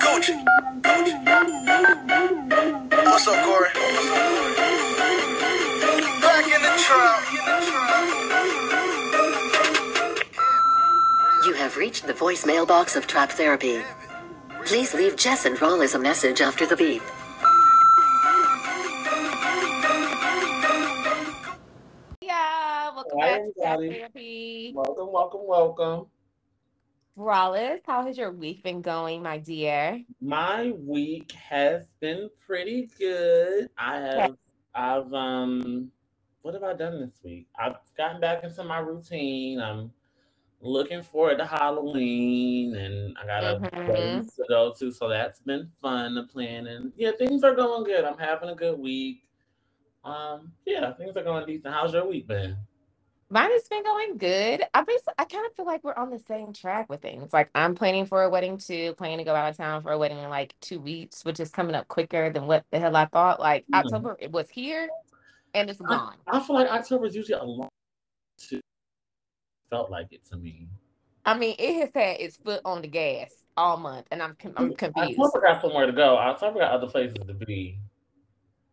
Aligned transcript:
Gucci. 0.00 0.44
What's 2.92 3.28
up, 3.28 3.44
Corey? 3.44 3.70
Back 6.20 6.46
in 6.46 6.62
the 6.62 6.74
trap. 6.78 7.24
You 11.46 11.54
have 11.54 11.76
reached 11.76 12.06
the 12.06 12.14
voicemail 12.14 12.66
box 12.68 12.96
of 12.96 13.06
Trap 13.06 13.30
Therapy. 13.32 13.82
Please 14.66 14.94
leave 14.94 15.16
Jess 15.16 15.46
and 15.46 15.56
Rollis 15.58 15.94
a 15.94 15.98
message 15.98 16.40
after 16.40 16.66
the 16.66 16.76
beep. 16.76 17.02
Yeah, 22.22 22.92
welcome 22.94 23.18
Hi, 23.20 23.32
back 23.32 23.42
to 23.46 23.52
Trap. 23.62 23.80
Therapy. 23.90 24.72
Welcome, 24.74 25.12
welcome, 25.12 25.42
welcome. 25.46 26.06
Rawlis, 27.16 27.80
how 27.86 28.06
has 28.06 28.18
your 28.18 28.32
week 28.32 28.64
been 28.64 28.82
going, 28.82 29.22
my 29.22 29.38
dear? 29.38 30.02
My 30.20 30.72
week 30.72 31.32
has 31.32 31.86
been 32.00 32.28
pretty 32.44 32.90
good. 32.98 33.68
I 33.78 33.96
have 34.00 34.36
I've 34.74 35.12
um 35.14 35.90
what 36.42 36.54
have 36.54 36.64
I 36.64 36.74
done 36.74 37.00
this 37.00 37.20
week? 37.22 37.46
I've 37.58 37.76
gotten 37.96 38.20
back 38.20 38.42
into 38.42 38.64
my 38.64 38.78
routine. 38.80 39.60
I'm 39.60 39.92
looking 40.60 41.02
forward 41.02 41.38
to 41.38 41.46
Halloween 41.46 42.74
and 42.74 43.16
I 43.16 43.26
got 43.26 43.44
a 43.44 43.60
Mhm. 43.60 43.86
wedding 43.86 44.24
to 44.36 44.44
go 44.48 44.72
to, 44.78 44.90
so 44.90 45.08
that's 45.08 45.40
been 45.40 45.70
fun 45.80 46.16
to 46.16 46.24
plan 46.24 46.66
and 46.66 46.92
yeah, 46.96 47.12
things 47.12 47.44
are 47.44 47.54
going 47.54 47.84
good. 47.84 48.04
I'm 48.04 48.18
having 48.18 48.48
a 48.48 48.54
good 48.56 48.78
week. 48.78 49.22
Um, 50.04 50.52
yeah, 50.66 50.92
things 50.94 51.16
are 51.16 51.22
going 51.24 51.46
decent. 51.46 51.72
How's 51.72 51.92
your 51.94 52.06
week 52.06 52.26
been? 52.26 52.56
Mine 53.34 53.50
has 53.50 53.66
been 53.66 53.82
going 53.82 54.16
good. 54.16 54.62
I 54.72 54.84
basically, 54.84 55.14
I 55.18 55.24
kind 55.24 55.44
of 55.44 55.56
feel 55.56 55.66
like 55.66 55.82
we're 55.82 55.96
on 55.96 56.10
the 56.10 56.20
same 56.20 56.52
track 56.52 56.88
with 56.88 57.02
things. 57.02 57.32
Like 57.32 57.50
I'm 57.52 57.74
planning 57.74 58.06
for 58.06 58.22
a 58.22 58.30
wedding 58.30 58.58
too, 58.58 58.94
planning 58.96 59.18
to 59.18 59.24
go 59.24 59.34
out 59.34 59.50
of 59.50 59.56
town 59.56 59.82
for 59.82 59.90
a 59.90 59.98
wedding 59.98 60.18
in 60.18 60.30
like 60.30 60.54
two 60.60 60.78
weeks, 60.78 61.24
which 61.24 61.40
is 61.40 61.50
coming 61.50 61.74
up 61.74 61.88
quicker 61.88 62.30
than 62.30 62.46
what 62.46 62.64
the 62.70 62.78
hell 62.78 62.94
I 62.94 63.06
thought. 63.06 63.40
Like 63.40 63.66
Mhm. 63.66 63.74
October, 63.74 64.16
it 64.20 64.30
was 64.30 64.48
here 64.50 64.88
and 65.52 65.68
it's 65.68 65.80
gone. 65.80 66.14
I 66.28 66.38
feel 66.38 66.54
like 66.54 66.70
October 66.70 67.06
is 67.06 67.16
usually 67.16 67.36
a 67.36 67.42
long 67.42 67.68
too. 68.38 68.60
Felt 69.68 69.90
like 69.90 70.12
it 70.12 70.24
to 70.26 70.36
me. 70.36 70.68
I 71.24 71.36
mean, 71.36 71.56
it 71.58 71.74
has 71.80 71.90
had 71.92 72.20
its 72.20 72.36
foot 72.36 72.60
on 72.64 72.82
the 72.82 72.88
gas 72.88 73.34
all 73.56 73.78
month, 73.78 74.06
and 74.12 74.22
I'm 74.22 74.36
I'm 74.56 74.76
confused. 74.76 75.18
October 75.18 75.44
got 75.44 75.60
somewhere 75.60 75.86
to 75.86 75.92
go. 75.92 76.16
October 76.16 76.60
got 76.60 76.70
other 76.70 76.86
places 76.86 77.18
to 77.26 77.34
be. 77.34 77.80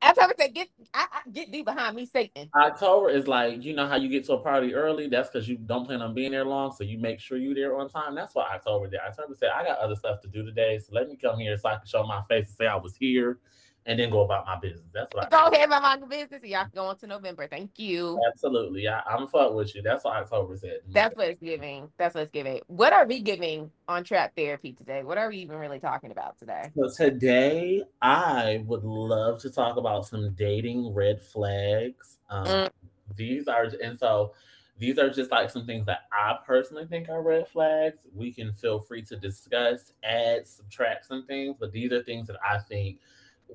October 0.04 0.34
said, 0.40 0.54
"Get, 0.54 0.70
I, 0.94 1.08
I, 1.12 1.30
get 1.32 1.52
thee 1.52 1.62
behind 1.62 1.96
me, 1.96 2.06
Satan." 2.06 2.50
October 2.56 3.10
is 3.10 3.28
like, 3.28 3.64
you 3.64 3.74
know 3.74 3.88
how 3.88 3.96
you 3.96 4.10
get 4.10 4.26
to 4.26 4.34
a 4.34 4.40
party 4.40 4.74
early? 4.74 5.08
That's 5.08 5.30
because 5.30 5.48
you 5.48 5.58
don't 5.58 5.86
plan 5.86 6.02
on 6.02 6.14
being 6.14 6.32
there 6.32 6.46
long, 6.46 6.72
so 6.72 6.84
you 6.84 6.98
make 6.98 7.20
sure 7.20 7.38
you're 7.38 7.56
there 7.56 7.78
on 7.78 7.90
time. 7.90 8.16
That's 8.16 8.36
what 8.36 8.50
October 8.52 8.88
did. 8.88 9.00
October 9.00 9.36
said, 9.40 9.50
I 9.56 9.64
got 9.64 9.80
other 9.80 9.96
stuff 9.96 10.22
to 10.22 10.28
do 10.28 10.44
today, 10.44 10.80
so 10.80 10.94
let 10.94 11.08
me 11.08 11.16
come 11.16 11.40
here 11.40 11.58
so 11.58 11.70
I 11.70 11.76
can 11.76 11.86
show 11.86 12.04
my 12.04 12.22
face 12.24 12.48
and 12.48 12.56
say 12.56 12.68
I 12.68 12.76
was 12.76 12.96
here 12.96 13.40
and 13.86 14.00
then 14.00 14.10
go 14.10 14.22
about 14.22 14.46
my 14.46 14.60
business. 14.60 14.86
That's 14.94 15.14
what 15.14 15.26
I 15.26 15.30
Go 15.30 15.56
ahead, 15.56 15.70
my 15.70 15.80
mind 15.80 16.08
business. 16.08 16.44
Y'all 16.44 16.62
can 16.62 16.72
go 16.76 16.86
on 16.86 16.98
to 16.98 17.08
November. 17.08 17.48
Thank 17.48 17.80
you. 17.80 18.20
Absolutely. 18.32 18.88
I, 18.88 19.02
I'm 19.02 19.28
fuck 19.28 19.54
with 19.54 19.73
you. 19.76 19.82
That's 19.82 20.04
what 20.04 20.16
October 20.16 20.56
said. 20.58 20.80
That's 20.90 21.16
what 21.16 21.30
it's 21.30 21.40
giving. 21.40 21.90
That's 21.98 22.14
what 22.14 22.22
it's 22.22 22.32
giving. 22.32 22.62
What 22.68 22.94
are 22.94 23.06
we 23.06 23.22
giving 23.22 23.72
on 23.88 24.04
trap 24.04 24.34
therapy 24.36 24.73
today? 24.73 25.04
What 25.04 25.18
are 25.18 25.30
we 25.30 25.38
even 25.38 25.58
really 25.58 25.80
talking 25.80 26.12
about 26.12 26.38
today? 26.38 26.70
So 26.76 26.90
today, 26.90 27.84
I 28.02 28.64
would 28.68 28.84
love 28.84 29.40
to 29.42 29.50
talk 29.50 29.78
about 29.78 30.06
some 30.06 30.34
dating 30.34 30.94
red 30.94 31.22
flags. 31.22 32.18
Um, 32.30 32.45
Mm. 32.45 32.70
These 33.16 33.48
are, 33.48 33.68
and 33.84 33.98
so 33.98 34.34
these 34.78 34.98
are 34.98 35.10
just 35.10 35.32
like 35.32 35.50
some 35.50 35.66
things 35.66 35.86
that 35.86 36.02
I 36.12 36.38
personally 36.45 36.86
think 36.86 37.10
are 37.10 37.22
red 37.22 37.48
flags. 37.48 38.08
We 38.14 38.32
can 38.32 38.54
feel 38.54 38.80
free 38.80 39.04
to 39.04 39.16
discuss, 39.16 39.92
add, 40.04 40.48
subtract 40.48 41.06
some 41.06 41.26
things, 41.26 41.56
but 41.60 41.72
these 41.72 41.92
are 41.92 42.02
things 42.04 42.28
that 42.28 42.38
I 42.48 42.60
think, 42.60 43.00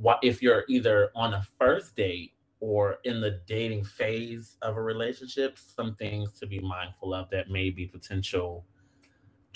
wha- 0.00 0.18
if 0.22 0.42
you're 0.42 0.64
either 0.68 1.10
on 1.14 1.34
a 1.34 1.42
first 1.58 1.96
date 1.96 2.32
or 2.60 2.98
in 3.04 3.20
the 3.20 3.40
dating 3.46 3.84
phase 3.84 4.56
of 4.62 4.76
a 4.76 4.82
relationship, 4.82 5.58
some 5.58 5.94
things 5.96 6.38
to 6.40 6.46
be 6.46 6.58
mindful 6.60 7.14
of 7.14 7.28
that 7.30 7.50
may 7.50 7.70
be 7.70 7.86
potential 7.86 8.64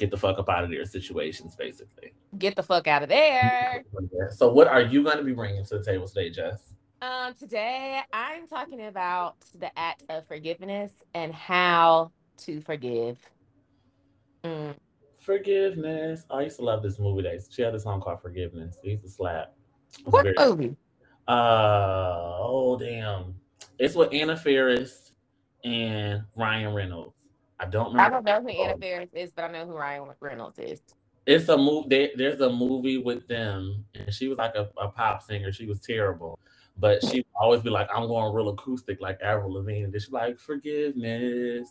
get 0.01 0.11
the 0.11 0.17
fuck 0.17 0.39
up 0.39 0.49
out 0.49 0.65
of 0.65 0.71
there 0.71 0.85
situations, 0.87 1.55
basically. 1.55 2.15
Get 2.39 2.57
the 2.57 2.63
fuck 2.63 2.87
out 2.87 3.03
of 3.03 3.11
there. 3.11 3.85
So, 4.31 4.51
what 4.51 4.67
are 4.67 4.81
you 4.81 5.05
going 5.05 5.19
to 5.19 5.23
be 5.23 5.33
bringing 5.33 5.65
to 5.67 5.79
the 5.79 5.85
table 5.85 6.09
today, 6.09 6.31
Jess? 6.31 6.73
Um, 7.03 7.35
today 7.35 8.01
I'm 8.13 8.47
talking 8.47 8.87
about 8.87 9.37
the 9.59 9.71
act 9.79 10.05
of 10.09 10.27
forgiveness 10.27 10.93
and 11.15 11.33
how 11.33 12.13
to 12.39 12.61
forgive. 12.61 13.19
Mm. 14.45 14.75
Forgiveness. 15.19 16.25
I 16.31 16.43
used 16.43 16.57
to 16.57 16.63
love 16.63 16.83
this 16.83 16.99
movie. 16.99 17.23
That 17.23 17.43
she 17.51 17.63
had 17.63 17.75
a 17.75 17.81
song 17.81 18.01
called 18.01 18.21
Forgiveness. 18.21 18.79
It 18.83 18.91
used 18.91 19.05
to 19.05 19.11
slap. 19.11 19.55
What 20.05 20.25
very- 20.25 20.35
movie? 20.39 20.77
Uh 21.29 22.39
oh, 22.41 22.77
damn! 22.79 23.35
It's 23.79 23.95
with 23.95 24.13
Anna 24.13 24.37
Faris 24.37 25.13
and 25.65 26.25
Ryan 26.37 26.75
Reynolds. 26.75 27.29
I 27.61 27.67
don't 27.67 27.95
know. 27.95 28.03
I 28.03 28.09
don't 28.09 28.25
know 28.25 28.41
who 28.41 28.49
Anna 28.49 28.77
Faris 28.79 29.11
is, 29.13 29.31
but 29.31 29.45
I 29.45 29.53
know 29.53 29.67
who 29.67 29.77
Ryan 29.77 30.09
Reynolds 30.21 30.59
is. 30.59 30.81
It's 31.27 31.49
a 31.49 31.57
movie. 31.57 32.11
There's 32.17 32.41
a 32.41 32.51
movie 32.51 32.99
with 32.99 33.29
them, 33.29 33.85
and 33.95 34.13
she 34.13 34.29
was 34.29 34.39
like 34.39 34.55
a, 34.57 34.71
a 34.79 34.89
pop 34.89 35.23
singer. 35.23 35.53
She 35.53 35.67
was 35.67 35.79
terrible, 35.81 36.39
but 36.79 37.05
she 37.05 37.25
always 37.39 37.61
be 37.61 37.71
like, 37.71 37.89
"I'm 37.95 38.09
going 38.09 38.35
real 38.35 38.49
acoustic, 38.49 39.01
like 39.01 39.21
Avril 39.23 39.53
Lavigne." 39.53 39.85
And 39.85 39.93
then 39.93 40.01
she's 40.01 40.11
like, 40.11 40.39
"Forgiveness 40.39 41.69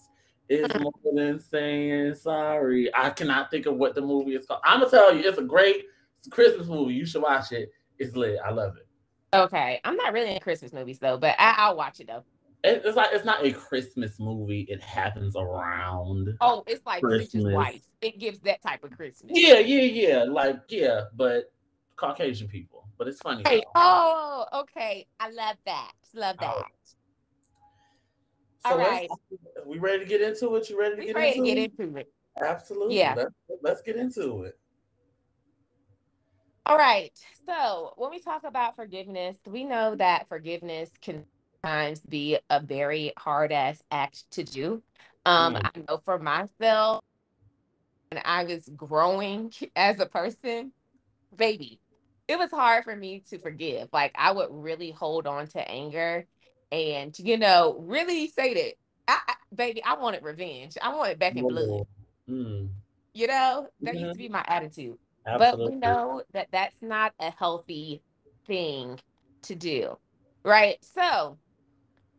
is 0.47 0.67
more 0.79 0.93
than 1.13 1.39
saying 1.39 2.15
sorry." 2.15 2.89
I 2.95 3.09
cannot 3.09 3.49
think 3.51 3.65
of 3.65 3.75
what 3.75 3.95
the 3.95 4.01
movie 4.01 4.35
is 4.35 4.45
called. 4.45 4.61
I'm 4.63 4.79
gonna 4.79 4.91
tell 4.91 5.13
you, 5.13 5.27
it's 5.27 5.39
a 5.39 5.43
great 5.43 5.85
Christmas 6.29 6.67
movie. 6.67 6.93
You 6.93 7.05
should 7.05 7.23
watch 7.23 7.51
it. 7.51 7.71
It's 7.99 8.15
lit. 8.15 8.39
I 8.43 8.51
love 8.51 8.75
it. 8.77 8.87
Okay, 9.35 9.79
I'm 9.83 9.95
not 9.95 10.13
really 10.13 10.33
in 10.33 10.39
Christmas 10.39 10.73
movies 10.73 10.99
though, 10.99 11.17
but 11.17 11.35
I, 11.37 11.55
I'll 11.57 11.75
watch 11.75 11.99
it 11.99 12.07
though. 12.07 12.23
It- 12.63 12.81
It's 12.83 12.97
like 12.97 13.09
it's 13.13 13.25
not 13.25 13.45
a 13.45 13.51
Christmas 13.51 14.19
movie. 14.19 14.61
It 14.69 14.81
happens 14.81 15.35
around. 15.35 16.35
Oh, 16.41 16.63
it's 16.67 16.85
like 16.85 17.01
Christmas. 17.01 17.53
Wife. 17.53 17.83
It 18.01 18.19
gives 18.19 18.39
that 18.41 18.61
type 18.61 18.83
of 18.83 18.91
Christmas. 18.91 19.31
Yeah, 19.35 19.59
yeah, 19.59 19.81
yeah. 19.81 20.23
Like 20.23 20.61
yeah, 20.69 21.01
but 21.15 21.51
Caucasian 21.95 22.47
people. 22.47 22.87
But 22.97 23.07
it's 23.07 23.21
funny. 23.21 23.43
Hey, 23.47 23.63
oh, 23.75 24.45
okay. 24.53 25.05
I 25.19 25.29
love 25.29 25.55
that. 25.65 25.91
Love 26.13 26.35
oh. 26.39 26.45
that. 26.45 26.65
Oh. 28.65 28.71
all 28.71 28.77
let's- 28.77 29.07
We 29.65 29.79
ready 29.79 29.99
to 29.99 30.05
get 30.05 30.21
into 30.21 30.53
it? 30.55 30.69
You 30.69 30.79
ready 30.79 30.95
to 30.95 30.99
We 31.01 31.05
get 31.07 31.15
ready 31.15 31.39
to 31.39 31.43
get 31.45 31.57
into 31.57 31.97
it. 31.97 32.11
Absolutely. 32.41 32.97
Yeah. 32.97 33.13
Let's, 33.15 33.31
let's 33.61 33.81
get 33.81 33.95
into 33.95 34.43
it. 34.43 34.57
All 36.69 36.77
right. 36.77 37.11
So 37.47 37.93
when 37.97 38.11
we 38.11 38.19
talk 38.19 38.43
about 38.43 38.75
forgiveness, 38.75 39.35
we 39.47 39.63
know 39.63 39.95
that 39.95 40.27
forgiveness 40.29 40.91
can 41.01 41.25
sometimes 41.63 41.99
be 42.01 42.37
a 42.51 42.59
very 42.61 43.11
hard 43.17 43.51
ass 43.51 43.81
act 43.89 44.29
to 44.33 44.43
do. 44.43 44.83
Um, 45.25 45.55
Mm. 45.55 45.61
I 45.65 45.71
know 45.89 45.97
for 46.05 46.19
myself, 46.19 47.01
when 48.11 48.21
I 48.23 48.43
was 48.43 48.69
growing 48.75 49.51
as 49.75 49.99
a 49.99 50.05
person, 50.05 50.73
baby, 51.35 51.79
it 52.27 52.37
was 52.39 52.51
hard 52.51 52.83
for 52.83 52.95
me 52.95 53.23
to 53.29 53.39
forgive. 53.39 53.89
Like 53.93 54.13
I 54.15 54.31
would 54.31 54.49
really 54.51 54.91
hold 54.91 55.27
on 55.27 55.47
to 55.49 55.71
anger 55.71 56.27
and 56.71 57.17
you 57.19 57.37
know, 57.37 57.77
really 57.79 58.27
say 58.29 58.53
that 58.53 58.73
I, 59.07 59.19
I 59.29 59.35
baby, 59.55 59.83
I 59.83 59.95
wanted 59.95 60.23
revenge. 60.23 60.77
I 60.81 60.95
wanted 60.95 61.19
back 61.19 61.37
in 61.37 61.47
blood. 61.47 61.85
Mm, 62.29 62.69
You 63.13 63.27
know, 63.27 63.67
that 63.81 63.95
Mhm. 63.95 63.99
used 63.99 64.13
to 64.13 64.17
be 64.19 64.29
my 64.29 64.43
attitude. 64.47 64.97
Absolutely. 65.35 65.65
But 65.65 65.73
we 65.73 65.75
know 65.75 66.23
that 66.33 66.49
that's 66.51 66.81
not 66.81 67.13
a 67.19 67.31
healthy 67.31 68.01
thing 68.47 68.99
to 69.43 69.55
do. 69.55 69.97
Right? 70.43 70.77
So, 70.83 71.37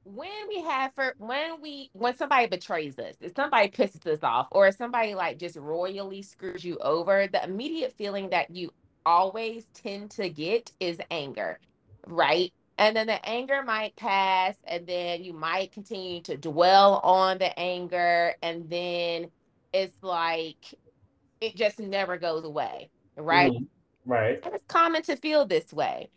when 0.05 0.49
we 0.49 0.63
have 0.63 0.95
for 0.95 1.15
when 1.19 1.61
we 1.61 1.91
when 1.93 2.17
somebody 2.17 2.47
betrays 2.47 2.99
us, 2.99 3.17
if 3.21 3.35
somebody 3.37 3.69
pisses 3.69 4.07
us 4.07 4.21
off 4.23 4.49
or 4.53 4.69
if 4.69 4.77
somebody 4.77 5.15
like 5.15 5.39
just 5.39 5.57
royally 5.57 6.23
screws 6.23 6.65
you 6.65 6.79
over, 6.79 7.29
the 7.29 7.45
immediate 7.45 7.93
feeling 7.93 8.31
that 8.31 8.51
you 8.51 8.73
always 9.07 9.67
tend 9.75 10.11
to 10.13 10.29
get 10.31 10.73
is 10.81 10.99
anger, 11.11 11.61
right? 12.07 12.53
And 12.79 12.97
then 12.97 13.09
the 13.09 13.25
anger 13.29 13.63
might 13.63 13.95
pass, 13.97 14.57
and 14.67 14.87
then 14.87 15.23
you 15.23 15.35
might 15.35 15.73
continue 15.73 16.23
to 16.23 16.37
dwell 16.39 17.01
on 17.05 17.39
the 17.39 17.59
anger, 17.59 18.35
and 18.43 18.71
then 18.71 19.31
it's 19.73 20.03
like 20.03 20.75
it 21.41 21.57
just 21.57 21.79
never 21.81 22.19
goes 22.19 22.45
away, 22.45 22.91
right? 23.17 23.53
Mhm. 23.53 23.69
Right. 24.07 24.41
And 24.45 24.55
it's 24.55 24.65
common 24.65 25.03
to 25.05 25.17
feel 25.17 25.47
this 25.47 25.73
way, 25.73 26.11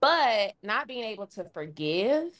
but 0.00 0.54
not 0.62 0.88
being 0.88 1.04
able 1.04 1.26
to 1.28 1.44
forgive 1.44 2.34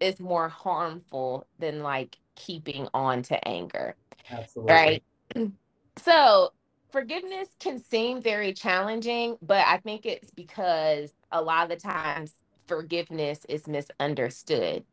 is 0.00 0.20
more 0.20 0.48
harmful 0.48 1.46
than 1.58 1.82
like 1.82 2.18
keeping 2.36 2.88
on 2.94 3.22
to 3.24 3.48
anger, 3.48 3.96
Absolutely. 4.30 4.72
right? 4.74 5.04
So, 5.98 6.52
forgiveness 6.90 7.48
can 7.60 7.78
seem 7.78 8.20
very 8.22 8.52
challenging, 8.52 9.36
but 9.42 9.66
I 9.66 9.78
think 9.78 10.06
it's 10.06 10.30
because 10.32 11.14
a 11.30 11.40
lot 11.42 11.64
of 11.64 11.70
the 11.70 11.76
times 11.76 12.34
forgiveness 12.66 13.46
is 13.48 13.68
misunderstood. 13.68 14.84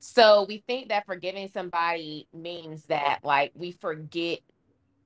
So, 0.00 0.44
we 0.48 0.64
think 0.66 0.88
that 0.90 1.06
forgiving 1.06 1.48
somebody 1.48 2.28
means 2.34 2.84
that 2.86 3.20
like 3.24 3.52
we 3.54 3.72
forget 3.72 4.40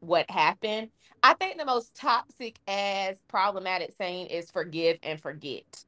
what 0.07 0.31
happened. 0.31 0.91
I 1.23 1.35
think 1.35 1.59
the 1.59 1.65
most 1.65 1.95
toxic 1.97 2.59
as 2.67 3.19
problematic 3.29 3.93
saying 3.97 4.27
is 4.29 4.51
forgive 4.51 4.99
and 5.03 5.21
forget. 5.21 5.85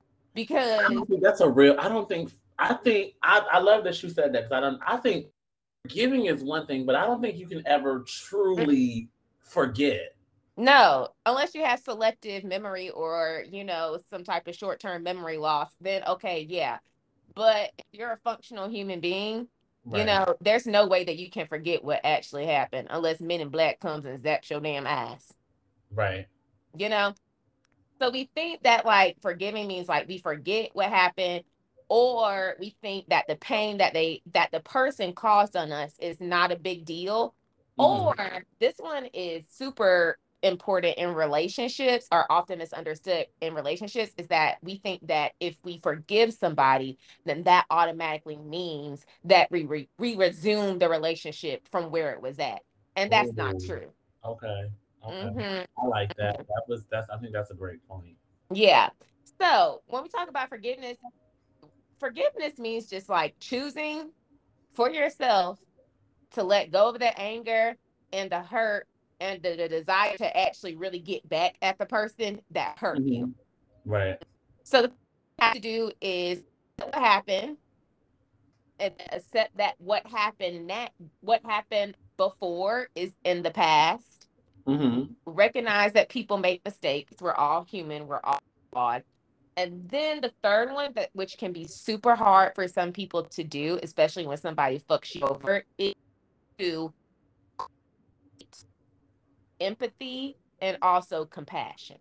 I 0.79 0.89
Because 0.89 0.89
don't 0.93 1.07
think 1.07 1.23
that's 1.23 1.41
a 1.41 1.49
real. 1.49 1.77
I 1.79 1.89
don't 1.89 2.09
think. 2.09 2.31
I 2.59 2.75
think 2.75 3.15
I, 3.23 3.43
I 3.53 3.59
love 3.59 3.85
that 3.85 4.03
you 4.03 4.09
said 4.11 4.33
that 4.35 4.49
because 4.49 4.53
I 4.53 4.61
don't. 4.61 4.81
I 4.87 4.97
think 4.99 5.27
giving 5.89 6.27
is 6.27 6.43
one 6.43 6.67
thing, 6.67 6.87
but 6.87 6.95
I 6.97 7.07
don't 7.07 7.23
think 7.23 7.39
you 7.39 7.49
can 7.49 7.63
ever 7.67 8.05
truly 8.07 9.11
forget. 9.41 10.17
no, 10.57 11.09
unless 11.27 11.55
you 11.55 11.65
have 11.65 11.81
selective 11.81 12.43
memory 12.45 12.91
or, 12.91 13.45
you 13.51 13.65
know, 13.65 13.99
some 14.09 14.25
type 14.25 14.49
of 14.49 14.55
short-term 14.55 15.03
memory 15.03 15.37
loss, 15.37 15.71
then 15.81 16.03
okay, 16.09 16.47
yeah. 16.49 16.79
But 17.35 17.73
if 17.79 17.85
you're 17.93 18.13
a 18.13 18.19
functional 18.25 18.69
human 18.69 19.01
being, 19.01 19.49
you 19.93 20.05
know, 20.05 20.35
there's 20.41 20.67
no 20.67 20.87
way 20.87 21.05
that 21.05 21.17
you 21.17 21.31
can 21.31 21.47
forget 21.47 21.85
what 21.85 22.01
actually 22.05 22.47
happened 22.47 22.89
unless 22.91 23.21
Men 23.21 23.41
in 23.41 23.49
Black 23.51 23.79
comes 23.81 24.05
and 24.05 24.19
zaps 24.19 24.51
your 24.51 24.61
damn 24.61 24.87
ass. 24.87 25.33
Right. 25.93 26.27
you 26.77 26.89
know 26.89 27.15
so 28.01 28.11
we 28.11 28.29
think 28.35 28.63
that 28.65 28.85
like 28.85 29.17
forgiving 29.23 29.67
means 29.69 29.89
like 29.89 30.07
we 30.09 30.19
forget 30.19 30.71
what 30.75 30.91
happened 30.91 31.45
or 31.89 32.57
we 32.59 32.77
think 32.83 33.09
that 33.09 33.25
the 33.29 33.37
pain 33.37 33.79
that 33.79 33.95
they 33.95 34.21
that 34.35 34.51
the 34.53 34.61
person 34.61 35.15
caused 35.15 35.57
on 35.57 35.73
us 35.73 35.95
is 36.01 36.21
not 36.21 36.53
a 36.53 36.57
big 36.57 36.85
deal 36.85 37.35
Mhm. 37.79 38.17
or 38.19 38.45
this 38.59 38.75
one 38.79 39.07
is 39.15 39.47
super 39.49 40.19
important 40.47 40.97
in 40.99 41.15
relationships 41.15 42.07
or 42.11 42.31
often 42.31 42.59
misunderstood 42.59 43.27
in 43.41 43.55
relationships 43.55 44.13
is 44.17 44.29
that 44.29 44.57
we 44.63 44.77
think 44.77 45.07
that 45.07 45.33
if 45.41 45.57
we 45.65 45.79
forgive 45.79 46.33
somebody 46.33 46.99
then 47.25 47.43
that 47.45 47.67
automatically 47.71 48.37
means 48.37 49.05
that 49.25 49.51
we 49.51 49.65
re- 49.65 49.89
we 49.99 50.17
resume 50.17 50.79
the 50.79 50.89
relationship 50.89 51.67
from 51.71 51.91
where 51.91 52.13
it 52.13 52.21
was 52.23 52.39
at 52.39 52.61
and 52.97 53.11
that's 53.11 53.35
not 53.35 53.55
true 53.65 53.91
Okay. 54.27 54.71
Okay. 55.07 55.15
Mhm. 55.15 55.67
I 55.79 55.87
like 55.87 56.17
that. 56.17 56.39
That 56.39 56.63
was 56.67 56.85
that's. 56.91 57.09
I 57.11 57.19
think 57.19 57.33
that's 57.33 57.51
a 57.51 57.55
great 57.55 57.87
point. 57.89 58.17
Yeah. 58.53 58.91
So 59.41 59.83
when 59.87 60.03
we 60.03 60.09
talk 60.09 60.29
about 60.29 60.49
forgiveness, 60.49 60.97
forgiveness 62.01 62.59
means 62.59 62.87
just 62.87 63.09
like 63.09 63.37
choosing 63.39 64.11
for 64.73 64.91
yourself 64.91 65.61
to 66.33 66.43
let 66.43 66.71
go 66.73 66.89
of 66.89 66.99
the 66.99 67.19
anger 67.19 67.77
and 68.13 68.31
the 68.31 68.41
hurt 68.41 68.89
and 69.21 69.43
the, 69.43 69.57
the 69.57 69.69
desire 69.69 70.17
to 70.19 70.37
actually 70.37 70.77
really 70.77 70.99
get 71.01 71.29
back 71.29 71.57
at 71.63 71.79
the 71.79 71.87
person 71.87 72.41
that 72.53 72.79
hurt 72.79 73.03
you. 73.07 73.27
Mhm. 73.27 73.35
Right. 73.87 74.23
So 74.65 74.83
the 74.83 74.89
thing 74.89 74.97
you 75.39 75.45
have 75.45 75.55
to 75.55 75.61
do 75.61 75.93
is 76.01 76.45
what 76.79 76.95
happened 76.95 77.59
and 78.79 78.95
accept 79.13 79.57
that 79.57 79.75
what 79.79 80.07
happened 80.07 80.71
that 80.71 80.93
what 81.21 81.41
happened 81.45 81.97
before 82.19 82.89
is 82.95 83.13
in 83.25 83.43
the 83.43 83.51
past 83.51 84.29
hmm 84.67 85.05
recognize 85.27 85.93
that 85.95 86.09
people 86.09 86.39
make 86.39 86.65
mistakes. 86.65 87.15
We're 87.21 87.35
all 87.35 87.65
human. 87.65 88.07
We're 88.07 88.21
all 88.25 88.39
flawed. 88.73 89.05
And 89.57 89.89
then 89.89 90.21
the 90.21 90.33
third 90.43 90.73
one, 90.73 90.93
that 90.95 91.11
which 91.15 91.39
can 91.39 91.53
be 91.53 91.67
super 91.67 92.15
hard 92.15 92.55
for 92.55 92.69
some 92.69 92.93
people 92.93 93.25
to 93.25 93.45
do, 93.45 93.79
especially 93.83 94.27
when 94.27 94.39
somebody 94.39 94.81
fucks 94.81 95.15
you 95.15 95.23
over, 95.23 95.65
is 95.79 95.95
to 96.59 96.93
empathy 99.61 100.37
and 100.61 100.79
also 100.83 101.25
compassion. 101.25 101.97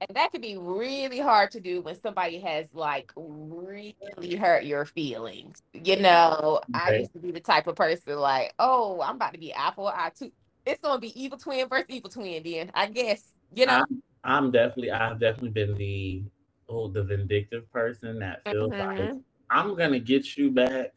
And 0.00 0.16
that 0.16 0.30
could 0.30 0.42
be 0.42 0.56
really 0.56 1.18
hard 1.18 1.50
to 1.52 1.60
do 1.60 1.80
when 1.80 1.98
somebody 2.00 2.38
has 2.38 2.72
like 2.72 3.12
really 3.16 3.96
hurt 4.36 4.64
your 4.64 4.84
feelings. 4.84 5.60
You 5.74 5.96
know, 5.96 6.60
I 6.72 6.94
used 6.94 7.12
to 7.14 7.18
be 7.18 7.32
the 7.32 7.40
type 7.40 7.66
of 7.66 7.74
person 7.74 8.16
like, 8.16 8.54
oh, 8.60 9.00
I'm 9.02 9.16
about 9.16 9.32
to 9.34 9.40
be 9.40 9.52
apple 9.52 9.88
I 9.88 10.10
too. 10.16 10.30
It's 10.64 10.80
gonna 10.80 11.00
be 11.00 11.20
evil 11.20 11.38
twin 11.38 11.68
versus 11.68 11.86
evil 11.88 12.10
twin, 12.10 12.42
then 12.44 12.70
I 12.74 12.86
guess. 12.86 13.24
You 13.52 13.66
know, 13.66 13.84
I'm, 13.88 14.02
I'm 14.22 14.50
definitely. 14.52 14.92
I've 14.92 15.18
definitely 15.18 15.50
been 15.50 15.74
the 15.76 16.22
oh 16.68 16.88
the 16.88 17.02
vindictive 17.02 17.70
person 17.72 18.18
that 18.20 18.44
feels 18.44 18.70
like 18.78 18.98
Mhm. 18.98 19.22
I'm 19.50 19.74
gonna 19.74 19.98
get 19.98 20.36
you 20.36 20.50
back, 20.50 20.92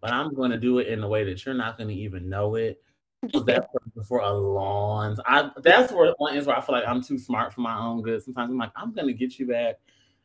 but 0.00 0.10
I'm 0.12 0.32
gonna 0.34 0.58
do 0.58 0.78
it 0.78 0.86
in 0.86 1.02
a 1.02 1.08
way 1.08 1.24
that 1.24 1.44
you're 1.44 1.54
not 1.54 1.76
gonna 1.76 1.90
even 1.92 2.28
know 2.30 2.54
it. 2.54 2.80
I 3.24 3.26
was 3.34 3.44
that 3.46 3.70
person 3.72 3.77
for 4.04 4.20
a 4.20 4.28
time. 4.28 5.16
I, 5.26 5.50
that's 5.62 5.92
where 5.92 6.12
one 6.18 6.36
is 6.36 6.46
where 6.46 6.56
I 6.56 6.60
feel 6.60 6.74
like 6.74 6.86
I'm 6.86 7.02
too 7.02 7.18
smart 7.18 7.52
for 7.52 7.60
my 7.60 7.78
own 7.78 8.02
good. 8.02 8.22
Sometimes 8.22 8.50
I'm 8.50 8.58
like, 8.58 8.72
I'm 8.76 8.92
gonna 8.92 9.12
get 9.12 9.38
you 9.38 9.46
back 9.46 9.76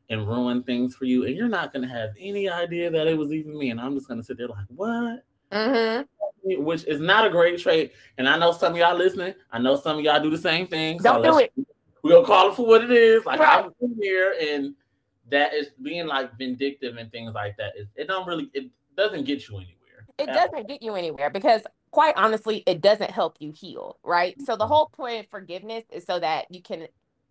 and 0.10 0.28
ruin 0.28 0.64
things 0.64 0.96
for 0.96 1.06
you, 1.06 1.26
and 1.26 1.36
you're 1.36 1.48
not 1.48 1.74
gonna 1.74 1.88
have 1.88 2.12
any 2.20 2.50
idea 2.50 2.90
that 2.90 3.08
it 3.08 3.18
was 3.18 3.32
even 3.32 3.58
me. 3.58 3.70
And 3.70 3.80
I'm 3.80 3.96
just 3.96 4.08
gonna 4.08 4.24
sit 4.24 4.38
there 4.38 4.48
like, 4.48 4.66
what? 4.68 5.24
Mhm. 5.52 6.08
Which 6.44 6.84
is 6.86 7.00
not 7.00 7.26
a 7.26 7.30
great 7.30 7.60
trait. 7.60 7.94
And 8.18 8.28
I 8.28 8.38
know 8.38 8.52
some 8.52 8.74
of 8.74 8.78
y'all 8.78 8.98
listening. 8.98 9.34
I 9.52 9.60
know 9.60 9.76
some 9.76 10.00
of 10.00 10.04
y'all 10.04 10.22
do 10.22 10.30
the 10.30 10.38
same 10.38 10.68
thing. 10.68 11.00
So 11.00 11.22
Don't 11.22 11.24
do 11.24 11.38
it. 11.40 11.54
We're 12.02 12.16
gonna 12.16 12.28
call 12.28 12.50
it 12.50 12.56
for 12.56 12.66
what 12.66 12.84
it 12.84 12.92
is. 12.92 13.26
Like 13.26 13.40
Right. 13.40 13.66
I'm 13.66 13.96
here, 14.02 14.36
and 14.42 14.76
that 15.30 15.54
is 15.54 15.70
being 15.82 16.06
like 16.06 16.38
vindictive 16.38 16.98
and 16.98 17.10
things 17.12 17.34
like 17.34 17.56
that. 17.58 17.76
It, 17.78 17.88
it 17.96 18.08
don't 18.08 18.28
really. 18.28 18.50
It 18.54 18.70
doesn't 18.98 19.24
get 19.24 19.48
you 19.48 19.56
anywhere. 19.56 20.08
It 20.18 20.28
doesn't 20.28 20.68
get 20.68 20.84
you 20.84 20.96
anywhere 20.96 21.30
because 21.30 21.62
quite 21.94 22.16
honestly, 22.18 22.64
it 22.66 22.82
doesn't 22.82 23.12
help 23.12 23.36
you 23.40 23.54
heal, 23.56 23.98
right? 24.04 24.36
So 24.42 24.58
the 24.58 24.66
whole 24.66 24.88
point 24.88 25.26
of 25.26 25.30
forgiveness 25.30 25.84
is 25.92 26.04
so 26.06 26.20
that 26.20 26.48
you 26.50 26.60
can 26.60 26.88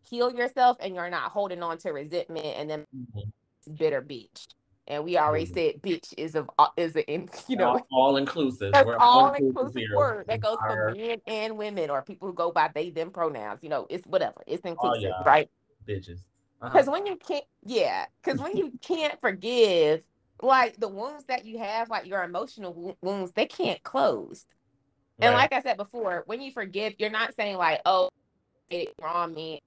heal 0.08 0.32
yourself 0.32 0.76
and 0.80 0.94
you're 0.94 1.10
not 1.10 1.32
holding 1.32 1.64
on 1.64 1.78
to 1.78 1.90
resentment 1.90 2.46
and 2.46 2.70
then 2.70 2.86
Mhm. 2.96 3.32
bitter 3.76 4.00
bitch. 4.00 4.46
And 4.86 5.04
we 5.04 5.18
already 5.18 5.46
Mhm. 5.46 5.54
said 5.54 5.82
bitch 5.82 6.14
is 6.16 6.36
a 6.36 6.46
is 6.76 6.94
a 6.94 7.04
in- 7.12 7.28
you 7.48 7.56
know 7.56 7.70
all, 7.70 7.86
all 7.90 8.16
inclusive. 8.18 8.72
That's 8.72 8.86
We're 8.86 8.98
all 8.98 9.32
inclusive 9.32 9.48
inclusive 9.48 9.82
here. 9.82 9.96
word 9.96 10.26
that 10.28 10.40
goes 10.40 10.58
Our- 10.60 10.90
for 10.90 10.94
men 10.96 11.20
and 11.26 11.58
women 11.58 11.90
or 11.90 12.02
people 12.02 12.28
who 12.28 12.34
go 12.34 12.52
by 12.52 12.70
they 12.72 12.90
them 12.90 13.10
pronouns. 13.10 13.64
You 13.64 13.68
know, 13.68 13.88
it's 13.90 14.06
whatever. 14.06 14.44
It's 14.46 14.64
inclusive, 14.64 15.02
yeah. 15.02 15.22
right? 15.26 15.50
bitches. 15.88 16.20
Uh-huh. 16.60 16.68
Because 16.72 16.88
when 16.88 17.04
you 17.06 17.16
can't, 17.16 17.44
yeah, 17.64 18.06
because 18.22 18.40
when 18.40 18.56
you 18.56 18.72
can't 18.80 19.20
forgive, 19.20 20.04
like 20.42 20.78
the 20.78 20.88
wounds 20.88 21.24
that 21.26 21.44
you 21.44 21.58
have, 21.58 21.88
like 21.88 22.06
your 22.06 22.22
emotional 22.24 22.96
wounds, 23.00 23.32
they 23.32 23.46
can't 23.46 23.82
close. 23.82 24.44
And 25.20 25.34
like 25.34 25.52
I 25.52 25.62
said 25.62 25.76
before, 25.76 26.24
when 26.26 26.42
you 26.42 26.50
forgive, 26.50 26.94
you're 26.98 27.10
not 27.10 27.34
saying 27.36 27.56
like, 27.56 27.80
"Oh, 27.86 28.10
it 28.70 28.92
wrong 29.00 29.32
me. 29.34 29.62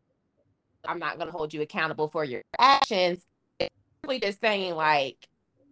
I'm 0.86 1.00
not 1.00 1.18
going 1.18 1.28
to 1.28 1.32
hold 1.32 1.54
you 1.54 1.62
accountable 1.62 2.10
for 2.10 2.24
your 2.26 2.42
actions." 2.60 3.24
It's 3.60 3.74
really 4.04 4.20
just 4.20 4.42
saying 4.42 4.76
like, 4.76 5.28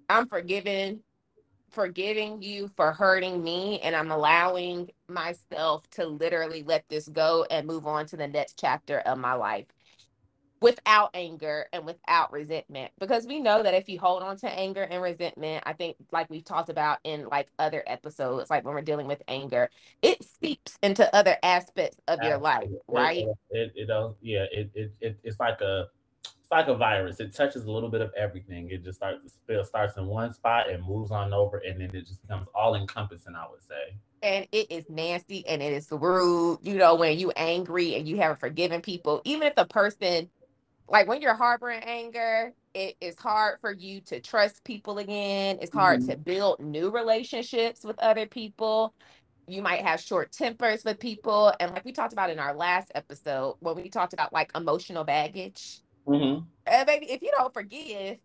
"I'm 0.10 0.28
forgiven, 0.28 1.04
forgiving 1.72 2.42
you 2.42 2.70
for 2.78 2.94
hurting 2.94 3.44
me, 3.44 3.82
and 3.82 3.96
I'm 3.96 4.12
allowing 4.12 4.92
myself 5.10 5.90
to 5.92 6.06
literally 6.06 6.64
let 6.64 6.86
this 6.90 7.08
go 7.10 7.46
and 7.52 7.68
move 7.68 7.86
on 7.88 8.06
to 8.08 8.18
the 8.18 8.28
next 8.28 8.58
chapter 8.60 9.00
of 9.00 9.18
my 9.18 9.34
life." 9.34 9.68
Without 10.64 11.10
anger 11.14 11.68
and 11.74 11.86
without 11.86 12.32
resentment, 12.32 12.92
because 13.00 13.28
we 13.28 13.40
know 13.40 13.62
that 13.62 13.74
if 13.74 13.90
you 13.90 14.00
hold 14.00 14.24
on 14.24 14.38
to 14.38 14.48
anger 14.48 14.84
and 14.84 15.02
resentment, 15.04 15.64
I 15.66 15.74
think, 15.74 15.98
like 16.12 16.30
we've 16.30 16.46
talked 16.46 16.70
about 16.70 17.00
in 17.04 17.28
like 17.28 17.50
other 17.60 17.84
episodes, 17.86 18.50
like 18.50 18.64
when 18.66 18.74
we're 18.74 18.82
dealing 18.82 19.08
with 19.08 19.22
anger, 19.28 19.70
it 20.02 20.24
seeps 20.24 20.78
into 20.82 21.14
other 21.16 21.38
aspects 21.44 21.98
of 22.08 22.24
your 22.24 22.38
life, 22.38 22.70
right? 22.88 23.26
It, 23.52 23.74
it, 23.76 23.90
it. 23.90 24.16
Yeah. 24.22 24.46
It, 24.52 24.72
it, 24.74 24.94
it 25.02 25.20
it's 25.24 25.40
like 25.40 25.62
a 25.62 25.88
it's 26.42 26.52
like 26.52 26.68
a 26.68 26.76
virus. 26.76 27.20
It 27.20 27.34
touches 27.34 27.66
a 27.66 27.72
little 27.72 27.90
bit 27.90 28.02
of 28.02 28.12
everything. 28.18 28.70
It 28.70 28.84
just 28.84 28.98
starts 28.98 29.24
to 29.24 29.30
spill, 29.30 29.66
starts 29.66 29.98
in 29.98 30.08
one 30.08 30.34
spot 30.34 30.70
and 30.70 30.86
moves 30.86 31.12
on 31.12 31.34
over, 31.34 31.58
and 31.58 31.82
then 31.82 31.90
it 31.94 32.08
just 32.08 32.22
becomes 32.22 32.48
all 32.56 32.76
encompassing. 32.76 33.36
I 33.36 33.46
would 33.50 33.64
say. 33.64 33.96
And 34.22 34.48
it 34.54 34.72
is 34.72 34.86
nasty 34.90 35.46
and 35.48 35.62
it 35.62 35.74
is 35.74 35.90
rude. 35.92 36.60
You 36.62 36.76
know, 36.76 36.96
when 36.96 37.20
you 37.20 37.32
angry 37.32 37.96
and 37.96 38.08
you 38.08 38.16
haven't 38.18 38.40
forgiven 38.40 38.82
people, 38.82 39.22
even 39.26 39.44
if 39.48 39.56
the 39.56 39.66
person, 39.66 40.30
like 40.88 41.08
when 41.08 41.22
you're 41.22 41.36
harboring 41.36 41.82
anger, 41.84 42.54
it 42.74 42.96
is 43.02 43.18
hard 43.18 43.60
for 43.62 43.72
you 43.72 44.02
to 44.02 44.20
trust 44.20 44.64
people 44.64 44.98
again. 44.98 45.60
It's 45.62 45.74
hard 45.74 46.02
Mhm. 46.02 46.10
to 46.10 46.18
build 46.18 46.60
new 46.60 46.90
relationships 46.90 47.84
with 47.84 47.98
other 48.00 48.26
people. 48.26 48.94
You 49.48 49.62
might 49.62 49.82
have 49.82 50.00
short 50.02 50.32
tempers 50.32 50.84
with 50.84 51.00
people. 51.00 51.54
And 51.60 51.72
like 51.72 51.86
we 51.86 51.92
talked 51.92 52.14
about 52.14 52.30
in 52.30 52.40
our 52.40 52.54
last 52.56 52.92
episode, 52.96 53.58
when 53.60 53.76
we 53.76 53.90
talked 53.90 54.14
about 54.14 54.34
like 54.34 54.52
emotional 54.56 55.04
baggage. 55.04 55.82
Mm-hmm. 56.08 56.46
Uh, 56.68 56.86
baby, 56.86 57.12
if 57.12 57.22
you 57.22 57.32
don't 57.32 57.54
forgive 57.54 58.18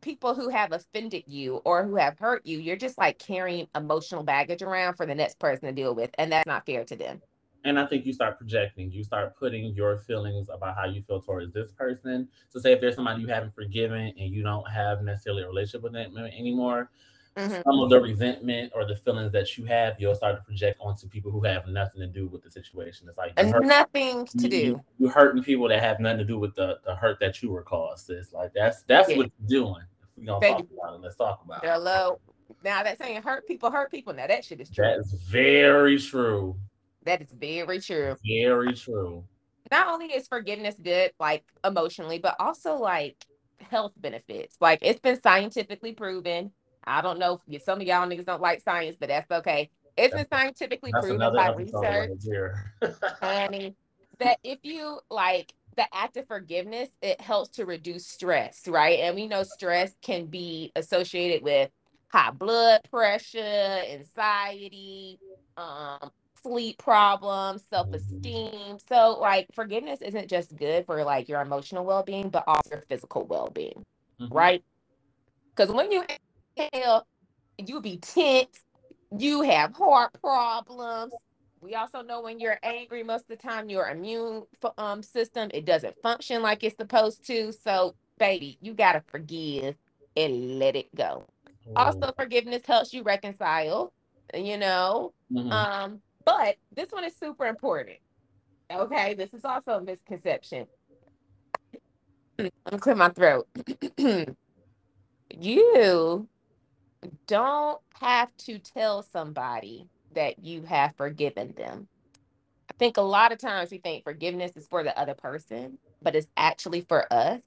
people 0.00 0.34
who 0.34 0.48
have 0.48 0.72
offended 0.72 1.24
you 1.26 1.56
or 1.64 1.84
who 1.84 1.96
have 1.96 2.18
hurt 2.18 2.46
you, 2.46 2.58
you're 2.58 2.76
just 2.76 2.96
like 2.98 3.18
carrying 3.18 3.66
emotional 3.74 4.22
baggage 4.22 4.62
around 4.62 4.94
for 4.94 5.06
the 5.06 5.14
next 5.14 5.38
person 5.38 5.66
to 5.66 5.72
deal 5.72 5.94
with. 5.94 6.10
And 6.18 6.30
that's 6.32 6.46
not 6.46 6.66
fair 6.66 6.84
to 6.84 6.96
them. 6.96 7.20
And 7.64 7.78
I 7.78 7.86
think 7.86 8.06
you 8.06 8.12
start 8.12 8.38
projecting. 8.38 8.90
You 8.92 9.02
start 9.02 9.36
putting 9.36 9.74
your 9.74 9.98
feelings 9.98 10.48
about 10.52 10.76
how 10.76 10.84
you 10.86 11.02
feel 11.02 11.20
towards 11.20 11.52
this 11.52 11.70
person. 11.72 12.28
So, 12.50 12.60
say 12.60 12.72
if 12.72 12.80
there's 12.80 12.94
somebody 12.94 13.20
you 13.20 13.26
haven't 13.28 13.54
forgiven 13.54 14.12
and 14.18 14.30
you 14.32 14.42
don't 14.42 14.68
have 14.70 15.02
necessarily 15.02 15.42
a 15.42 15.48
relationship 15.48 15.82
with 15.82 15.92
them 15.92 16.16
anymore, 16.16 16.90
Mhm. 17.36 17.62
some 17.62 17.78
of 17.80 17.90
the 17.90 18.00
resentment 18.00 18.72
or 18.74 18.84
the 18.84 18.96
feelings 18.96 19.30
that 19.32 19.56
you 19.56 19.64
have, 19.64 20.00
you'll 20.00 20.14
start 20.14 20.36
to 20.36 20.42
project 20.42 20.76
onto 20.80 21.06
people 21.08 21.30
who 21.30 21.42
have 21.44 21.68
nothing 21.68 22.00
to 22.00 22.06
do 22.06 22.26
with 22.26 22.42
the 22.42 22.50
situation. 22.50 23.08
It's 23.08 23.18
like 23.18 23.38
hurt- 23.38 23.64
nothing 23.64 24.26
to 24.26 24.38
you- 24.44 24.48
do. 24.48 24.56
You, 24.56 24.84
you 24.98 25.08
hurting 25.08 25.42
people 25.44 25.68
that 25.68 25.80
have 25.80 26.00
nothing 26.00 26.18
to 26.18 26.24
do 26.24 26.38
with 26.38 26.54
the, 26.56 26.78
the 26.84 26.96
hurt 26.96 27.20
that 27.20 27.40
you 27.42 27.50
were 27.50 27.62
caused. 27.62 28.10
It's 28.10 28.32
Like 28.32 28.52
that's 28.54 28.82
that's 28.84 29.08
Yeah. 29.10 29.18
what 29.18 29.30
you're 29.40 29.48
doing. 29.64 29.82
If 30.02 30.08
we're 30.18 30.24
gonna 30.26 30.40
Baby. 30.40 30.52
talk 30.62 30.66
about 30.82 30.94
it, 30.94 31.00
let's 31.02 31.16
talk 31.16 31.42
about 31.44 31.62
it. 31.62 31.70
Hello. 31.70 32.18
Now 32.64 32.82
that 32.82 32.98
saying 32.98 33.22
hurt 33.22 33.46
people 33.46 33.70
hurt 33.70 33.90
people. 33.92 34.12
Now 34.14 34.26
that 34.26 34.44
shit 34.44 34.60
is 34.60 34.70
true. 34.70 34.84
That 34.84 34.98
is 34.98 35.12
very 35.12 35.98
true. 35.98 36.56
That 37.08 37.22
is 37.22 37.32
very 37.32 37.80
true. 37.80 38.16
Very 38.22 38.74
true. 38.74 39.24
Not 39.70 39.88
only 39.88 40.08
is 40.08 40.28
forgiveness 40.28 40.74
good, 40.82 41.12
like 41.18 41.42
emotionally, 41.64 42.18
but 42.18 42.36
also 42.38 42.74
like 42.74 43.16
health 43.60 43.92
benefits. 43.96 44.58
Like 44.60 44.80
it's 44.82 45.00
been 45.00 45.18
scientifically 45.18 45.92
proven. 45.94 46.52
I 46.84 47.00
don't 47.00 47.18
know 47.18 47.40
if 47.48 47.62
some 47.62 47.80
of 47.80 47.86
y'all 47.86 48.06
niggas 48.06 48.26
don't 48.26 48.42
like 48.42 48.60
science, 48.60 48.96
but 49.00 49.08
that's 49.08 49.30
okay. 49.30 49.70
It's 49.96 50.14
been 50.14 50.28
scientifically 50.30 50.92
proven 50.92 51.34
by 51.34 51.54
research, 51.54 52.10
honey, 53.22 53.74
that 54.18 54.36
if 54.44 54.58
you 54.62 55.00
like 55.10 55.54
the 55.78 55.86
act 55.94 56.18
of 56.18 56.26
forgiveness, 56.26 56.90
it 57.00 57.22
helps 57.22 57.48
to 57.56 57.64
reduce 57.64 58.06
stress, 58.06 58.68
right? 58.68 59.00
And 59.00 59.16
we 59.16 59.26
know 59.26 59.44
stress 59.44 59.92
can 60.02 60.26
be 60.26 60.72
associated 60.76 61.42
with 61.42 61.70
high 62.08 62.32
blood 62.32 62.82
pressure, 62.90 63.38
anxiety, 63.90 65.18
um, 65.56 66.10
sleep 66.42 66.78
problems, 66.78 67.64
self-esteem. 67.68 68.78
So 68.88 69.18
like 69.20 69.46
forgiveness 69.54 70.00
isn't 70.02 70.28
just 70.28 70.56
good 70.56 70.86
for 70.86 71.02
like 71.04 71.28
your 71.28 71.40
emotional 71.40 71.84
well-being, 71.84 72.30
but 72.30 72.44
also 72.46 72.70
your 72.72 72.84
physical 72.88 73.24
well-being, 73.26 73.84
Mhm. 74.20 74.28
right? 74.30 74.64
Because 75.54 75.72
when 75.74 75.92
you 75.92 76.04
exhale, 76.58 77.06
you 77.58 77.80
be 77.80 77.98
tense, 77.98 78.64
you 79.16 79.42
have 79.42 79.74
heart 79.74 80.12
problems. 80.22 81.14
We 81.60 81.74
also 81.74 82.02
know 82.02 82.22
when 82.22 82.40
you're 82.40 82.58
angry, 82.62 83.02
most 83.02 83.22
of 83.22 83.28
the 83.28 83.36
time 83.36 83.68
your 83.68 83.88
immune 83.88 84.44
um, 84.78 85.02
system 85.02 85.50
it 85.52 85.64
doesn't 85.64 85.96
function 86.02 86.42
like 86.42 86.62
it's 86.64 86.76
supposed 86.76 87.26
to. 87.26 87.52
So, 87.52 87.96
baby, 88.18 88.58
you 88.60 88.74
gotta 88.74 89.02
forgive 89.08 89.76
and 90.16 90.58
let 90.58 90.76
it 90.76 90.94
go. 90.94 91.24
Also, 91.76 92.12
forgiveness 92.16 92.62
helps 92.66 92.92
you 92.92 93.02
reconcile. 93.02 93.92
You 94.34 94.58
know, 94.58 95.12
Mhm. 95.32 95.50
um, 95.52 96.02
but 96.28 96.56
this 96.76 96.90
one 96.90 97.04
is 97.04 97.16
super 97.16 97.46
important. 97.46 97.96
Okay, 98.70 99.14
this 99.14 99.32
is 99.32 99.46
also 99.46 99.72
a 99.72 99.80
misconception. 99.80 100.66
I'm 102.38 102.78
clear 102.78 102.94
my 102.94 103.08
throat. 103.08 103.48
you 105.30 106.28
don't 107.26 107.80
have 108.00 108.36
to 108.36 108.58
tell 108.58 109.02
somebody 109.02 109.88
that 110.14 110.44
you 110.44 110.62
have 110.64 110.94
forgiven 110.96 111.54
them. 111.56 111.88
I 112.70 112.74
think 112.78 112.98
a 112.98 113.02
lot 113.02 113.32
of 113.32 113.38
times 113.38 113.70
we 113.70 113.78
think 113.78 114.04
forgiveness 114.04 114.54
is 114.54 114.66
for 114.66 114.84
the 114.84 114.96
other 115.00 115.14
person, 115.14 115.78
but 116.02 116.14
it's 116.14 116.28
actually 116.36 116.82
for 116.82 117.10
us 117.10 117.40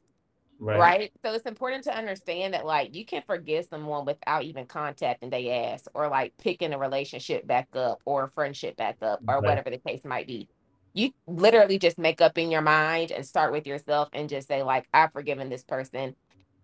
right. 0.61 1.11
So 1.23 1.33
it's 1.33 1.45
important 1.45 1.83
to 1.85 1.97
understand 1.97 2.53
that 2.53 2.65
like 2.65 2.95
you 2.95 3.05
can 3.05 3.23
forgive 3.27 3.65
someone 3.65 4.05
without 4.05 4.43
even 4.43 4.65
contacting 4.67 5.29
their 5.29 5.73
ass 5.73 5.87
or 5.93 6.09
like 6.09 6.33
picking 6.37 6.73
a 6.73 6.77
relationship 6.77 7.47
back 7.47 7.69
up 7.75 8.01
or 8.05 8.25
a 8.25 8.29
friendship 8.29 8.77
back 8.77 8.97
up 9.01 9.21
or 9.27 9.41
Right. 9.41 9.43
whatever 9.43 9.69
the 9.69 9.77
case 9.79 10.03
might 10.05 10.27
be. 10.27 10.49
You 10.93 11.11
literally 11.27 11.79
just 11.79 11.97
make 11.97 12.21
up 12.21 12.37
in 12.37 12.51
your 12.51 12.61
mind 12.61 13.11
and 13.11 13.25
start 13.25 13.51
with 13.53 13.67
yourself 13.67 14.09
and 14.13 14.29
just 14.29 14.47
say 14.47 14.63
like 14.63 14.87
I've 14.93 15.13
forgiven 15.13 15.49
this 15.49 15.63
person 15.63 16.15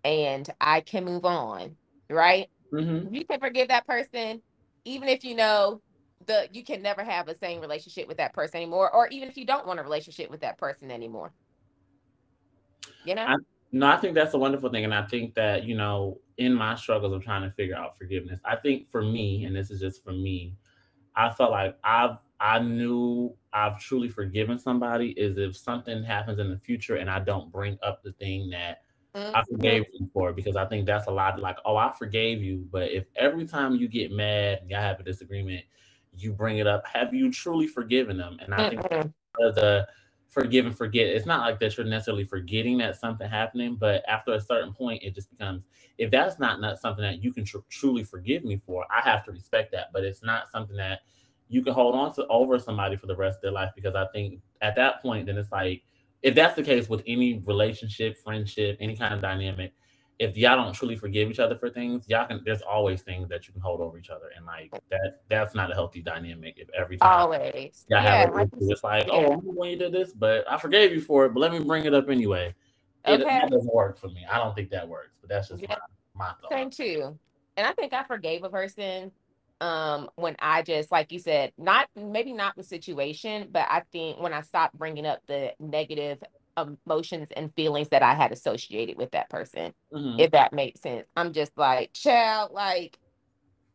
and 0.04 0.48
I 0.60 0.80
can 0.80 1.04
move 1.04 1.24
on, 1.24 1.76
right? 2.10 2.48
Mhm. 2.72 3.12
You 3.12 3.24
can 3.24 3.40
forgive 3.40 3.68
that 3.68 3.86
person 3.86 4.42
even 4.84 5.08
if 5.08 5.24
you 5.24 5.34
know 5.34 5.80
the 6.26 6.48
you 6.52 6.64
can 6.64 6.82
never 6.82 7.04
have 7.04 7.26
the 7.26 7.34
same 7.36 7.60
relationship 7.60 8.08
with 8.08 8.18
that 8.18 8.34
person 8.34 8.56
anymore 8.58 8.90
or 8.94 9.08
even 9.08 9.28
if 9.28 9.36
you 9.36 9.46
don't 9.46 9.66
want 9.66 9.80
a 9.80 9.82
relationship 9.82 10.30
with 10.30 10.40
that 10.40 10.58
person 10.58 10.90
anymore. 10.90 11.32
You 13.04 13.14
know? 13.14 13.26
I- 13.26 13.36
No, 13.70 13.86
I 13.86 13.96
think 13.98 14.14
that's 14.14 14.34
a 14.34 14.38
wonderful 14.38 14.70
thing. 14.70 14.84
And 14.84 14.94
I 14.94 15.06
think 15.06 15.34
that, 15.34 15.64
you 15.64 15.76
know, 15.76 16.20
in 16.38 16.54
my 16.54 16.74
struggles 16.74 17.12
of 17.12 17.22
trying 17.22 17.42
to 17.42 17.50
figure 17.50 17.76
out 17.76 17.98
forgiveness, 17.98 18.40
I 18.44 18.56
think 18.56 18.88
for 18.88 19.02
me, 19.02 19.44
and 19.44 19.54
this 19.54 19.70
is 19.70 19.80
just 19.80 20.02
for 20.02 20.12
me, 20.12 20.56
I 21.16 21.30
felt 21.30 21.50
like 21.52 21.78
I've 21.84 22.18
I 22.40 22.60
knew 22.60 23.36
I've 23.52 23.80
truly 23.80 24.08
forgiven 24.08 24.58
somebody 24.58 25.10
is 25.12 25.38
if 25.38 25.56
something 25.56 26.02
happens 26.04 26.38
in 26.38 26.50
the 26.50 26.58
future 26.58 26.96
and 26.96 27.10
I 27.10 27.20
don't 27.20 27.52
bring 27.52 27.78
up 27.82 28.02
the 28.02 28.12
thing 28.12 28.50
that 28.50 28.82
I 29.34 29.42
Mhm. 29.44 29.48
forgave 29.50 29.84
you 29.94 30.10
for 30.12 30.32
because 30.32 30.56
I 30.56 30.66
think 30.66 30.86
that's 30.86 31.08
a 31.08 31.10
lot 31.12 31.40
like, 31.40 31.58
oh, 31.64 31.76
I 31.76 31.92
forgave 31.92 32.42
you. 32.42 32.68
But 32.72 32.90
if 32.92 33.06
every 33.16 33.46
time 33.46 33.76
you 33.76 33.88
get 33.88 34.12
mad 34.12 34.60
and 34.62 34.70
y'all 34.70 34.80
have 34.82 35.00
a 35.00 35.04
disagreement, 35.04 35.64
you 36.14 36.32
bring 36.32 36.58
it 36.58 36.66
up, 36.66 36.86
have 36.86 37.14
you 37.14 37.30
truly 37.32 37.66
forgiven 37.66 38.16
them? 38.18 38.38
And 38.42 38.54
I 38.54 38.64
think 38.64 38.82
Mm-mm. 38.90 39.12
of 39.40 39.54
the 39.56 39.88
forgive 40.28 40.66
and 40.66 40.76
forget. 40.76 41.06
It's 41.06 41.26
not 41.26 41.40
like 41.40 41.58
that 41.60 41.76
you're 41.76 41.86
necessarily 41.86 42.24
forgetting 42.24 42.78
that 42.78 42.96
something 42.96 43.28
happening, 43.28 43.76
but 43.76 44.02
after 44.08 44.32
a 44.34 44.40
certain 44.40 44.72
point, 44.72 45.02
it 45.02 45.14
just 45.14 45.30
becomes 45.30 45.64
if 45.98 46.10
that's 46.10 46.38
not, 46.38 46.60
not 46.60 46.78
something 46.78 47.02
that 47.02 47.22
you 47.22 47.32
can 47.32 47.44
tr- 47.44 47.58
truly 47.68 48.04
forgive 48.04 48.44
me 48.44 48.56
for, 48.56 48.86
I 48.90 49.00
have 49.00 49.24
to 49.24 49.32
respect 49.32 49.72
that. 49.72 49.88
But 49.92 50.04
it's 50.04 50.22
not 50.22 50.50
something 50.50 50.76
that 50.76 51.00
you 51.48 51.62
can 51.62 51.72
hold 51.72 51.94
on 51.94 52.14
to 52.14 52.26
over 52.28 52.58
somebody 52.58 52.96
for 52.96 53.06
the 53.06 53.16
rest 53.16 53.36
of 53.36 53.42
their 53.42 53.52
life 53.52 53.72
because 53.74 53.94
I 53.94 54.06
think 54.12 54.40
at 54.60 54.76
that 54.76 55.02
point, 55.02 55.26
then 55.26 55.38
it's 55.38 55.50
like 55.50 55.82
if 56.22 56.34
that's 56.34 56.54
the 56.54 56.62
case 56.62 56.88
with 56.88 57.02
any 57.06 57.42
relationship, 57.46 58.16
friendship, 58.18 58.76
any 58.80 58.96
kind 58.96 59.14
of 59.14 59.20
dynamic, 59.20 59.72
if 60.18 60.36
y'all 60.36 60.56
don't 60.56 60.72
truly 60.72 60.96
forgive 60.96 61.30
each 61.30 61.38
other 61.38 61.56
for 61.56 61.70
things, 61.70 62.04
y'all 62.08 62.26
can. 62.26 62.42
There's 62.44 62.62
always 62.62 63.02
things 63.02 63.28
that 63.28 63.46
you 63.46 63.52
can 63.52 63.62
hold 63.62 63.80
over 63.80 63.98
each 63.98 64.10
other, 64.10 64.30
and 64.36 64.44
like 64.44 64.72
that. 64.90 65.20
That's 65.28 65.54
not 65.54 65.70
a 65.70 65.74
healthy 65.74 66.02
dynamic. 66.02 66.54
If 66.58 66.68
every 66.76 66.96
time 66.96 67.20
Always. 67.20 67.86
yeah, 67.88 68.02
Yeah. 68.02 68.16
have 68.24 68.34
like 68.34 68.48
It's 68.60 68.82
like, 68.82 69.06
yeah. 69.06 69.12
oh, 69.12 69.40
when 69.44 69.70
you 69.70 69.76
did 69.76 69.92
this, 69.92 70.12
but 70.12 70.50
I 70.50 70.58
forgave 70.58 70.92
you 70.92 71.00
for 71.00 71.26
it, 71.26 71.34
but 71.34 71.40
let 71.40 71.52
me 71.52 71.60
bring 71.60 71.84
it 71.84 71.94
up 71.94 72.08
anyway. 72.08 72.54
It, 73.04 73.20
Okay. 73.20 73.24
That 73.24 73.50
doesn't 73.50 73.72
work 73.72 73.96
for 73.98 74.08
me. 74.08 74.26
I 74.30 74.38
don't 74.38 74.54
think 74.54 74.70
that 74.70 74.88
works, 74.88 75.16
but 75.20 75.30
that's 75.30 75.48
just 75.48 75.62
Yeah. 75.62 75.76
my, 76.14 76.26
my 76.26 76.32
thought. 76.40 76.50
Same 76.50 76.70
too. 76.70 77.18
And 77.56 77.66
I 77.66 77.72
think 77.72 77.92
I 77.92 78.04
forgave 78.04 78.44
a 78.44 78.50
person 78.50 79.12
um 79.60 80.08
when 80.14 80.36
I 80.38 80.62
just 80.62 80.92
like 80.92 81.10
you 81.10 81.18
said, 81.18 81.52
not 81.58 81.88
maybe 81.96 82.32
not 82.32 82.56
the 82.56 82.62
situation, 82.62 83.48
but 83.50 83.66
I 83.68 83.82
think 83.92 84.20
when 84.20 84.32
I 84.32 84.42
stopped 84.42 84.76
bringing 84.78 85.06
up 85.06 85.20
the 85.26 85.52
negative 85.58 86.22
emotions 86.62 87.28
and 87.36 87.54
feelings 87.54 87.88
that 87.90 88.02
I 88.02 88.14
had 88.14 88.32
associated 88.32 88.96
with 88.96 89.10
that 89.12 89.30
person, 89.30 89.72
Mhm. 89.92 90.20
if 90.20 90.30
that 90.32 90.52
makes 90.52 90.80
sense. 90.80 91.06
I'm 91.16 91.32
just 91.32 91.56
like, 91.56 91.92
child, 91.92 92.52
like 92.52 92.98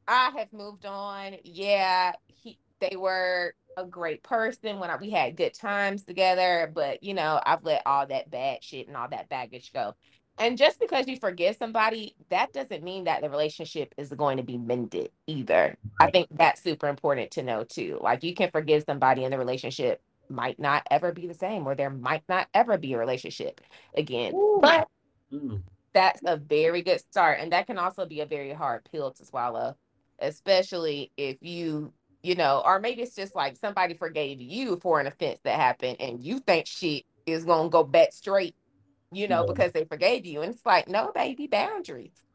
I 0.08 0.32
have 0.38 0.52
moved 0.52 0.86
on. 0.86 1.38
Yeah, 1.44 2.14
he 2.28 2.58
they 2.80 2.96
were 2.98 3.56
a 3.78 3.86
great 3.86 4.22
person 4.24 4.80
when 4.80 4.90
I, 4.90 4.98
we 4.98 5.10
had 5.10 5.36
good 5.36 5.54
times 5.54 6.04
together, 6.04 6.72
but 6.74 7.02
you 7.04 7.14
know, 7.14 7.40
I've 7.46 7.64
let 7.64 7.82
all 7.86 8.06
that 8.08 8.30
bad 8.30 8.64
shit 8.64 8.88
and 8.88 8.98
all 8.98 9.08
that 9.10 9.30
baggage 9.30 9.72
go. 9.74 9.96
And 10.40 10.58
just 10.58 10.80
because 10.80 11.08
you 11.08 11.18
forgive 11.18 11.56
somebody, 11.56 12.16
that 12.30 12.54
doesn't 12.54 12.84
mean 12.84 13.04
that 13.06 13.22
the 13.22 13.30
relationship 13.30 13.94
is 13.98 14.10
going 14.10 14.38
to 14.38 14.44
be 14.44 14.58
mended 14.58 15.12
either. 15.28 15.78
I 16.00 16.10
think 16.10 16.28
that's 16.32 16.62
super 16.62 16.88
important 16.88 17.32
to 17.32 17.44
know 17.44 17.64
too. 17.64 18.00
Like 18.02 18.24
you 18.24 18.34
can 18.34 18.50
forgive 18.52 18.84
somebody 18.84 19.24
and 19.24 19.32
the 19.32 19.38
relationship 19.38 20.02
might 20.34 20.60
not 20.60 20.86
ever 20.92 21.12
be 21.14 21.28
the 21.28 21.34
same, 21.34 21.68
or 21.68 21.76
there 21.76 21.90
might 21.90 22.24
not 22.28 22.48
ever 22.54 22.78
be 22.78 22.94
a 22.94 22.98
relationship 22.98 23.62
again. 23.96 24.34
Ooh. 24.34 24.60
But 24.62 24.88
Mm. 25.34 25.64
that's 25.94 26.22
a 26.26 26.38
very 26.38 26.82
good 26.84 27.00
start 27.00 27.40
and 27.40 27.52
that 27.54 27.66
can 27.66 27.78
also 27.80 28.06
be 28.06 28.22
a 28.22 28.26
very 28.26 28.54
hard 28.54 28.88
pill 28.92 29.12
to 29.12 29.26
swallow 29.26 29.76
especially 30.20 31.12
if 31.18 31.38
you 31.42 31.92
you 32.22 32.36
know 32.36 32.62
or 32.66 32.80
maybe 32.80 33.02
it's 33.02 33.16
just 33.16 33.36
like 33.36 33.58
somebody 33.58 33.96
forgave 33.96 34.40
you 34.42 34.78
for 34.82 35.00
an 35.00 35.08
offense 35.08 35.40
that 35.44 35.60
happened 35.60 35.98
and 36.00 36.24
you 36.24 36.40
think 36.40 36.68
shit 36.68 37.04
is 37.26 37.46
going 37.46 37.66
to 37.66 37.70
go 37.70 37.84
back 37.84 38.12
straight 38.14 38.56
you 39.12 39.28
know 39.28 39.42
Yeah. 39.42 39.48
because 39.48 39.72
they 39.72 39.86
forgave 39.86 40.26
you 40.26 40.42
and 40.42 40.54
it's 40.54 40.66
like 40.66 40.88
no 40.88 41.12
baby 41.14 41.48
boundaries 41.48 42.26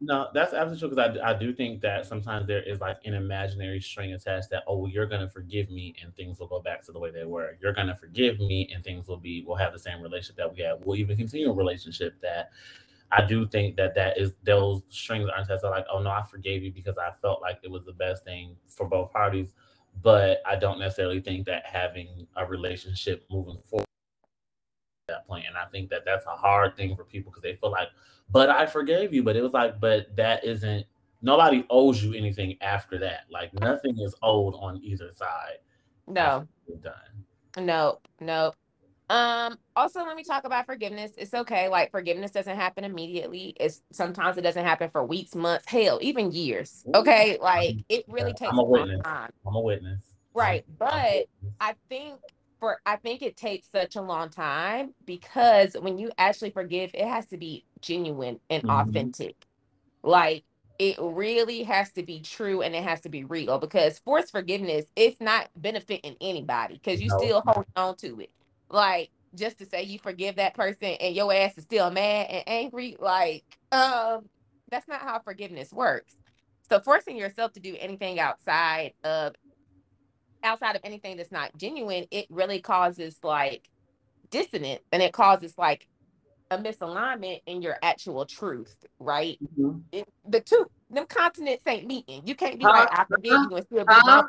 No, 0.00 0.28
that's 0.34 0.52
absolutely 0.52 0.78
true 0.80 0.96
because 0.96 1.18
I, 1.20 1.30
I 1.30 1.34
do 1.34 1.52
think 1.52 1.80
that 1.80 2.06
sometimes 2.06 2.46
there 2.46 2.62
is 2.62 2.80
like 2.80 2.98
an 3.04 3.14
imaginary 3.14 3.80
string 3.80 4.12
attached 4.12 4.50
that, 4.50 4.64
oh, 4.66 4.86
you're 4.86 5.06
going 5.06 5.20
to 5.20 5.28
forgive 5.28 5.70
me 5.70 5.94
and 6.02 6.14
things 6.14 6.38
will 6.38 6.46
go 6.46 6.60
back 6.60 6.84
to 6.86 6.92
the 6.92 6.98
way 6.98 7.10
they 7.10 7.24
were. 7.24 7.56
You're 7.60 7.72
to 7.72 7.94
forgive 7.94 8.38
me 8.38 8.70
and 8.74 8.84
things 8.84 9.08
will 9.08 9.16
be, 9.16 9.44
we'll 9.46 9.56
have 9.56 9.72
the 9.72 9.78
same 9.78 10.00
relationship 10.02 10.36
that 10.36 10.54
we 10.54 10.62
have. 10.62 10.80
We'll 10.84 10.98
even 10.98 11.16
continue 11.16 11.50
a 11.50 11.54
relationship 11.54 12.20
that 12.22 12.50
I 13.10 13.24
do 13.24 13.46
think 13.48 13.76
that 13.76 13.94
that 13.94 14.18
is, 14.18 14.34
those 14.44 14.82
strings 14.90 15.28
aren't 15.34 15.46
attached. 15.46 15.64
Like, 15.64 15.86
oh, 15.92 16.00
no, 16.00 16.10
I 16.10 16.22
forgave 16.22 16.62
you 16.62 16.72
because 16.72 16.98
I 16.98 17.10
felt 17.22 17.40
like 17.40 17.60
it 17.62 17.70
was 17.70 17.84
the 17.84 17.92
best 17.92 18.24
thing 18.24 18.56
for 18.68 18.86
both 18.86 19.12
parties. 19.12 19.54
But 20.02 20.42
I 20.46 20.56
don't 20.56 20.78
necessarily 20.78 21.20
think 21.20 21.46
that 21.46 21.64
having 21.66 22.26
a 22.36 22.46
relationship 22.46 23.24
moving 23.30 23.58
forward 23.64 23.87
that 25.08 25.26
point. 25.26 25.44
And 25.48 25.56
I 25.56 25.64
think 25.66 25.90
that 25.90 26.04
that's 26.04 26.26
a 26.26 26.36
hard 26.36 26.76
thing 26.76 26.94
for 26.94 27.04
people 27.04 27.32
because 27.32 27.42
they 27.42 27.56
feel 27.56 27.70
like, 27.70 27.88
but 28.30 28.50
I 28.50 28.66
forgave 28.66 29.12
you. 29.12 29.22
But 29.22 29.36
it 29.36 29.42
was 29.42 29.52
like, 29.52 29.80
but 29.80 30.14
that 30.16 30.44
isn't 30.44 30.86
nobody 31.22 31.66
owes 31.70 32.02
you 32.02 32.14
anything 32.14 32.56
after 32.60 32.98
that. 32.98 33.24
Like 33.30 33.52
nothing 33.60 33.98
is 33.98 34.14
owed 34.22 34.54
on 34.54 34.80
either 34.82 35.10
side. 35.12 35.58
no 36.06 36.46
done. 36.82 37.64
no 37.66 37.98
no 38.20 38.52
um 39.10 39.58
also 39.74 40.04
let 40.04 40.16
me 40.16 40.22
talk 40.22 40.44
about 40.44 40.66
forgiveness 40.66 41.12
it's 41.16 41.32
okay 41.32 41.68
like 41.68 41.90
forgiveness 41.90 42.30
doesn't 42.30 42.56
happen 42.56 42.84
immediately 42.84 43.54
it's 43.58 43.82
sometimes 43.90 44.36
it 44.36 44.42
doesn't 44.42 44.66
happen 44.66 44.90
for 44.90 45.04
weeks 45.04 45.34
months 45.34 45.64
hell 45.66 45.98
even 46.02 46.30
years 46.30 46.84
okay 46.94 47.38
like 47.40 47.76
it 47.88 48.04
really 48.08 48.34
takes 48.34 48.52
I'm 48.52 48.58
a 48.58 48.64
witness. 48.64 49.00
time 49.02 49.30
I'm 49.46 49.54
a 49.54 49.60
witness. 49.60 50.02
Right, 50.34 50.64
but. 50.78 51.26
I 51.60 51.74
think 51.88 52.20
for 52.60 52.80
I 52.86 52.96
think 52.96 53.22
it 53.22 53.36
takes 53.36 53.68
such 53.70 53.96
a 53.96 54.02
long 54.02 54.30
time 54.30 54.94
because 55.04 55.76
when 55.80 55.98
you 55.98 56.10
actually 56.18 56.50
forgive, 56.50 56.90
it 56.94 57.06
has 57.06 57.26
to 57.26 57.36
be 57.38 57.64
genuine 57.80 58.40
and 58.50 58.64
Mhm. 58.64 58.70
authentic. 58.70 59.36
Like 60.02 60.44
it 60.78 60.96
really 61.00 61.64
has 61.64 61.92
to 61.92 62.02
be 62.04 62.20
true 62.20 62.62
and 62.62 62.74
it 62.74 62.84
has 62.84 63.00
to 63.02 63.08
be 63.08 63.24
real 63.24 63.58
because 63.58 63.98
forced 64.00 64.30
forgiveness 64.32 64.86
it's 64.96 65.20
not 65.20 65.48
benefiting 65.56 66.16
anybody 66.20 66.74
because 66.74 67.00
you 67.02 67.10
No. 67.10 67.16
still 67.18 67.42
hold 67.46 67.66
on 67.76 67.96
to 67.96 68.20
it 68.20 68.30
like 68.70 69.10
just 69.34 69.58
to 69.58 69.66
say 69.66 69.82
you 69.82 69.98
forgive 69.98 70.36
that 70.36 70.54
person 70.54 70.88
and 71.00 71.14
your 71.16 71.32
ass 71.34 71.58
is 71.58 71.64
still 71.64 71.90
mad 71.90 72.26
and 72.30 72.44
angry 72.46 72.96
like 73.00 73.44
um 73.72 74.28
that's 74.70 74.88
not 74.88 75.00
how 75.00 75.18
forgiveness 75.20 75.72
works 75.72 76.14
so 76.68 76.80
forcing 76.80 77.16
yourself 77.16 77.52
to 77.52 77.60
do 77.60 77.76
anything 77.80 78.20
outside 78.20 78.92
of 79.04 79.34
outside 80.42 80.76
of 80.76 80.82
anything 80.84 81.16
that's 81.16 81.32
not 81.32 81.50
genuine 81.56 82.06
it 82.10 82.26
really 82.30 82.60
causes 82.60 83.18
like 83.22 83.68
dissonance 84.30 84.82
and 84.92 85.02
it 85.02 85.12
causes 85.12 85.54
like 85.58 85.86
a 86.50 86.58
misalignment 86.58 87.40
in 87.46 87.62
your 87.62 87.76
actual 87.82 88.24
truth 88.26 88.74
right 89.00 89.38
Mhm. 89.58 89.82
it, 89.92 90.08
the 90.26 90.40
two 90.40 90.66
them 90.90 91.06
continents 91.06 91.64
ain't 91.66 91.86
meeting. 91.86 92.22
You 92.26 92.34
can't 92.34 92.58
be 92.58 92.64
Huh? 92.64 92.72
like 92.72 92.88
I 92.92 93.04
forgive 93.04 93.42
you 93.42 93.56
and 93.56 93.66
still 93.66 93.84
be 93.84 94.00
bub- 94.00 94.26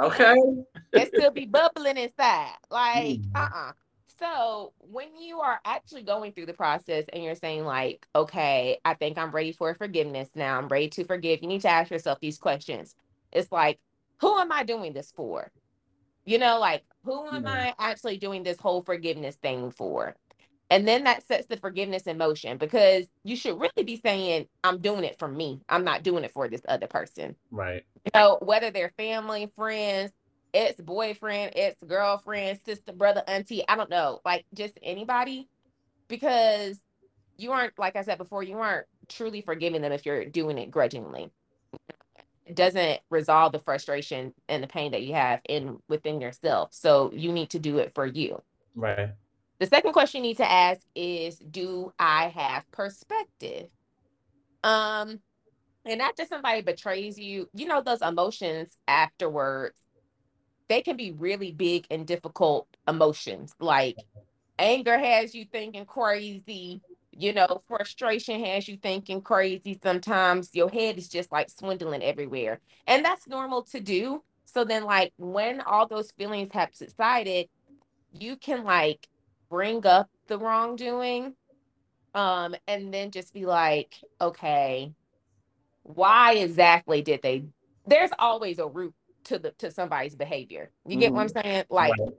Okay. 0.00 0.34
and 0.94 1.08
still 1.08 1.30
be 1.30 1.46
bubbling 1.46 1.96
inside. 1.98 2.54
Like 2.70 3.20
Mm. 3.20 3.24
uh 3.34 3.48
uh 3.54 3.72
So 4.18 4.72
when 4.78 5.16
you 5.20 5.40
are 5.40 5.60
actually 5.64 6.02
going 6.02 6.32
through 6.32 6.46
the 6.46 6.54
process 6.54 7.04
and 7.12 7.22
you're 7.22 7.34
saying 7.34 7.64
like, 7.64 8.06
okay, 8.14 8.78
I 8.84 8.94
think 8.94 9.18
I'm 9.18 9.30
ready 9.30 9.52
for 9.52 9.74
forgiveness 9.74 10.30
now. 10.34 10.58
I'm 10.58 10.68
ready 10.68 10.88
to 10.90 11.04
forgive. 11.04 11.42
You 11.42 11.48
need 11.48 11.62
to 11.62 11.68
ask 11.70 11.90
yourself 11.90 12.18
these 12.20 12.38
questions. 12.38 12.94
It's 13.32 13.50
like, 13.52 13.78
who 14.24 14.38
am 14.38 14.50
I 14.50 14.64
doing 14.64 14.94
this 14.94 15.12
for? 15.14 15.52
You 16.24 16.38
know, 16.38 16.58
like 16.58 16.82
who 17.04 17.26
am 17.28 17.44
Yeah. 17.44 17.74
I 17.78 17.90
actually 17.90 18.16
doing 18.16 18.42
this 18.42 18.58
whole 18.58 18.82
forgiveness 18.82 19.36
thing 19.36 19.70
for? 19.70 20.16
And 20.70 20.88
then 20.88 21.04
that 21.04 21.22
sets 21.26 21.46
the 21.46 21.58
forgiveness 21.58 22.04
in 22.04 22.16
motion 22.16 22.56
because 22.56 23.04
you 23.22 23.36
should 23.36 23.60
really 23.60 23.84
be 23.84 23.96
saying, 23.96 24.48
I'm 24.64 24.78
doing 24.80 25.04
it 25.04 25.18
for 25.18 25.28
me. 25.28 25.60
I'm 25.68 25.84
not 25.84 26.02
doing 26.02 26.24
it 26.24 26.32
for 26.32 26.48
this 26.48 26.62
other 26.66 26.86
person. 26.86 27.36
Right. 27.50 27.84
You 28.06 28.10
know, 28.14 28.38
whether 28.40 28.70
they're 28.70 28.94
family, 28.96 29.52
friends, 29.54 30.10
ex 30.54 30.80
boyfriend, 30.80 31.52
ex 31.54 31.76
girlfriend, 31.86 32.60
sister, 32.64 32.92
brother, 32.92 33.22
auntie, 33.26 33.62
I 33.68 33.76
don't 33.76 33.90
know, 33.90 34.20
like 34.24 34.46
just 34.54 34.78
anybody, 34.82 35.48
because 36.08 36.80
you 37.36 37.52
aren't, 37.52 37.78
like 37.78 37.96
I 37.96 38.02
said 38.02 38.16
before, 38.16 38.42
you 38.42 38.58
aren't 38.58 38.86
truly 39.08 39.42
forgiving 39.42 39.82
them 39.82 39.92
if 39.92 40.06
you're 40.06 40.24
doing 40.24 40.56
it 40.56 40.70
grudgingly. 40.70 41.30
It 42.46 42.56
doesn't 42.56 43.00
resolve 43.10 43.52
the 43.52 43.58
frustration 43.58 44.34
and 44.48 44.62
the 44.62 44.66
pain 44.68 44.92
that 44.92 45.02
you 45.02 45.14
have 45.14 45.40
in 45.48 45.78
within 45.88 46.20
yourself. 46.20 46.70
So 46.72 47.10
you 47.14 47.32
need 47.32 47.50
to 47.50 47.58
do 47.58 47.78
it 47.78 47.92
for 47.94 48.04
you. 48.06 48.42
Right. 48.74 49.10
The 49.60 49.66
second 49.66 49.92
question 49.92 50.22
you 50.22 50.30
need 50.30 50.36
to 50.38 50.50
ask 50.50 50.80
is 50.94 51.38
Do 51.38 51.92
I 51.98 52.28
have 52.28 52.70
perspective? 52.70 53.68
Um, 54.62 55.20
and 55.84 56.00
after 56.00 56.24
somebody 56.24 56.62
betrays 56.62 57.18
you, 57.18 57.48
you 57.54 57.66
know, 57.66 57.82
those 57.82 58.02
emotions 58.02 58.76
afterwards, 58.88 59.78
they 60.68 60.82
can 60.82 60.96
be 60.96 61.12
really 61.12 61.52
big 61.52 61.86
and 61.90 62.06
difficult 62.06 62.66
emotions. 62.88 63.54
Like 63.60 63.96
anger 64.58 64.98
has 64.98 65.34
you 65.34 65.44
thinking 65.50 65.84
crazy, 65.84 66.80
you 67.18 67.32
know, 67.32 67.62
frustration 67.68 68.44
has 68.44 68.68
you 68.68 68.78
thinking 68.82 69.22
crazy. 69.22 69.78
Sometimes 69.82 70.50
your 70.54 70.70
head 70.70 70.98
is 70.98 71.08
just 71.08 71.32
like 71.32 71.50
swindling 71.50 72.02
everywhere. 72.02 72.60
And 72.86 73.04
that's 73.04 73.28
normal 73.28 73.62
to 73.64 73.80
do. 73.80 74.22
So 74.46 74.64
then, 74.64 74.84
like, 74.84 75.12
when 75.16 75.60
all 75.60 75.88
those 75.88 76.10
feelings 76.12 76.50
have 76.52 76.70
subsided, 76.74 77.48
you 78.12 78.36
can 78.36 78.64
like 78.64 79.06
bring 79.50 79.86
up 79.86 80.08
the 80.28 80.38
wrongdoing 80.38 81.34
um 82.14 82.54
and 82.66 82.94
then 82.94 83.10
just 83.10 83.32
be 83.34 83.44
like 83.46 83.94
okay 84.20 84.92
why 85.82 86.34
exactly 86.34 87.02
did 87.02 87.20
they 87.22 87.44
there's 87.86 88.10
always 88.18 88.58
a 88.58 88.66
root 88.66 88.94
to 89.24 89.38
the 89.38 89.52
to 89.58 89.70
somebody's 89.70 90.14
behavior 90.14 90.70
you 90.86 90.96
get 90.96 91.12
what 91.12 91.22
i'm 91.22 91.28
saying 91.28 91.64
like 91.70 91.90
Right. 92.00 92.14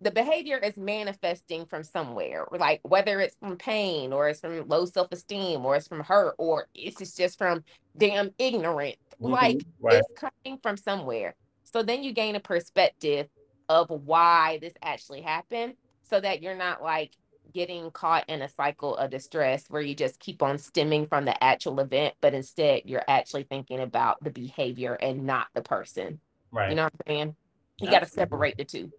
The 0.00 0.10
behavior 0.10 0.58
is 0.58 0.76
manifesting 0.76 1.66
from 1.66 1.82
somewhere 1.82 2.46
like 2.52 2.80
whether 2.84 3.20
it's 3.20 3.34
from 3.40 3.56
pain 3.56 4.12
or 4.12 4.28
it's 4.28 4.40
from 4.40 4.66
low 4.68 4.84
self-esteem 4.84 5.64
or 5.64 5.74
it's 5.76 5.88
from 5.88 6.00
hurt 6.00 6.34
or 6.38 6.68
it's 6.74 7.16
just 7.16 7.36
from 7.38 7.64
damn 7.96 8.30
ignorant 8.38 8.96
like 9.20 9.56
Mhm. 9.58 9.66
right. 9.80 9.94
it's 9.96 10.12
coming 10.20 10.58
from 10.62 10.76
somewhere. 10.76 11.34
So 11.64 11.82
then 11.82 12.02
you 12.04 12.12
gain 12.12 12.36
a 12.36 12.40
perspective 12.40 13.28
of 13.68 13.90
why 13.90 14.58
this 14.60 14.72
actually 14.82 15.20
happened 15.22 15.74
so 16.02 16.20
that 16.20 16.40
you're 16.40 16.54
not 16.54 16.82
like 16.82 17.10
getting 17.52 17.90
caught 17.90 18.24
in 18.28 18.42
a 18.42 18.48
cycle 18.48 18.96
of 18.96 19.10
distress 19.10 19.64
where 19.68 19.82
you 19.82 19.94
just 19.94 20.20
keep 20.20 20.42
on 20.42 20.58
stemming 20.58 21.06
from 21.06 21.24
the 21.24 21.42
actual 21.42 21.80
event, 21.80 22.14
but 22.20 22.34
instead 22.34 22.82
you're 22.84 23.04
actually 23.08 23.42
thinking 23.42 23.80
about 23.80 24.22
the 24.22 24.30
behavior 24.30 24.94
and 24.94 25.24
not 25.24 25.48
the 25.54 25.62
person. 25.62 26.20
Right. 26.52 26.70
You 26.70 26.76
know 26.76 26.84
what 26.84 26.92
I'm 27.06 27.12
saying? 27.12 27.36
You 27.80 27.90
got 27.90 28.00
to 28.00 28.06
separate 28.08 28.56
the 28.56 28.64
two. 28.64 28.92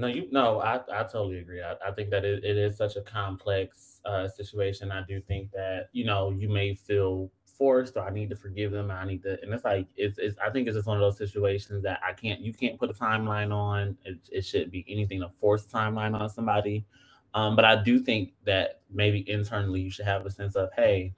No, 0.00 0.06
you 0.06 0.28
no, 0.30 0.60
I, 0.62 0.76
I 0.90 1.02
totally 1.02 1.40
agree. 1.40 1.60
I, 1.62 1.74
I 1.86 1.92
think 1.92 2.08
that 2.08 2.24
it, 2.24 2.42
it 2.42 2.56
is 2.56 2.74
such 2.74 2.96
a 2.96 3.02
complex 3.02 4.00
uh, 4.06 4.28
situation. 4.28 4.90
I 4.90 5.02
do 5.06 5.20
think 5.20 5.52
that, 5.52 5.90
you 5.92 6.06
know, 6.06 6.30
you 6.30 6.48
may 6.48 6.72
feel 6.72 7.30
forced 7.44 7.98
or 7.98 8.04
I 8.04 8.10
need 8.10 8.30
to 8.30 8.36
forgive 8.36 8.72
them. 8.72 8.90
I 8.90 9.04
need 9.04 9.22
to 9.24 9.38
and 9.42 9.52
it's 9.52 9.64
like 9.64 9.88
it's, 9.98 10.18
it's 10.18 10.38
I 10.42 10.48
think 10.48 10.68
it's 10.68 10.76
just 10.76 10.86
one 10.86 10.96
of 10.96 11.02
those 11.02 11.18
situations 11.18 11.82
that 11.82 12.00
I 12.02 12.14
can't 12.14 12.40
you 12.40 12.54
can't 12.54 12.78
put 12.78 12.88
a 12.88 12.94
timeline 12.94 13.54
on. 13.54 13.98
It, 14.06 14.16
it 14.32 14.46
shouldn't 14.46 14.72
be 14.72 14.86
anything 14.88 15.20
to 15.20 15.28
force 15.38 15.66
timeline 15.66 16.18
on 16.18 16.30
somebody. 16.30 16.86
Um, 17.34 17.54
but 17.54 17.66
I 17.66 17.82
do 17.82 18.00
think 18.00 18.32
that 18.46 18.80
maybe 18.90 19.28
internally 19.30 19.82
you 19.82 19.90
should 19.90 20.06
have 20.06 20.24
a 20.24 20.30
sense 20.30 20.56
of, 20.56 20.70
hey, 20.76 21.12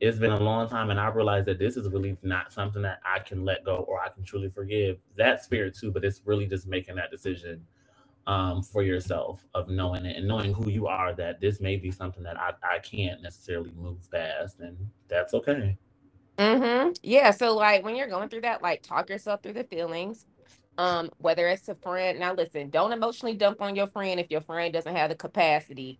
it's 0.00 0.18
been 0.18 0.32
a 0.32 0.40
long 0.40 0.70
time 0.70 0.88
and 0.88 0.98
I 0.98 1.08
realize 1.08 1.44
that 1.44 1.58
this 1.58 1.76
is 1.76 1.86
really 1.90 2.16
not 2.22 2.50
something 2.50 2.80
that 2.80 3.00
I 3.04 3.18
can 3.18 3.44
let 3.44 3.62
go 3.62 3.84
or 3.86 4.00
I 4.00 4.08
can 4.08 4.24
truly 4.24 4.48
forgive. 4.48 4.96
That 5.18 5.44
spirit 5.44 5.76
too, 5.78 5.92
but 5.92 6.02
it's 6.02 6.22
really 6.24 6.46
just 6.46 6.66
making 6.66 6.96
that 6.96 7.10
decision 7.10 7.62
um, 8.26 8.62
for 8.62 8.82
yourself 8.82 9.44
of 9.54 9.68
knowing 9.68 10.04
it 10.04 10.16
and 10.16 10.28
knowing 10.28 10.52
who 10.52 10.70
you 10.70 10.86
are 10.86 11.14
that 11.14 11.40
this 11.40 11.60
may 11.60 11.76
be 11.76 11.90
something 11.90 12.22
that 12.22 12.38
I, 12.38 12.52
I 12.62 12.78
can't 12.78 13.22
necessarily 13.22 13.72
move 13.76 13.98
past 14.10 14.60
and 14.60 14.76
that's 15.08 15.34
okay. 15.34 15.76
Mm-hmm. 16.38 16.92
Yeah. 17.02 17.30
So 17.32 17.54
like 17.54 17.84
when 17.84 17.96
you're 17.96 18.08
going 18.08 18.28
through 18.28 18.42
that, 18.42 18.62
like 18.62 18.82
talk 18.82 19.10
yourself 19.10 19.42
through 19.42 19.54
the 19.54 19.64
feelings. 19.64 20.26
Um, 20.78 21.10
whether 21.18 21.46
it's 21.48 21.68
a 21.68 21.74
friend. 21.74 22.18
Now 22.18 22.32
listen, 22.32 22.70
don't 22.70 22.92
emotionally 22.92 23.36
dump 23.36 23.60
on 23.60 23.76
your 23.76 23.88
friend 23.88 24.18
if 24.18 24.30
your 24.30 24.40
friend 24.40 24.72
doesn't 24.72 24.96
have 24.96 25.10
the 25.10 25.16
capacity. 25.16 25.98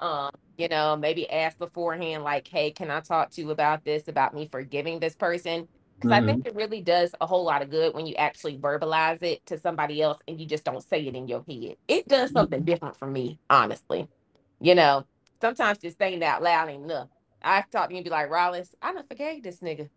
Um, 0.00 0.30
you 0.58 0.68
know, 0.68 0.96
maybe 0.96 1.30
ask 1.30 1.58
beforehand, 1.58 2.24
like, 2.24 2.48
hey, 2.48 2.70
can 2.70 2.90
I 2.90 3.00
talk 3.00 3.30
to 3.32 3.40
you 3.40 3.50
about 3.50 3.84
this, 3.84 4.08
about 4.08 4.34
me 4.34 4.48
forgiving 4.48 4.98
this 4.98 5.14
person? 5.14 5.68
Because 5.96 6.12
I 6.12 6.20
think 6.20 6.46
it 6.46 6.54
really 6.54 6.82
does 6.82 7.14
a 7.20 7.26
whole 7.26 7.44
lot 7.44 7.62
of 7.62 7.70
good 7.70 7.94
when 7.94 8.06
you 8.06 8.14
actually 8.16 8.58
verbalize 8.58 9.22
it 9.22 9.44
to 9.46 9.58
somebody 9.58 10.02
else 10.02 10.18
and 10.28 10.38
you 10.38 10.46
just 10.46 10.64
don't 10.64 10.82
say 10.82 11.06
it 11.06 11.14
in 11.14 11.26
your 11.26 11.42
head. 11.48 11.76
It 11.88 12.06
does 12.06 12.32
something 12.32 12.64
different 12.64 12.96
for 12.96 13.06
me, 13.06 13.38
honestly. 13.48 14.06
You 14.60 14.74
know, 14.74 15.04
sometimes 15.40 15.78
just 15.78 15.98
saying 15.98 16.20
that 16.20 16.36
out 16.36 16.42
loud 16.42 16.68
ain't 16.68 16.84
enough. 16.84 17.08
I 17.42 17.64
talk 17.72 17.88
to 17.88 17.94
you 17.94 17.98
and 17.98 18.04
be 18.04 18.10
like, 18.10 18.30
Rollins, 18.30 18.74
I 18.82 18.92
done 18.92 19.04
forgave 19.08 19.42
this 19.42 19.60
nigga. 19.60 19.88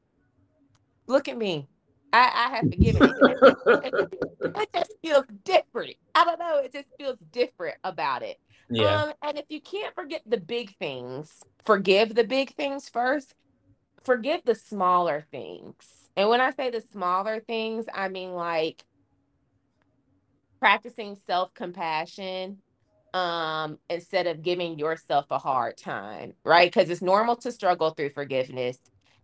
Look 1.08 1.28
at 1.28 1.38
me. 1.38 1.68
I, 2.14 2.48
I 2.48 2.56
have 2.56 2.70
forgiven 2.70 3.04
it. 3.04 4.10
it 4.56 4.70
just 4.74 4.94
feels 5.02 5.26
different. 5.44 5.96
I 6.16 6.24
don't 6.24 6.40
know. 6.40 6.60
It 6.60 6.72
just 6.72 6.88
feels 6.98 7.18
different 7.32 7.78
about 7.84 8.24
it. 8.24 8.40
yeah. 8.70 9.04
Um, 9.04 9.14
and 9.22 9.38
if 9.38 9.46
you 9.50 9.62
can't 9.62 9.94
forget 9.96 10.22
the 10.26 10.38
big 10.38 10.76
things, 10.78 11.44
forgive 11.66 12.16
the 12.16 12.24
big 12.24 12.56
things 12.56 12.90
first. 12.90 13.36
Forgive 14.06 14.42
the 14.46 14.56
smaller 14.56 15.26
things. 15.32 16.10
And 16.18 16.30
when 16.30 16.42
I 16.42 16.52
say 16.52 16.70
the 16.72 16.82
smaller 16.82 17.42
things, 17.42 17.86
I 17.94 18.10
mean 18.10 18.34
like 18.34 18.84
practicing 20.62 21.18
self-compassion 21.28 22.60
um 23.14 23.80
instead 23.90 24.28
of 24.28 24.44
giving 24.44 24.80
yourself 24.80 25.28
a 25.32 25.40
hard 25.40 25.78
time, 25.78 26.34
right? 26.46 26.72
Because 26.74 26.90
it's 26.92 27.04
normal 27.04 27.38
to 27.38 27.52
struggle 27.52 27.92
through 27.92 28.12
forgiveness. 28.12 28.80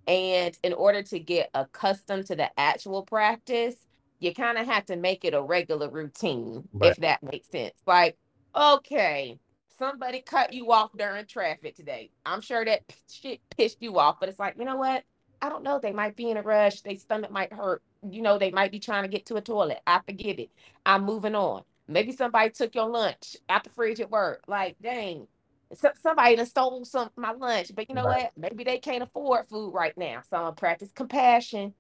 And 0.08 0.58
in 0.64 0.74
order 0.74 1.04
to 1.04 1.20
get 1.20 1.52
accustomed 1.56 2.28
to 2.28 2.38
the 2.38 2.52
actual 2.60 3.04
practice, 3.04 3.78
you 4.20 4.34
kind 4.36 4.58
of 4.60 4.68
have 4.68 4.86
to 4.88 4.98
make 4.98 5.26
it 5.26 5.36
a 5.36 5.44
regular 5.44 5.90
routine, 5.90 6.70
Right. 6.74 6.92
if 6.92 6.98
that 6.98 7.24
makes 7.24 7.50
sense. 7.50 7.76
Like, 7.88 8.18
okay, 8.58 9.40
somebody 9.78 10.22
cut 10.22 10.54
you 10.54 10.72
off 10.72 10.92
during 10.98 11.26
traffic 11.26 11.76
today. 11.76 12.12
I'm 12.26 12.42
sure 12.42 12.66
that 12.66 12.82
shit 13.10 13.42
pissed 13.58 13.82
you 13.82 14.00
off, 14.00 14.18
but 14.20 14.30
it's 14.30 14.40
like, 14.40 14.56
you 14.58 14.66
know 14.66 14.78
what? 14.78 15.04
I 15.42 15.50
don't 15.50 15.64
know. 15.64 15.80
They 15.80 15.94
might 15.94 16.16
be 16.16 16.30
in 16.30 16.38
a 16.38 16.42
rush. 16.42 16.82
Their 16.82 16.96
stomach 16.98 17.32
might 17.32 17.54
hurt. 17.54 17.84
You 18.10 18.22
know, 18.22 18.38
they 18.38 18.52
might 18.52 18.72
be 18.72 18.80
trying 18.80 19.04
to 19.04 19.10
get 19.10 19.26
to 19.28 19.36
a 19.36 19.42
toilet. 19.42 19.80
I 19.88 20.02
forgive 20.06 20.40
it. 20.40 20.50
I'm 20.86 21.04
moving 21.06 21.36
on. 21.36 21.64
Maybe 21.88 22.12
somebody 22.14 22.52
took 22.52 22.76
your 22.76 22.90
lunch 22.90 23.38
out 23.50 23.64
the 23.64 23.70
fridge 23.72 24.00
at 24.02 24.12
work. 24.12 24.44
Like, 24.48 24.78
dang, 24.82 25.28
so, 25.74 25.90
somebody 26.02 26.36
done 26.36 26.46
stole 26.46 26.86
some 26.86 27.10
my 27.18 27.32
lunch. 27.34 27.72
But 27.76 27.90
you 27.90 27.96
know 27.96 28.06
Right. 28.06 28.24
what? 28.24 28.32
Maybe 28.38 28.64
they 28.64 28.80
can't 28.80 29.04
afford 29.04 29.48
food 29.50 29.72
right 29.74 29.98
now. 29.98 30.22
So 30.30 30.38
I'm 30.38 30.56
practice 30.56 30.92
compassion 30.94 31.74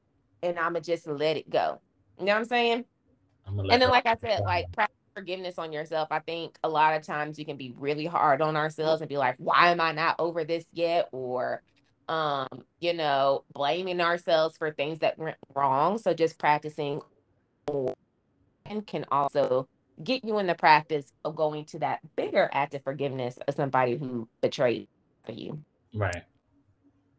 and 0.43 0.57
I'm 0.59 0.73
gonna 0.73 0.81
just 0.81 1.07
let 1.07 1.37
it 1.37 1.49
go. 1.49 1.81
You 2.19 2.25
know 2.25 2.33
what 2.33 2.39
I'm 2.39 2.45
saying? 2.45 2.85
I'm 3.47 3.59
And 3.59 3.81
then, 3.81 3.89
like 3.89 4.05
I 4.05 4.15
said, 4.17 4.41
like 4.45 4.71
practice 4.73 4.94
forgiveness 5.15 5.57
on 5.57 5.71
yourself. 5.71 6.09
I 6.11 6.19
think 6.19 6.57
a 6.63 6.69
lot 6.69 6.95
of 6.95 7.03
times 7.03 7.39
you 7.39 7.45
can 7.45 7.57
be 7.57 7.73
really 7.77 8.05
hard 8.05 8.41
on 8.41 8.55
ourselves 8.55 9.01
and 9.01 9.09
be 9.09 9.17
like, 9.17 9.35
why 9.37 9.71
am 9.71 9.81
I 9.81 9.91
not 9.91 10.15
over 10.19 10.43
this 10.43 10.65
yet? 10.73 11.09
Or 11.11 11.61
um, 12.07 12.47
you 12.79 12.93
know, 12.93 13.43
blaming 13.53 14.01
ourselves 14.01 14.57
for 14.57 14.71
things 14.71 14.99
that 14.99 15.17
went 15.17 15.37
wrong. 15.55 15.97
So 15.97 16.13
just 16.13 16.37
practicing 16.37 17.01
can 18.87 19.05
also 19.11 19.67
get 20.03 20.23
you 20.25 20.37
in 20.39 20.47
the 20.47 20.55
practice 20.55 21.11
of 21.23 21.35
going 21.35 21.65
to 21.65 21.79
that 21.79 21.99
bigger 22.15 22.49
act 22.51 22.73
of 22.73 22.83
forgiveness 22.83 23.37
of 23.47 23.55
somebody 23.55 23.95
who 23.95 24.27
betrayed 24.41 24.87
you. 25.27 25.59
Right. 25.93 26.23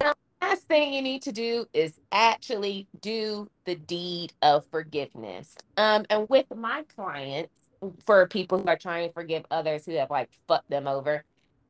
Now, 0.01 0.15
last 0.43 0.63
thing 0.65 0.93
you 0.93 1.03
need 1.03 1.23
to 1.23 1.33
do 1.33 1.67
is 1.73 1.99
actually 2.13 2.87
do 3.01 3.51
the 3.65 3.75
deed 3.75 4.33
of 4.43 4.67
forgiveness. 4.67 5.57
Um, 5.77 6.05
and 6.11 6.29
with 6.29 6.47
my 6.55 6.85
clients, 6.95 7.66
for 8.05 8.27
people 8.27 8.59
who 8.59 8.69
are 8.69 8.77
trying 8.77 9.09
to 9.09 9.13
forgive 9.13 9.45
others 9.51 9.85
who 9.85 9.93
have 9.93 10.11
like 10.11 10.31
fucked 10.49 10.71
them 10.71 10.87
over, 10.87 11.25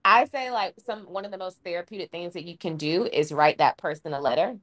I 0.05 0.27
say 0.27 0.51
like 0.51 0.75
some 0.85 1.01
one 1.05 1.25
of 1.25 1.33
the 1.33 1.39
most 1.39 1.59
therapeutic 1.65 2.11
things 2.11 2.35
that 2.35 2.45
you 2.45 2.57
can 2.57 2.77
do 2.77 3.09
is 3.13 3.33
write 3.33 3.59
that 3.59 3.77
person 3.77 4.13
a 4.13 4.21
letter. 4.21 4.57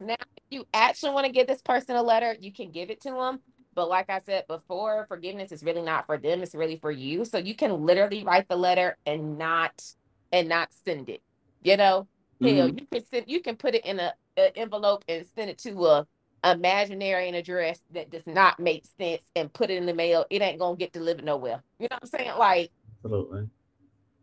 Now, 0.00 0.16
if 0.36 0.44
you 0.50 0.66
actually 0.74 1.12
want 1.12 1.26
to 1.26 1.32
give 1.32 1.46
this 1.46 1.62
person 1.62 1.96
a 1.96 2.02
letter, 2.02 2.36
you 2.38 2.52
can 2.52 2.70
give 2.70 2.90
it 2.90 3.00
to 3.02 3.10
them. 3.10 3.40
But 3.74 3.88
like 3.88 4.10
I 4.10 4.18
said 4.20 4.46
before, 4.48 5.06
forgiveness 5.08 5.50
is 5.50 5.62
really 5.62 5.80
not 5.80 6.06
for 6.06 6.18
them, 6.18 6.42
it's 6.42 6.54
really 6.54 6.76
for 6.76 6.90
you. 6.90 7.24
So 7.24 7.38
you 7.38 7.54
can 7.54 7.86
literally 7.86 8.22
write 8.22 8.48
the 8.48 8.56
letter 8.56 8.98
and 9.06 9.38
not 9.38 9.82
and 10.30 10.48
not 10.48 10.68
send 10.84 11.08
it. 11.08 11.22
You 11.62 11.76
know, 11.76 12.06
mm-hmm. 12.42 12.56
hell, 12.56 12.68
you 12.68 12.86
can 12.90 13.04
send 13.06 13.24
you 13.28 13.40
can 13.40 13.56
put 13.56 13.74
it 13.74 13.86
in 13.86 13.98
a, 13.98 14.12
a 14.36 14.56
envelope 14.58 15.04
and 15.08 15.24
send 15.34 15.48
it 15.48 15.58
to 15.58 15.86
a 15.86 16.06
imaginary 16.44 17.28
an 17.28 17.34
address 17.34 17.80
that 17.92 18.10
does 18.10 18.26
not 18.26 18.58
make 18.58 18.84
sense 18.98 19.22
and 19.36 19.52
put 19.52 19.70
it 19.70 19.76
in 19.76 19.86
the 19.86 19.94
mail. 19.94 20.26
It 20.30 20.42
ain't 20.42 20.58
gonna 20.58 20.76
get 20.76 20.92
delivered 20.92 21.24
nowhere. 21.24 21.62
You 21.78 21.88
know 21.90 21.98
what 22.00 22.10
I'm 22.14 22.20
saying? 22.20 22.38
Like 22.38 22.70
absolutely 23.04 23.48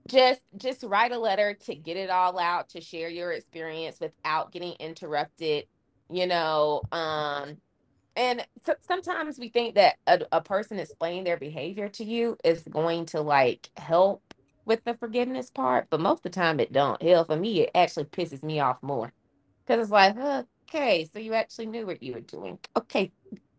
just 0.09 0.41
just 0.57 0.83
write 0.83 1.11
a 1.11 1.19
letter 1.19 1.53
to 1.53 1.75
get 1.75 1.95
it 1.95 2.09
all 2.09 2.37
out 2.39 2.69
to 2.69 2.81
share 2.81 3.09
your 3.09 3.31
experience 3.31 3.99
without 3.99 4.51
getting 4.51 4.73
interrupted 4.79 5.65
you 6.09 6.25
know 6.25 6.81
um 6.91 7.57
and 8.15 8.45
so, 8.65 8.73
sometimes 8.81 9.39
we 9.39 9.49
think 9.49 9.75
that 9.75 9.95
a, 10.07 10.19
a 10.33 10.41
person 10.41 10.79
explaining 10.79 11.23
their 11.23 11.37
behavior 11.37 11.87
to 11.89 12.03
you 12.03 12.37
is 12.43 12.63
going 12.63 13.05
to 13.07 13.21
like 13.21 13.69
help 13.77 14.33
with 14.65 14.83
the 14.83 14.95
forgiveness 14.95 15.49
part 15.51 15.87
but 15.89 16.01
most 16.01 16.19
of 16.19 16.23
the 16.23 16.29
time 16.29 16.59
it 16.59 16.73
don't 16.73 17.01
hell 17.01 17.23
for 17.23 17.37
me 17.37 17.61
it 17.61 17.71
actually 17.75 18.05
pisses 18.05 18.43
me 18.43 18.59
off 18.59 18.77
more 18.81 19.13
because 19.65 19.81
it's 19.83 19.91
like 19.91 20.15
okay 20.69 21.09
so 21.11 21.19
you 21.19 21.33
actually 21.33 21.65
knew 21.65 21.85
what 21.85 22.01
you 22.03 22.13
were 22.13 22.21
doing 22.21 22.57
okay 22.77 23.11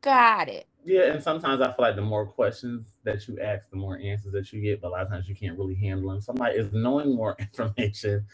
got 0.03 0.49
it 0.49 0.67
yeah, 0.83 1.13
and 1.13 1.23
sometimes 1.23 1.61
I 1.61 1.67
feel 1.67 1.77
like 1.81 1.97
the 1.97 2.01
more 2.03 2.25
questions 2.25 2.87
that 3.05 3.29
you 3.29 3.39
ask, 3.39 3.69
the 3.69 3.77
more 3.77 3.99
answers 3.99 4.33
that 4.33 4.51
you 4.51 4.63
get. 4.63 4.81
But 4.81 4.89
a 4.89 4.93
lot 4.93 5.03
of 5.03 5.11
times 5.11 5.29
you 5.29 5.35
can't 5.35 5.59
really 5.59 5.75
handle 5.75 6.11
them. 6.11 6.23
Somebody 6.23 6.57
is 6.57 6.73
knowing 6.73 7.15
more 7.15 7.37
information 7.39 8.25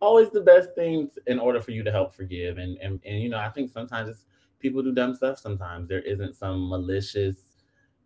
always 0.00 0.30
the 0.30 0.40
best 0.40 0.74
things 0.74 1.18
in 1.26 1.38
order 1.38 1.60
for 1.60 1.70
you 1.70 1.82
to 1.84 1.92
help 1.92 2.14
forgive. 2.14 2.58
And 2.58 2.76
and 2.78 3.00
and 3.04 3.20
you 3.22 3.28
know, 3.28 3.38
I 3.38 3.50
think 3.50 3.70
sometimes 3.70 4.24
people 4.58 4.82
do 4.82 4.92
dumb 4.92 5.14
stuff. 5.14 5.38
Sometimes 5.38 5.88
there 5.88 6.00
isn't 6.02 6.36
some 6.36 6.68
malicious, 6.68 7.36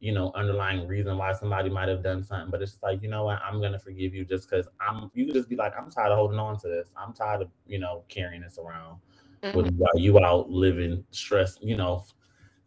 you 0.00 0.12
know, 0.12 0.32
underlying 0.34 0.87
reason 0.87 1.16
why 1.16 1.32
somebody 1.32 1.70
might 1.70 1.88
have 1.88 2.02
done 2.02 2.24
something. 2.24 2.50
But 2.50 2.62
it's 2.62 2.72
just 2.72 2.82
like, 2.82 3.02
you 3.02 3.08
know 3.08 3.24
what, 3.24 3.40
I'm 3.42 3.60
gonna 3.60 3.78
forgive 3.78 4.14
you 4.14 4.24
just 4.24 4.50
because 4.50 4.68
I'm. 4.80 5.10
You 5.14 5.26
could 5.26 5.34
just 5.34 5.48
be 5.48 5.56
like, 5.56 5.72
I'm 5.78 5.90
tired 5.90 6.12
of 6.12 6.18
holding 6.18 6.38
on 6.38 6.58
to 6.60 6.68
this. 6.68 6.88
I'm 6.96 7.12
tired 7.12 7.42
of 7.42 7.48
you 7.66 7.78
know 7.78 8.04
carrying 8.08 8.42
this 8.42 8.58
around. 8.58 8.98
Mm-hmm. 9.52 9.76
While 9.76 9.98
you 9.98 10.18
out 10.20 10.50
living 10.50 11.04
stress, 11.11 11.59
you 11.61 11.76
know, 11.76 12.04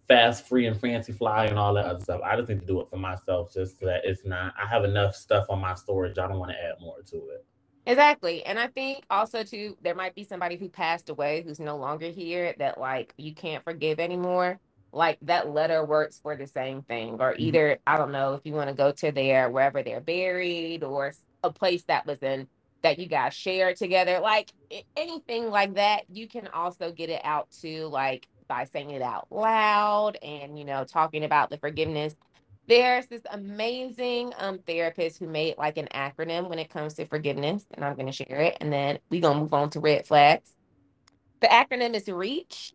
fast, 0.07 0.47
free, 0.47 0.67
and 0.67 0.79
fancy 0.79 1.11
fly 1.11 1.45
and 1.45 1.59
all 1.59 1.73
that 1.73 1.85
other 1.85 1.99
stuff. 1.99 2.21
I 2.23 2.35
just 2.35 2.49
need 2.49 2.61
to 2.61 2.65
do 2.65 2.79
it 2.81 2.89
for 2.89 2.97
myself, 2.97 3.53
just 3.53 3.79
so 3.79 3.85
that 3.87 4.01
it's 4.05 4.25
not. 4.25 4.53
I 4.61 4.67
have 4.67 4.83
enough 4.83 5.15
stuff 5.15 5.45
on 5.49 5.59
my 5.59 5.75
storage. 5.75 6.17
I 6.17 6.27
don't 6.27 6.39
want 6.39 6.51
to 6.51 6.63
add 6.63 6.75
more 6.79 7.01
to 7.09 7.17
it. 7.29 7.45
Exactly. 7.85 8.43
And 8.45 8.59
I 8.59 8.67
think 8.67 9.05
also 9.09 9.43
too, 9.43 9.77
there 9.81 9.95
might 9.95 10.13
be 10.13 10.23
somebody 10.23 10.57
who 10.57 10.67
passed 10.67 11.09
away 11.09 11.41
who's 11.41 11.59
no 11.59 11.77
longer 11.77 12.09
here 12.09 12.53
that 12.59 12.77
like 12.77 13.13
you 13.17 13.33
can't 13.33 13.63
forgive 13.63 13.99
anymore. 13.99 14.59
Like 14.91 15.17
that 15.21 15.49
letter 15.49 15.85
works 15.85 16.19
for 16.21 16.35
the 16.35 16.47
same 16.47 16.81
thing. 16.81 17.13
Or 17.19 17.31
mm-hmm. 17.31 17.43
either. 17.43 17.79
I 17.87 17.97
don't 17.97 18.11
know, 18.11 18.33
if 18.33 18.41
you 18.43 18.53
want 18.53 18.69
to 18.69 18.75
go 18.75 18.91
to 18.91 19.11
their 19.11 19.49
wherever 19.49 19.83
they're 19.83 20.01
buried 20.01 20.83
or 20.83 21.13
a 21.43 21.51
place 21.51 21.83
that 21.83 22.05
was 22.05 22.19
in 22.19 22.47
that 22.83 22.99
you 22.99 23.07
guys 23.07 23.33
share 23.33 23.73
together. 23.73 24.19
Like 24.19 24.51
anything 24.95 25.49
like 25.49 25.75
that, 25.75 26.03
you 26.09 26.27
can 26.27 26.47
also 26.49 26.91
get 26.91 27.09
it 27.09 27.21
out 27.23 27.49
to 27.61 27.87
like 27.87 28.27
by 28.47 28.65
saying 28.65 28.91
it 28.91 29.01
out 29.01 29.27
loud 29.29 30.17
and 30.21 30.57
you 30.57 30.65
know 30.65 30.83
talking 30.83 31.23
about 31.23 31.49
the 31.49 31.57
forgiveness 31.57 32.15
there's 32.67 33.05
this 33.07 33.21
amazing 33.31 34.33
um 34.37 34.59
therapist 34.59 35.19
who 35.19 35.27
made 35.27 35.57
like 35.57 35.77
an 35.77 35.87
acronym 35.93 36.49
when 36.49 36.59
it 36.59 36.69
comes 36.69 36.93
to 36.93 37.05
forgiveness 37.05 37.65
and 37.73 37.83
i'm 37.83 37.95
going 37.95 38.07
to 38.07 38.11
share 38.11 38.41
it 38.41 38.57
and 38.61 38.71
then 38.71 38.97
we're 39.09 39.21
going 39.21 39.35
to 39.35 39.41
move 39.41 39.53
on 39.53 39.69
to 39.69 39.79
red 39.79 40.05
flags 40.05 40.53
the 41.41 41.47
acronym 41.47 41.93
is 41.93 42.07
reach 42.07 42.73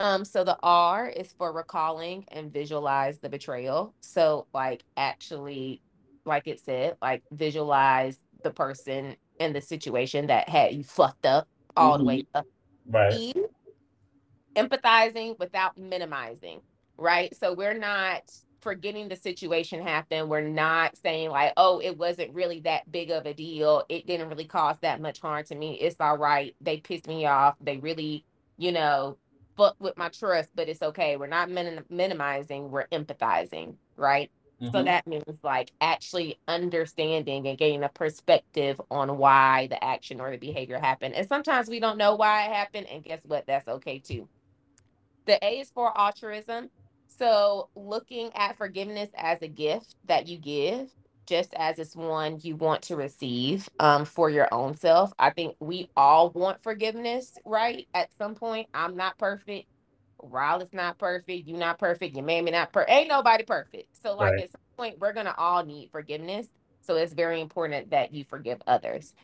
um 0.00 0.24
so 0.24 0.44
the 0.44 0.58
r 0.62 1.08
is 1.08 1.32
for 1.38 1.52
recalling 1.52 2.24
and 2.28 2.52
visualize 2.52 3.18
the 3.18 3.28
betrayal 3.28 3.94
so 4.00 4.46
like 4.52 4.82
actually 4.96 5.80
like 6.24 6.46
it 6.46 6.60
said 6.60 6.96
like 7.00 7.22
visualize 7.30 8.18
the 8.42 8.50
person 8.50 9.16
and 9.40 9.54
the 9.54 9.60
situation 9.60 10.26
that 10.26 10.48
had 10.48 10.74
you 10.74 10.84
fucked 10.84 11.26
up 11.26 11.48
all 11.76 11.94
mm-hmm. 11.94 12.02
the 12.02 12.04
way 12.04 12.26
up 12.34 12.46
right 12.86 13.12
e 13.14 13.34
empathizing 14.56 15.38
without 15.38 15.76
minimizing, 15.76 16.60
right? 16.96 17.34
So 17.36 17.52
we're 17.52 17.78
not 17.78 18.30
forgetting 18.60 19.08
the 19.08 19.16
situation 19.16 19.82
happened. 19.82 20.28
We're 20.30 20.40
not 20.40 20.96
saying 20.96 21.30
like, 21.30 21.52
oh, 21.56 21.80
it 21.80 21.96
wasn't 21.98 22.32
really 22.32 22.60
that 22.60 22.90
big 22.90 23.10
of 23.10 23.26
a 23.26 23.34
deal. 23.34 23.84
It 23.88 24.06
didn't 24.06 24.28
really 24.28 24.46
cause 24.46 24.78
that 24.80 25.00
much 25.00 25.20
harm 25.20 25.44
to 25.44 25.54
me. 25.54 25.74
It's 25.74 26.00
all 26.00 26.16
right. 26.16 26.54
They 26.60 26.78
pissed 26.78 27.06
me 27.06 27.26
off. 27.26 27.56
They 27.60 27.76
really, 27.76 28.24
you 28.56 28.72
know, 28.72 29.18
fuck 29.56 29.76
with 29.80 29.96
my 29.96 30.08
trust, 30.08 30.50
but 30.54 30.68
it's 30.68 30.82
okay. 30.82 31.16
We're 31.16 31.26
not 31.26 31.50
min- 31.50 31.84
minimizing. 31.90 32.70
We're 32.70 32.86
empathizing, 32.86 33.74
right? 33.96 34.30
Mm-hmm. 34.62 34.76
So 34.76 34.82
that 34.84 35.06
means 35.06 35.24
like 35.42 35.72
actually 35.80 36.38
understanding 36.48 37.46
and 37.46 37.58
getting 37.58 37.82
a 37.82 37.88
perspective 37.88 38.80
on 38.90 39.18
why 39.18 39.66
the 39.68 39.82
action 39.82 40.20
or 40.20 40.30
the 40.30 40.38
behavior 40.38 40.78
happened. 40.78 41.14
And 41.14 41.28
sometimes 41.28 41.68
we 41.68 41.80
don't 41.80 41.98
know 41.98 42.16
why 42.16 42.46
it 42.46 42.52
happened. 42.52 42.86
And 42.88 43.02
guess 43.02 43.20
what? 43.24 43.46
That's 43.46 43.68
okay 43.68 43.98
too. 43.98 44.28
The 45.26 45.44
A 45.44 45.60
is 45.60 45.70
for 45.70 45.96
altruism. 45.98 46.70
So 47.08 47.68
looking 47.76 48.30
at 48.34 48.56
forgiveness 48.56 49.10
as 49.16 49.42
a 49.42 49.48
gift 49.48 49.96
that 50.06 50.26
you 50.26 50.38
give, 50.38 50.90
just 51.26 51.54
as 51.54 51.78
it's 51.78 51.96
one 51.96 52.38
you 52.42 52.56
want 52.56 52.82
to 52.82 52.96
receive 52.96 53.68
um, 53.80 54.04
for 54.04 54.28
your 54.30 54.48
own 54.52 54.74
self. 54.74 55.12
I 55.18 55.30
think 55.30 55.56
we 55.60 55.90
all 55.96 56.30
want 56.30 56.62
forgiveness, 56.62 57.32
right? 57.44 57.88
At 57.94 58.10
some 58.18 58.34
point, 58.34 58.68
I'm 58.74 58.96
not 58.96 59.18
perfect. 59.18 59.66
Is 60.62 60.72
not 60.72 60.98
perfect. 60.98 61.48
you're 61.48 61.58
not 61.58 61.78
perfect. 61.78 62.16
Your 62.16 62.24
mammy 62.24 62.52
not 62.52 62.72
perfect. 62.72 62.92
Ain't 62.92 63.08
nobody 63.08 63.44
perfect. 63.44 63.88
So 64.02 64.16
like 64.16 64.32
right. 64.34 64.44
at 64.44 64.52
some 64.52 64.60
point, 64.78 64.98
we're 65.00 65.14
gonna 65.14 65.34
all 65.38 65.64
need 65.64 65.90
forgiveness. 65.92 66.48
So 66.82 66.96
it's 66.96 67.14
very 67.14 67.40
important 67.40 67.90
that 67.90 68.14
you 68.14 68.24
forgive 68.24 68.62
others. 68.66 69.14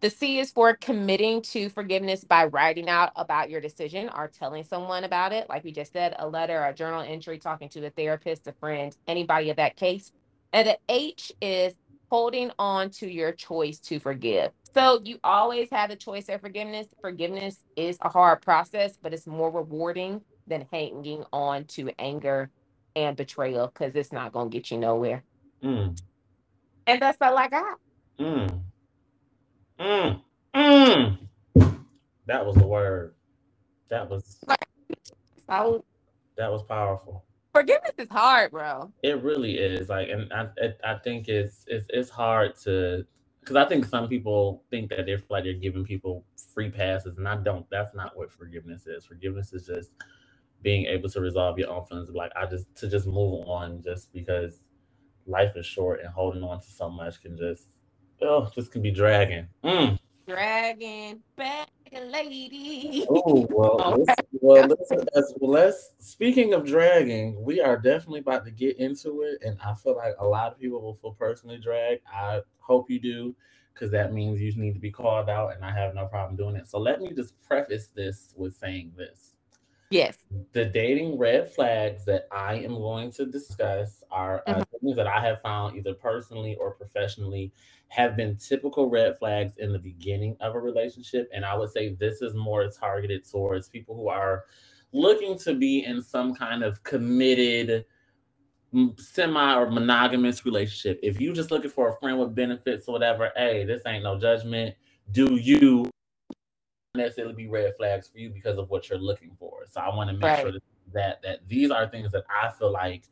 The 0.00 0.10
C 0.10 0.40
is 0.40 0.52
for 0.52 0.76
committing 0.76 1.42
to 1.44 1.70
forgiveness 1.70 2.24
by 2.24 2.46
writing 2.46 2.88
out 2.88 3.12
about 3.16 3.50
your 3.50 3.60
decision 3.62 4.10
or 4.16 4.28
telling 4.28 4.64
someone 4.64 5.04
about 5.04 5.32
it. 5.34 5.50
Like 5.50 5.64
we 5.64 5.72
just 5.72 5.92
said, 5.92 6.16
a 6.20 6.28
letter, 6.28 6.64
a 6.64 6.74
journal 6.74 7.02
entry, 7.02 7.40
talking 7.40 7.68
to 7.70 7.86
a 7.86 7.90
therapist, 7.90 8.46
a 8.46 8.52
friend, 8.54 8.96
anybody 9.08 9.50
of 9.50 9.58
that 9.58 9.76
case. 9.76 10.12
And 10.54 10.68
the 10.68 10.78
H 10.88 11.32
is 11.42 11.74
holding 12.10 12.52
on 12.60 12.90
to 12.92 13.08
your 13.12 13.32
choice 13.32 13.80
to 13.80 14.00
forgive. 14.00 14.52
So 14.74 15.02
you 15.04 15.18
always 15.24 15.68
have 15.72 15.90
the 15.90 15.96
choice 15.96 16.30
of 16.30 16.42
forgiveness. 16.42 16.88
Forgiveness 17.02 17.58
is 17.76 17.98
a 18.02 18.10
hard 18.10 18.42
process, 18.42 18.98
but 19.02 19.14
it's 19.14 19.26
more 19.26 19.50
rewarding 19.50 20.22
than 20.50 20.68
hanging 20.72 21.24
on 21.32 21.66
to 21.66 21.90
anger 22.00 22.50
and 22.96 23.16
betrayal 23.16 23.68
because 23.68 23.96
it's 23.96 24.12
not 24.12 24.32
going 24.32 24.50
to 24.50 24.58
get 24.58 24.70
you 24.72 24.78
nowhere. 24.78 25.24
Mm. 25.64 25.98
And 26.86 27.02
that's 27.02 27.18
all 27.22 27.38
I 27.38 27.48
got. 27.48 27.78
Mm. 28.20 28.60
Mm, 29.80 30.20
mm. 30.54 31.18
That 32.26 32.46
was 32.46 32.56
the 32.56 32.66
word. 32.66 33.14
That 33.90 34.08
was 34.10 34.38
that 36.36 36.50
was 36.52 36.62
powerful. 36.64 37.24
Forgiveness 37.54 37.92
is 37.98 38.08
hard, 38.10 38.52
bro. 38.52 38.92
It 39.02 39.22
really 39.22 39.56
is. 39.58 39.88
Like, 39.88 40.10
and 40.10 40.32
I 40.32 40.48
I 40.84 40.96
think 40.96 41.28
it's 41.28 41.64
it's 41.66 41.86
it's 41.90 42.10
hard 42.10 42.56
to 42.64 43.06
because 43.40 43.56
I 43.56 43.66
think 43.66 43.86
some 43.86 44.08
people 44.08 44.64
think 44.70 44.90
that 44.90 45.06
they're 45.06 45.22
like 45.30 45.44
they're 45.44 45.54
giving 45.54 45.84
people 45.84 46.24
free 46.54 46.70
passes, 46.70 47.18
and 47.18 47.28
I 47.28 47.36
don't. 47.36 47.66
That's 47.70 47.94
not 47.94 48.16
what 48.16 48.32
forgiveness 48.32 48.86
is. 48.86 49.06
Forgiveness 49.06 49.52
is 49.52 49.66
just 49.66 49.90
being 50.62 50.86
able 50.86 51.08
to 51.08 51.20
resolve 51.20 51.58
your 51.58 51.70
own 51.70 51.84
feelings. 51.86 52.10
Like 52.10 52.32
I 52.36 52.46
just 52.46 52.74
to 52.76 52.88
just 52.88 53.06
move 53.06 53.46
on, 53.48 53.82
just 53.82 54.12
because 54.12 54.64
life 55.26 55.56
is 55.56 55.66
short 55.66 56.00
and 56.00 56.08
holding 56.08 56.42
on 56.42 56.60
to 56.60 56.70
so 56.70 56.90
much 56.90 57.22
can 57.22 57.36
just 57.36 57.64
oh, 58.22 58.50
this 58.54 58.68
can 58.68 58.82
be 58.82 58.90
dragging. 58.90 59.48
Mm. 59.64 59.98
Dragging 60.26 61.22
back 61.36 61.68
lady. 61.92 63.06
Oh 63.08 63.46
well, 63.50 63.96
let's, 64.06 64.22
well, 64.32 64.66
let's, 64.66 64.90
let's, 65.14 65.34
well, 65.38 65.50
let's. 65.50 65.92
Speaking 65.98 66.54
of 66.54 66.64
dragging, 66.64 67.42
we 67.42 67.60
are 67.60 67.76
definitely 67.76 68.20
about 68.20 68.44
to 68.44 68.50
get 68.50 68.78
into 68.78 69.22
it, 69.22 69.42
and 69.42 69.58
I 69.64 69.74
feel 69.74 69.96
like 69.96 70.14
a 70.18 70.26
lot 70.26 70.52
of 70.52 70.60
people 70.60 70.80
will 70.80 70.94
feel 70.94 71.12
personally 71.12 71.58
dragged. 71.58 72.02
I 72.12 72.40
hope 72.58 72.90
you 72.90 73.00
do, 73.00 73.34
because 73.74 73.90
that 73.90 74.12
means 74.12 74.40
you 74.40 74.54
need 74.54 74.74
to 74.74 74.80
be 74.80 74.90
called 74.90 75.28
out, 75.28 75.54
and 75.54 75.64
I 75.64 75.72
have 75.72 75.94
no 75.94 76.06
problem 76.06 76.36
doing 76.36 76.56
it. 76.56 76.68
So 76.68 76.78
let 76.78 77.00
me 77.00 77.12
just 77.12 77.40
preface 77.42 77.88
this 77.88 78.34
with 78.36 78.54
saying 78.54 78.92
this: 78.96 79.32
Yes. 79.90 80.18
the 80.52 80.64
dating 80.64 81.18
red 81.18 81.52
flags 81.52 82.04
that 82.04 82.28
I 82.30 82.54
am 82.54 82.74
going 82.74 83.10
to 83.12 83.26
discuss 83.26 84.04
are 84.12 84.42
uh, 84.46 84.62
things 84.80 84.94
that 84.94 85.08
I 85.08 85.20
have 85.20 85.42
found 85.42 85.76
either 85.76 85.94
personally 85.94 86.56
or 86.60 86.70
professionally 86.70 87.52
have 87.88 88.16
been 88.16 88.36
typical 88.36 88.88
red 88.88 89.18
flags 89.18 89.56
in 89.56 89.72
the 89.72 89.80
beginning 89.80 90.36
of 90.40 90.54
a 90.54 90.60
relationship. 90.60 91.28
And 91.34 91.44
I 91.44 91.56
would 91.56 91.72
say 91.72 91.94
this 91.94 92.22
is 92.22 92.34
more 92.34 92.68
targeted 92.68 93.28
towards 93.28 93.68
people 93.68 93.96
who 93.96 94.08
are 94.08 94.44
looking 94.92 95.36
to 95.38 95.54
be 95.54 95.84
in 95.84 96.00
some 96.00 96.36
kind 96.36 96.62
of 96.62 96.80
committed 96.84 97.84
semi 98.96 99.54
or 99.56 99.70
monogamous 99.70 100.44
relationship. 100.44 101.00
If 101.02 101.20
you're 101.20 101.34
just 101.34 101.50
looking 101.50 101.70
for 101.70 101.88
a 101.88 101.96
friend 101.96 102.20
with 102.20 102.34
benefits 102.34 102.86
or 102.86 102.92
whatever, 102.92 103.32
hey, 103.34 103.64
this 103.64 103.82
ain't 103.86 104.04
no 104.04 104.18
judgment. 104.20 104.76
Do 105.10 105.34
you 105.34 105.90
necessarily 106.94 107.34
be 107.34 107.48
red 107.48 107.74
flags 107.76 108.08
for 108.08 108.18
you 108.18 108.30
because 108.30 108.58
of 108.58 108.68
what 108.70 108.88
you're 108.88 108.98
looking 108.98 109.36
for. 109.38 109.64
So 109.68 109.80
I 109.80 109.94
want 109.94 110.10
to 110.10 110.16
make 110.16 110.22
Right. 110.24 110.40
sure 110.40 110.52
that, 110.52 110.62
that 110.92 111.22
that 111.22 111.48
these 111.48 111.70
are 111.70 111.88
things 111.88 112.12
that 112.12 112.24
I 112.28 112.50
feel 112.50 112.72
like 112.72 113.04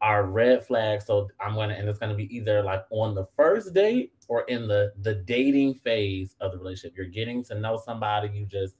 are 0.00 0.24
red 0.26 0.66
flags. 0.66 1.06
So 1.06 1.28
I'm 1.40 1.54
gonna 1.54 1.74
and 1.74 1.88
it's 1.88 1.98
gonna 1.98 2.14
be 2.14 2.34
either 2.34 2.62
like 2.62 2.84
on 2.90 3.14
the 3.14 3.24
first 3.24 3.72
date 3.72 4.12
or 4.28 4.42
in 4.42 4.66
the 4.66 4.92
the 5.02 5.14
dating 5.14 5.74
phase 5.74 6.34
of 6.40 6.52
the 6.52 6.58
relationship. 6.58 6.96
You're 6.96 7.06
getting 7.06 7.44
to 7.44 7.54
know 7.54 7.76
somebody, 7.76 8.28
you 8.36 8.46
just 8.46 8.76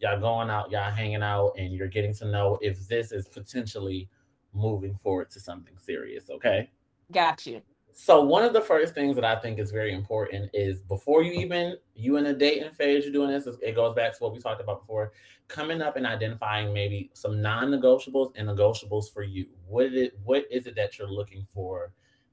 y'all 0.00 0.18
going 0.20 0.50
out, 0.50 0.70
y'all 0.70 0.90
hanging 0.90 1.22
out, 1.22 1.52
and 1.58 1.72
you're 1.74 1.88
getting 1.88 2.14
to 2.14 2.24
know 2.26 2.58
if 2.62 2.88
this 2.88 3.12
is 3.12 3.28
potentially 3.28 4.08
moving 4.54 4.94
forward 5.02 5.30
to 5.30 5.40
something 5.40 5.76
serious. 5.78 6.30
Okay. 6.30 6.70
Got 7.10 7.46
you. 7.46 7.62
So 7.94 8.22
one 8.22 8.42
of 8.42 8.52
the 8.52 8.60
first 8.60 8.94
things 8.94 9.14
that 9.16 9.24
I 9.24 9.36
think 9.36 9.58
is 9.58 9.70
very 9.70 9.92
important 9.92 10.50
is 10.54 10.80
before 10.80 11.22
you 11.22 11.32
even 11.32 11.76
you 11.94 12.16
in 12.16 12.26
a 12.26 12.34
dating 12.34 12.72
phase, 12.72 13.04
you're 13.04 13.12
doing 13.12 13.30
this. 13.30 13.46
It 13.60 13.74
goes 13.74 13.94
back 13.94 14.12
to 14.16 14.18
what 14.22 14.32
we 14.32 14.40
talked 14.40 14.60
about 14.60 14.80
before, 14.80 15.12
coming 15.48 15.82
up 15.82 15.96
and 15.96 16.06
identifying 16.06 16.72
maybe 16.72 17.10
some 17.12 17.42
non-negotiables 17.42 18.32
and 18.34 18.48
negotiables 18.48 19.12
for 19.12 19.22
you. 19.22 19.46
What 19.66 19.86
is 19.86 19.94
it? 19.94 20.18
What 20.24 20.46
is 20.50 20.66
it 20.66 20.74
that 20.76 20.98
you're 20.98 21.10
looking 21.10 21.46
for 21.52 21.92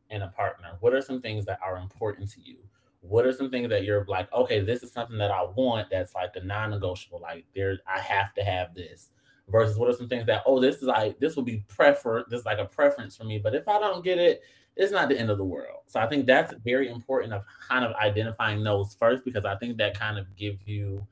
in 0.09 0.21
a 0.21 0.29
partner? 0.29 0.77
What 0.79 0.93
are 0.93 1.01
some 1.01 1.21
things 1.21 1.45
that 1.45 1.59
are 1.63 1.77
important 1.77 2.31
to 2.31 2.41
you? 2.41 2.57
What 3.01 3.25
are 3.25 3.33
some 3.33 3.49
things 3.49 3.69
that 3.69 3.83
you're 3.83 4.05
like, 4.07 4.31
okay, 4.33 4.61
this 4.61 4.81
is 4.81 4.91
something 4.91 5.17
that 5.17 5.31
I 5.31 5.43
want 5.43 5.89
that's 5.89 6.15
like 6.15 6.35
a 6.35 6.43
non-negotiable. 6.43 7.19
Like 7.19 7.45
there, 7.53 7.77
I 7.85 7.99
have 7.99 8.33
to 8.35 8.43
have 8.43 8.73
this. 8.73 9.09
Versus 9.49 9.77
what 9.77 9.89
are 9.89 9.93
some 9.93 10.07
things 10.07 10.27
that, 10.27 10.43
oh, 10.45 10.59
this 10.59 10.75
is 10.75 10.83
like 10.83 11.19
this 11.19 11.35
will 11.35 11.43
be 11.43 11.65
prefer, 11.67 12.23
this 12.29 12.41
is 12.41 12.45
like 12.45 12.59
a 12.59 12.65
preference 12.65 13.17
for 13.17 13.23
me. 13.23 13.39
But 13.39 13.55
if 13.55 13.67
I 13.67 13.79
don't 13.79 14.03
get 14.03 14.19
it, 14.19 14.43
it's 14.79 14.93
not 14.93 15.09
the 15.09 15.19
end 15.19 15.29
of 15.29 15.37
the 15.37 15.43
world. 15.43 15.81
So 15.87 15.99
I 15.99 16.07
think 16.07 16.25
that's 16.25 16.53
very 16.63 16.89
important 16.89 17.33
of 17.33 17.43
kind 17.67 17.83
of 17.83 17.93
identifying 17.97 18.63
those 18.63 18.95
first 18.97 19.25
because 19.25 19.43
I 19.43 19.55
think 19.57 19.77
that 19.77 19.99
kind 19.99 20.17
of 20.17 20.33
gives 20.35 20.65
you 20.65 21.05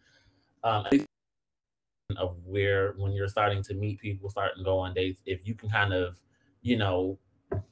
um 0.64 0.86
of 2.16 2.38
where 2.46 2.94
when 2.94 3.12
you're 3.12 3.28
starting 3.28 3.62
to 3.62 3.74
meet 3.74 4.00
people, 4.00 4.30
starting 4.30 4.60
to 4.60 4.64
go 4.64 4.80
on 4.80 4.94
dates, 4.94 5.22
if 5.26 5.46
you 5.46 5.54
can 5.54 5.70
kind 5.70 5.94
of, 5.94 6.18
you 6.62 6.78
know, 6.78 7.20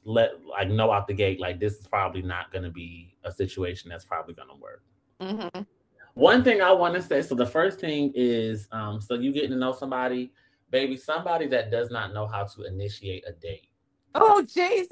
let 0.04 0.44
like 0.44 0.68
know 0.68 0.92
out 0.92 1.06
the 1.06 1.14
gate, 1.14 1.40
like 1.40 1.58
this 1.58 1.74
is 1.78 1.86
probably 1.86 2.20
not 2.20 2.52
gonna 2.52 2.70
be 2.70 3.16
a 3.24 3.32
situation 3.32 3.88
that's 3.88 4.04
probably 4.04 4.34
gonna 4.34 4.56
work. 4.56 4.82
hmm 5.18 5.62
One 6.12 6.44
thing 6.44 6.60
I 6.60 6.72
want 6.72 6.94
to 6.94 7.00
say, 7.00 7.22
so 7.22 7.34
the 7.34 7.46
first 7.46 7.80
thing 7.80 8.12
is 8.14 8.68
um, 8.70 9.00
so 9.00 9.14
you 9.14 9.32
getting 9.32 9.50
to 9.52 9.56
know 9.56 9.72
somebody, 9.72 10.30
baby, 10.70 10.98
somebody 10.98 11.46
that 11.48 11.70
does 11.70 11.90
not 11.90 12.12
know 12.12 12.26
how 12.26 12.44
to 12.44 12.64
initiate 12.64 13.24
a 13.26 13.32
date. 13.32 13.70
Oh 14.18 14.42
Jesus! 14.42 14.90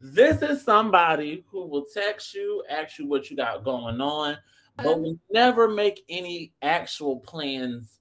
this 0.00 0.42
is 0.42 0.62
somebody 0.62 1.44
who 1.50 1.66
will 1.66 1.86
text 1.92 2.34
you, 2.34 2.62
ask 2.68 2.98
you 2.98 3.06
what 3.06 3.30
you 3.30 3.36
got 3.36 3.64
going 3.64 4.00
on, 4.00 4.36
but 4.76 4.94
um, 4.94 5.02
will 5.02 5.18
never 5.30 5.68
make 5.68 6.04
any 6.08 6.52
actual 6.62 7.20
plans 7.20 7.98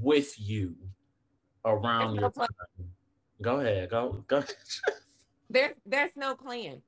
with 0.00 0.38
you 0.38 0.74
around 1.64 2.14
no 2.14 2.22
your 2.22 2.30
plan. 2.30 2.48
time. 2.48 2.88
Go 3.42 3.60
ahead, 3.60 3.90
go 3.90 4.24
go. 4.26 4.42
There's 5.50 5.74
there's 5.84 6.16
no 6.16 6.36
plan. 6.36 6.80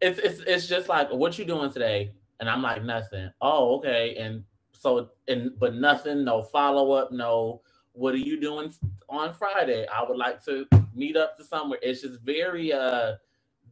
it's 0.00 0.18
it's 0.18 0.40
it's 0.40 0.66
just 0.66 0.88
like 0.88 1.12
what 1.12 1.38
you 1.38 1.44
doing 1.44 1.72
today, 1.72 2.12
and 2.40 2.48
I'm 2.48 2.62
like 2.62 2.82
nothing. 2.82 3.30
Oh, 3.40 3.76
okay, 3.78 4.16
and 4.16 4.42
so 4.72 5.10
and 5.28 5.52
but 5.58 5.74
nothing, 5.74 6.24
no 6.24 6.42
follow 6.42 6.92
up, 6.92 7.12
no. 7.12 7.62
What 7.92 8.14
are 8.14 8.18
you 8.18 8.40
doing 8.40 8.72
on 9.08 9.32
Friday? 9.34 9.86
I 9.86 10.04
would 10.08 10.16
like 10.16 10.44
to 10.44 10.66
meet 10.94 11.16
up 11.16 11.36
to 11.36 11.44
somewhere. 11.44 11.78
It's 11.82 12.02
just 12.02 12.20
very 12.20 12.72
uh 12.72 13.16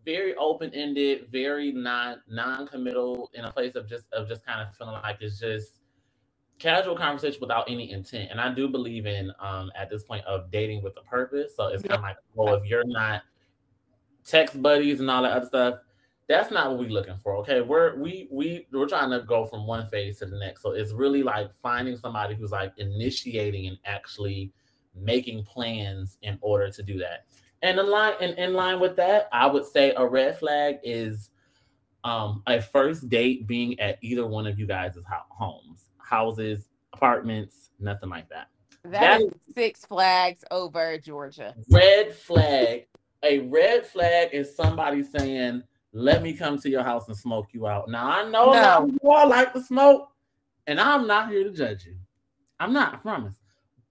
very 0.05 0.35
open 0.37 0.73
ended, 0.75 1.29
very 1.31 1.73
non 1.73 2.23
non 2.29 2.67
committal 2.67 3.31
in 3.35 3.45
a 3.45 3.53
place 3.53 3.75
of 3.75 3.89
just 3.89 4.13
of 4.13 4.29
just 4.29 4.45
kind 4.45 4.67
of 4.67 4.75
feeling 4.75 4.95
like 4.95 5.19
it's 5.21 5.39
just 5.39 5.75
casual 6.59 6.97
conversation 6.97 7.41
without 7.41 7.71
any 7.71 7.91
intent. 7.93 8.31
And 8.31 8.41
I 8.41 8.53
do 8.53 8.69
believe 8.69 9.07
in 9.07 9.33
um 9.41 9.71
at 9.77 9.91
this 9.91 10.05
point 10.05 10.25
of 10.25 10.51
dating 10.51 10.83
with 10.83 10.97
a 10.97 11.03
purpose. 11.03 11.55
So 11.57 11.69
it's 11.69 11.83
kind 11.83 11.95
of 11.95 12.03
like, 12.03 12.17
well, 12.35 12.55
if 12.55 12.65
you're 12.65 12.87
not 12.87 13.23
text 14.25 14.61
buddies 14.61 15.01
and 15.01 15.11
all 15.11 15.23
that 15.23 15.33
other 15.33 15.47
stuff, 15.47 15.79
that's 16.29 16.51
not 16.51 16.71
what 16.71 16.79
we're 16.79 16.91
looking 16.91 17.17
for. 17.17 17.37
Okay. 17.37 17.61
We're 17.63 17.97
we 17.97 18.29
we 18.31 18.67
we're 18.71 18.87
trying 18.89 19.11
to 19.11 19.21
go 19.21 19.47
from 19.47 19.67
one 19.67 19.89
phase 19.89 20.19
to 20.19 20.27
the 20.27 20.39
next. 20.39 20.63
So 20.63 20.73
it's 20.73 20.93
really 20.93 21.23
like 21.23 21.51
finding 21.63 21.97
somebody 21.97 22.35
who's 22.35 22.53
like 22.53 22.73
initiating 22.77 23.67
and 23.67 23.79
actually 23.87 24.53
making 24.95 25.45
plans 25.45 26.19
in 26.23 26.39
order 26.43 26.71
to 26.71 26.83
do 26.83 26.99
that. 26.99 27.25
And 27.63 27.79
in 27.79 27.91
line 27.91 28.15
and 28.21 28.39
in 28.39 28.53
line 28.53 28.79
with 28.79 28.95
that, 28.97 29.29
I 29.33 29.47
would 29.47 29.65
say 29.65 29.93
a 29.97 30.07
red 30.07 30.39
flag 30.39 30.77
is 30.83 31.31
um 32.05 32.43
a 32.47 32.61
first 32.61 33.09
date 33.09 33.47
being 33.47 33.79
at 33.81 33.99
either 34.03 34.27
one 34.27 34.47
of 34.47 34.59
you 34.59 34.67
guys' 34.67 34.97
homes, 35.31 35.89
houses, 35.99 36.69
apartments, 36.93 37.71
nothing 37.81 38.11
like 38.11 38.29
that. 38.29 38.49
That 38.85 39.01
That- 39.01 39.21
is 39.23 39.55
Six 39.55 39.87
Flags 39.87 40.45
over 40.51 40.99
Georgia. 40.99 41.55
Red 41.71 42.15
flag. 42.15 42.87
A 43.25 43.41
red 43.41 43.85
flag 43.85 44.29
is 44.33 44.55
somebody 44.55 45.03
saying, 45.03 45.65
"Let 45.93 46.23
me 46.23 46.33
come 46.35 46.59
to 46.59 46.69
your 46.71 46.83
house 46.83 47.09
and 47.09 47.17
smoke 47.17 47.49
you 47.53 47.67
out." 47.67 47.89
Now 47.89 48.09
I 48.11 48.29
know 48.29 48.53
No. 48.53 48.87
you 48.87 49.11
all 49.11 49.29
like 49.29 49.53
to 49.55 49.63
smoke, 49.63 50.11
and 50.67 50.81
I'm 50.81 51.07
not 51.07 51.31
here 51.31 51.45
to 51.45 51.51
judge 51.51 51.85
you. 51.87 51.97
I'm 52.61 52.73
not, 52.73 52.95
I 52.95 52.97
promise. 52.99 53.41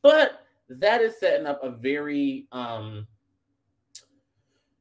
But 0.02 0.46
that 0.70 1.02
is 1.02 1.18
setting 1.20 1.48
up 1.48 1.64
a 1.64 1.72
very 1.72 2.48
um 2.52 3.08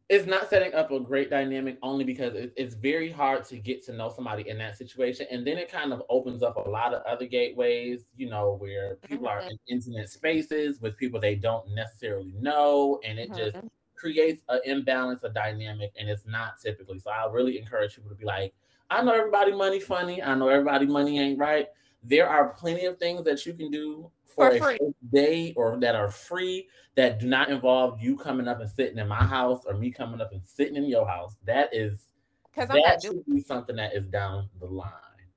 it's 0.08 0.26
not 0.26 0.48
setting 0.48 0.72
up 0.72 0.92
a 0.92 1.00
great 1.00 1.30
dynamic 1.30 1.78
only 1.82 2.04
because 2.04 2.32
it's 2.34 2.74
very 2.74 3.10
hard 3.10 3.44
to 3.44 3.56
get 3.56 3.84
to 3.84 3.92
know 3.92 4.08
somebody 4.08 4.48
in 4.48 4.56
that 4.58 4.76
situation 4.76 5.26
and 5.32 5.44
then 5.44 5.58
it 5.58 5.68
kind 5.68 5.92
of 5.92 6.02
opens 6.08 6.44
up 6.44 6.56
a 6.56 6.70
lot 6.70 6.94
of 6.94 7.02
other 7.02 7.26
gateways 7.26 8.06
you 8.16 8.28
know 8.30 8.54
where 8.60 8.96
people 9.08 9.26
are 9.26 9.40
Mhm. 9.42 9.50
in 9.50 9.58
intimate 9.66 10.08
spaces 10.08 10.80
with 10.80 10.96
people 10.96 11.18
they 11.18 11.34
don't 11.34 11.68
necessarily 11.70 12.32
know 12.38 13.00
and 13.04 13.18
it 13.18 13.32
just 13.34 13.56
Mhm. 13.56 13.68
Creates 13.96 14.42
an 14.48 14.60
imbalance 14.64 15.22
a 15.24 15.28
dynamic 15.28 15.92
and 15.98 16.08
it's 16.08 16.26
not 16.26 16.60
typically. 16.60 16.98
So 16.98 17.10
i 17.10 17.30
really 17.30 17.58
encourage 17.58 17.96
people 17.96 18.10
to 18.10 18.16
be 18.16 18.24
like 18.24 18.54
i 18.90 19.02
know 19.02 19.14
everybody 19.14 19.52
money 19.52 19.80
funny. 19.80 20.22
I 20.22 20.34
know 20.34 20.48
everybody 20.48 20.86
money 20.86 21.18
ain't 21.18 21.38
right. 21.38 21.66
There 22.02 22.28
are 22.28 22.50
plenty 22.50 22.84
of 22.84 22.98
things 22.98 23.24
that 23.24 23.44
you 23.44 23.52
can 23.52 23.70
do 23.70 24.10
for, 24.26 24.50
For 24.50 24.70
a 24.70 24.76
first 24.78 25.52
or 25.56 25.78
that 25.80 25.94
are 25.94 26.10
free 26.10 26.68
that 26.94 27.18
do 27.18 27.26
not 27.26 27.48
involve 27.48 28.00
you 28.00 28.16
coming 28.16 28.46
up 28.46 28.60
and 28.60 28.70
sitting 28.70 28.98
in 28.98 29.08
my 29.08 29.24
house 29.24 29.62
or 29.66 29.74
me 29.74 29.90
coming 29.90 30.20
up 30.20 30.32
and 30.32 30.44
sitting 30.44 30.76
in 30.76 30.84
your 30.84 31.06
house. 31.06 31.36
That 31.44 31.74
is 31.74 32.06
Because 32.54 32.70
I'm 32.70 32.80
not 32.80 33.00
doing 33.00 33.24
be 33.28 33.42
something 33.42 33.76
that 33.76 33.94
is 33.94 34.06
down 34.06 34.48
the 34.60 34.66
line 34.66 34.92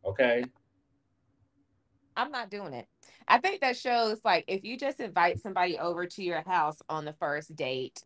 okay? 0.06 0.44
I'm 2.16 2.32
not 2.32 2.50
doing 2.50 2.74
it. 2.74 2.88
I 3.28 3.38
think 3.38 3.62
that 3.62 3.78
shows 3.78 4.18
like 4.26 4.44
if 4.48 4.64
you 4.64 4.78
just 4.78 5.00
invite 5.00 5.40
somebody 5.40 5.78
over 5.78 6.06
to 6.06 6.24
your 6.24 6.42
house 6.42 6.78
on 6.90 7.06
the 7.06 7.14
first 7.14 7.56
date, 7.56 8.04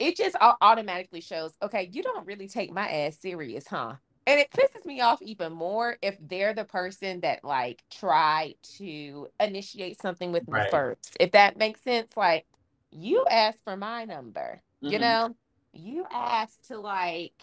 it 0.00 0.16
just 0.16 0.34
automatically 0.40 1.20
shows, 1.20 1.52
okay, 1.62 1.88
you 1.92 2.02
don't 2.02 2.26
really 2.26 2.48
take 2.48 2.72
my 2.72 2.88
ass 2.88 3.18
serious, 3.18 3.66
huh? 3.68 3.94
And 4.26 4.40
it 4.40 4.50
pisses 4.50 4.84
me 4.86 5.00
off 5.00 5.20
even 5.22 5.52
more 5.52 5.98
if 6.02 6.16
they're 6.20 6.54
the 6.54 6.64
person 6.64 7.20
that 7.20 7.44
like 7.44 7.82
try 7.90 8.54
to 8.78 9.28
initiate 9.38 10.00
something 10.00 10.32
with 10.32 10.48
me 10.48 10.54
Right. 10.54 10.70
first. 10.70 11.16
If 11.20 11.32
that 11.32 11.58
makes 11.58 11.82
sense, 11.82 12.16
like 12.16 12.46
you 12.90 13.24
asked 13.30 13.62
for 13.64 13.76
my 13.76 14.04
number, 14.06 14.62
you 14.80 14.98
Mhm. 14.98 15.00
know, 15.00 15.36
you 15.72 16.06
asked 16.10 16.68
to 16.68 16.78
like 16.78 17.34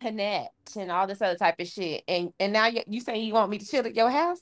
connect 0.00 0.76
and 0.76 0.90
all 0.90 1.06
this 1.06 1.22
other 1.22 1.36
type 1.36 1.60
of 1.60 1.66
shit, 1.68 2.04
and 2.08 2.32
and 2.40 2.52
now 2.52 2.66
you 2.66 2.82
you 2.86 3.00
saying 3.00 3.24
you 3.24 3.34
want 3.34 3.50
me 3.50 3.58
to 3.58 3.66
chill 3.66 3.86
at 3.86 3.94
your 3.94 4.10
house 4.10 4.40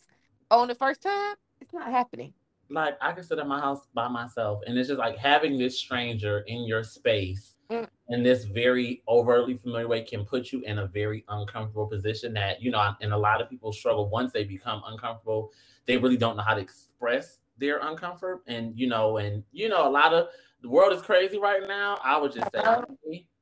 on 0.51 0.69
the 0.69 0.75
first 0.75 1.03
time? 1.03 1.37
It's 1.61 1.73
not 1.73 1.91
happening. 1.91 2.35
Like 2.71 2.97
I 3.01 3.13
can 3.13 3.23
sit 3.25 3.39
in 3.39 3.47
my 3.49 3.61
house 3.61 3.81
by 3.95 4.09
myself, 4.09 4.63
and 4.67 4.77
it's 4.79 4.89
just 4.89 4.99
like 4.99 5.17
having 5.17 5.59
this 5.59 5.79
stranger 5.79 6.41
in 6.47 6.65
your 6.65 6.83
space 6.83 7.53
Mm. 7.71 7.89
in 8.11 8.23
this 8.23 8.45
very 8.45 9.03
overtly 9.09 9.57
familiar 9.57 9.89
way 9.89 10.03
can 10.03 10.23
put 10.27 10.53
you 10.53 10.61
in 10.65 10.81
a 10.81 10.87
very 10.87 11.25
uncomfortable 11.29 11.87
position 11.87 12.35
that 12.35 12.61
you 12.61 12.71
know 12.71 12.93
and 13.01 13.15
a 13.15 13.17
lot 13.17 13.41
of 13.41 13.49
people 13.49 13.73
struggle 13.73 14.11
once 14.11 14.33
they 14.33 14.45
become 14.45 14.83
uncomfortable 14.87 15.51
they 15.87 15.97
really 15.97 16.19
don't 16.19 16.37
know 16.37 16.43
how 16.43 16.53
to 16.53 16.61
express 16.61 17.39
their 17.57 17.81
uncomfort 17.81 18.41
and 18.49 18.79
you 18.79 18.87
know 18.87 19.17
and 19.17 19.43
you 19.53 19.71
know 19.71 19.89
a 19.89 19.91
lot 19.91 20.13
of 20.13 20.29
the 20.61 20.69
world 20.69 20.93
is 20.93 21.01
crazy 21.01 21.39
right 21.39 21.67
now 21.67 21.99
i 22.05 22.19
would 22.19 22.33
just 22.33 22.53
say 22.53 22.59
Uh-huh. 22.59 22.83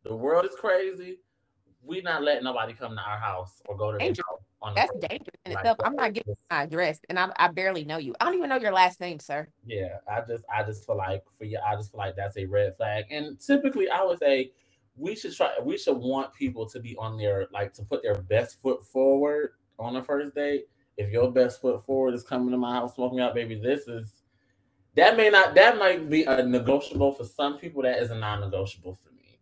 the 0.05 0.15
world 0.15 0.45
is 0.45 0.55
crazy 0.55 1.19
we 1.83 2.01
not 2.01 2.23
letting 2.23 2.45
nobody 2.45 2.73
come 2.73 2.95
to 2.95 3.03
our 3.03 3.19
house 3.19 3.61
or 3.65 3.77
go 3.77 3.91
to 3.91 3.99
their 3.99 4.07
house 4.11 4.41
on 4.63 4.75
the 4.75 4.81
That's 4.81 4.93
first 4.93 5.09
dangerous 5.09 5.37
in 5.45 5.53
Like, 5.53 5.61
itself. 5.61 5.79
I'm 5.85 5.97
not 5.97 6.13
getting 6.13 6.37
my 6.51 6.63
address, 6.63 7.01
and 7.09 7.19
I, 7.19 7.31
I 7.37 7.49
barely 7.49 7.85
know 7.85 7.99
you. 7.99 8.15
I 8.21 8.25
don't 8.25 8.35
even 8.35 8.49
know 8.49 8.57
your 8.57 8.73
last 8.73 9.01
name, 9.01 9.19
sir. 9.19 9.49
Yeah, 9.67 9.97
I 10.11 10.21
just 10.27 10.45
I 10.55 10.63
just 10.63 10.87
feel 10.87 10.97
like 10.97 11.25
for 11.37 11.45
you, 11.45 11.59
I 11.67 11.75
just 11.77 11.91
feel 11.91 11.99
like 11.99 12.17
that's 12.17 12.37
a 12.37 12.47
red 12.47 12.77
flag. 12.77 13.05
And 13.11 13.39
typically 13.41 13.91
I 13.91 14.03
would 14.03 14.19
say 14.19 14.53
we 14.97 15.15
should 15.15 15.35
try 15.35 15.53
we 15.63 15.79
should 15.79 15.97
want 15.97 16.33
people 16.35 16.69
to 16.69 16.81
be 16.81 16.97
on 16.97 17.17
their 17.17 17.47
like 17.53 17.73
to 17.75 17.83
put 17.83 18.03
their 18.03 18.15
best 18.15 18.61
foot 18.61 18.85
forward 18.87 19.53
on 19.79 19.95
the 19.95 20.03
first 20.03 20.35
date. 20.35 20.69
If 20.97 21.11
your 21.11 21.33
best 21.33 21.61
foot 21.61 21.85
forward 21.85 22.15
is 22.15 22.23
coming 22.23 22.51
to 22.51 22.59
my 22.59 22.75
house 22.75 22.95
smoking 22.95 23.21
out, 23.21 23.35
baby, 23.35 23.55
this 23.55 23.89
is 23.89 24.13
that 24.95 25.17
may 25.17 25.31
not 25.31 25.55
that 25.55 25.79
might 25.79 26.09
be 26.11 26.25
a 26.25 26.43
negotiable 26.43 27.13
for 27.13 27.25
some 27.25 27.59
people. 27.59 27.83
That 27.83 27.99
is 28.01 28.11
a 28.11 28.15
non-negotiable 28.15 28.95
for 28.95 29.11
me. 29.15 29.39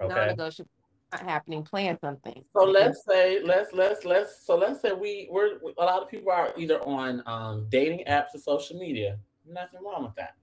Okay. 0.00 0.14
Non-negotiable. 0.14 0.70
Not 1.12 1.22
happening. 1.22 1.62
Plan 1.62 1.98
something. 2.00 2.44
So 2.56 2.64
let's 2.64 3.04
say 3.08 3.40
let's 3.42 3.72
let's 3.72 4.04
let's 4.04 4.44
so 4.44 4.56
let's 4.56 4.80
say 4.80 4.92
we 4.92 5.28
we're 5.30 5.58
a 5.78 5.84
lot 5.84 6.02
of 6.02 6.08
people 6.08 6.32
are 6.32 6.52
either 6.56 6.80
on 6.82 7.22
um 7.26 7.66
dating 7.68 8.04
apps 8.08 8.34
or 8.34 8.38
social 8.38 8.78
media. 8.78 9.18
Nothing 9.46 9.80
wrong 9.84 10.04
with 10.04 10.14
that. 10.16 10.34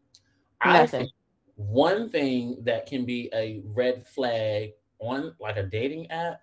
I 0.62 0.80
Nothing. 0.80 1.02
think 1.02 1.12
one 1.56 2.10
thing 2.10 2.58
that 2.62 2.86
can 2.86 3.06
be 3.06 3.30
a 3.34 3.62
red 3.66 4.08
flag 4.08 4.72
on 5.00 5.36
like 5.40 5.58
a 5.58 5.64
dating 5.64 6.10
app 6.12 6.40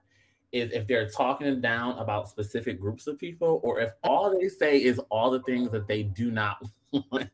is 0.53 0.71
if 0.73 0.87
they're 0.87 1.09
talking 1.09 1.61
down 1.61 1.97
about 1.99 2.29
specific 2.29 2.81
groups 2.81 3.07
of 3.07 3.19
people 3.19 3.61
or 3.63 3.81
if 3.81 3.93
all 4.05 4.37
they 4.39 4.49
say 4.49 4.83
is 4.83 4.99
all 5.11 5.31
the 5.31 5.43
things 5.43 5.71
that 5.71 5.89
they 5.89 6.03
do 6.03 6.31
not 6.31 6.63
want 6.93 7.31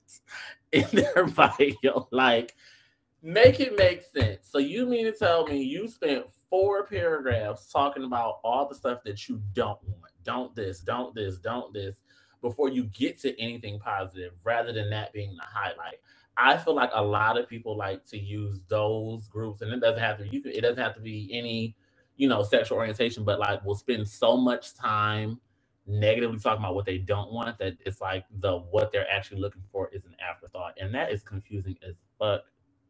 in 0.72 0.86
their 0.92 1.26
bio. 1.34 2.08
Like 2.12 2.54
make 3.22 3.58
it 3.58 3.76
make 3.76 4.02
sense. 4.02 4.46
So 4.48 4.58
you 4.58 4.86
mean 4.86 5.06
to 5.06 5.12
tell 5.12 5.46
me 5.46 5.62
you 5.62 5.88
spent 5.88 6.26
four 6.50 6.86
paragraphs 6.86 7.70
talking 7.70 8.04
about 8.04 8.40
all 8.44 8.68
the 8.68 8.74
stuff 8.74 9.00
that 9.04 9.28
you 9.28 9.40
don't 9.52 9.82
want. 9.84 10.12
Don't 10.24 10.54
this, 10.54 10.80
don't 10.80 11.14
this, 11.14 11.38
don't 11.38 11.72
this 11.72 12.02
before 12.42 12.68
you 12.68 12.84
get 12.84 13.20
to 13.20 13.40
anything 13.40 13.78
positive 13.78 14.32
rather 14.44 14.72
than 14.72 14.90
that 14.90 15.12
being 15.12 15.34
the 15.36 15.44
highlight. 15.46 15.96
I 16.36 16.56
feel 16.58 16.74
like 16.74 16.90
a 16.92 17.02
lot 17.02 17.38
of 17.38 17.48
people 17.48 17.76
like 17.76 18.06
to 18.08 18.18
use 18.18 18.60
those 18.68 19.26
groups 19.28 19.62
and 19.62 19.72
it 19.72 19.80
doesn't 19.80 20.02
have 20.02 20.18
to 20.18 20.28
you 20.28 20.42
can, 20.42 20.52
it 20.52 20.60
doesn't 20.60 20.82
have 20.82 20.94
to 20.94 21.00
be 21.00 21.30
any, 21.32 21.74
you 22.16 22.28
know, 22.28 22.42
sexual 22.42 22.78
orientation, 22.78 23.24
but 23.24 23.38
like 23.38 23.64
we'll 23.64 23.74
spend 23.74 24.06
so 24.06 24.36
much 24.36 24.74
time 24.74 25.40
negatively 25.86 26.38
talking 26.38 26.62
about 26.62 26.74
what 26.74 26.84
they 26.84 26.98
don't 26.98 27.32
want 27.32 27.56
that 27.58 27.76
it's 27.86 28.00
like 28.00 28.24
the 28.40 28.58
what 28.70 28.90
they're 28.92 29.10
actually 29.10 29.40
looking 29.40 29.62
for 29.72 29.88
is 29.92 30.04
an 30.04 30.14
afterthought. 30.20 30.74
And 30.80 30.94
that 30.94 31.10
is 31.10 31.22
confusing 31.22 31.76
as 31.88 31.96
fuck 32.18 32.42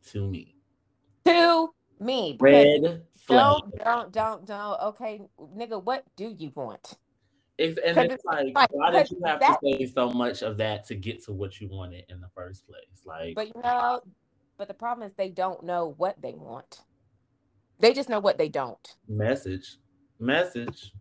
to 0.09 0.27
me. 0.27 0.57
To 1.27 1.73
me. 2.01 2.37
Red 2.40 3.03
flag. 3.27 3.61
Don't, 3.61 3.79
don't, 3.85 4.12
don't, 4.12 4.47
don't. 4.47 4.81
Okay, 4.81 5.21
nigga, 5.57 5.83
what 5.83 6.05
do 6.17 6.35
you 6.37 6.53
want? 6.55 6.95
It's, 7.59 7.79
and 7.79 7.97
it's 7.99 8.15
it's 8.17 8.25
like, 8.25 8.55
like- 8.55 8.73
why 8.73 8.91
did 8.91 9.11
you 9.11 9.21
have 9.25 9.41
that- 9.41 9.59
to 9.65 9.77
say 9.79 9.87
so 9.87 10.11
much 10.11 10.43
of 10.43 10.57
that 10.59 10.87
to 10.87 10.95
get 10.95 11.25
to 11.25 11.33
what 11.33 11.61
you 11.61 11.69
wanted 11.71 12.05
in 12.09 12.21
the 12.21 12.29
first 12.35 12.67
place? 12.67 13.03
Like, 13.05 13.35
But 13.35 13.49
you 13.49 13.62
know, 13.62 14.01
but 14.59 14.69
the 14.69 14.75
problem 14.75 15.07
is 15.07 15.15
they 15.15 15.31
don't 15.31 15.62
know 15.65 15.95
what 15.97 16.21
they 16.21 16.35
want. 16.35 16.83
They 17.79 17.93
just 17.93 18.09
know 18.09 18.21
what 18.21 18.39
they 18.39 18.49
don't. 18.49 18.97
message, 19.09 19.77
message. 20.19 20.93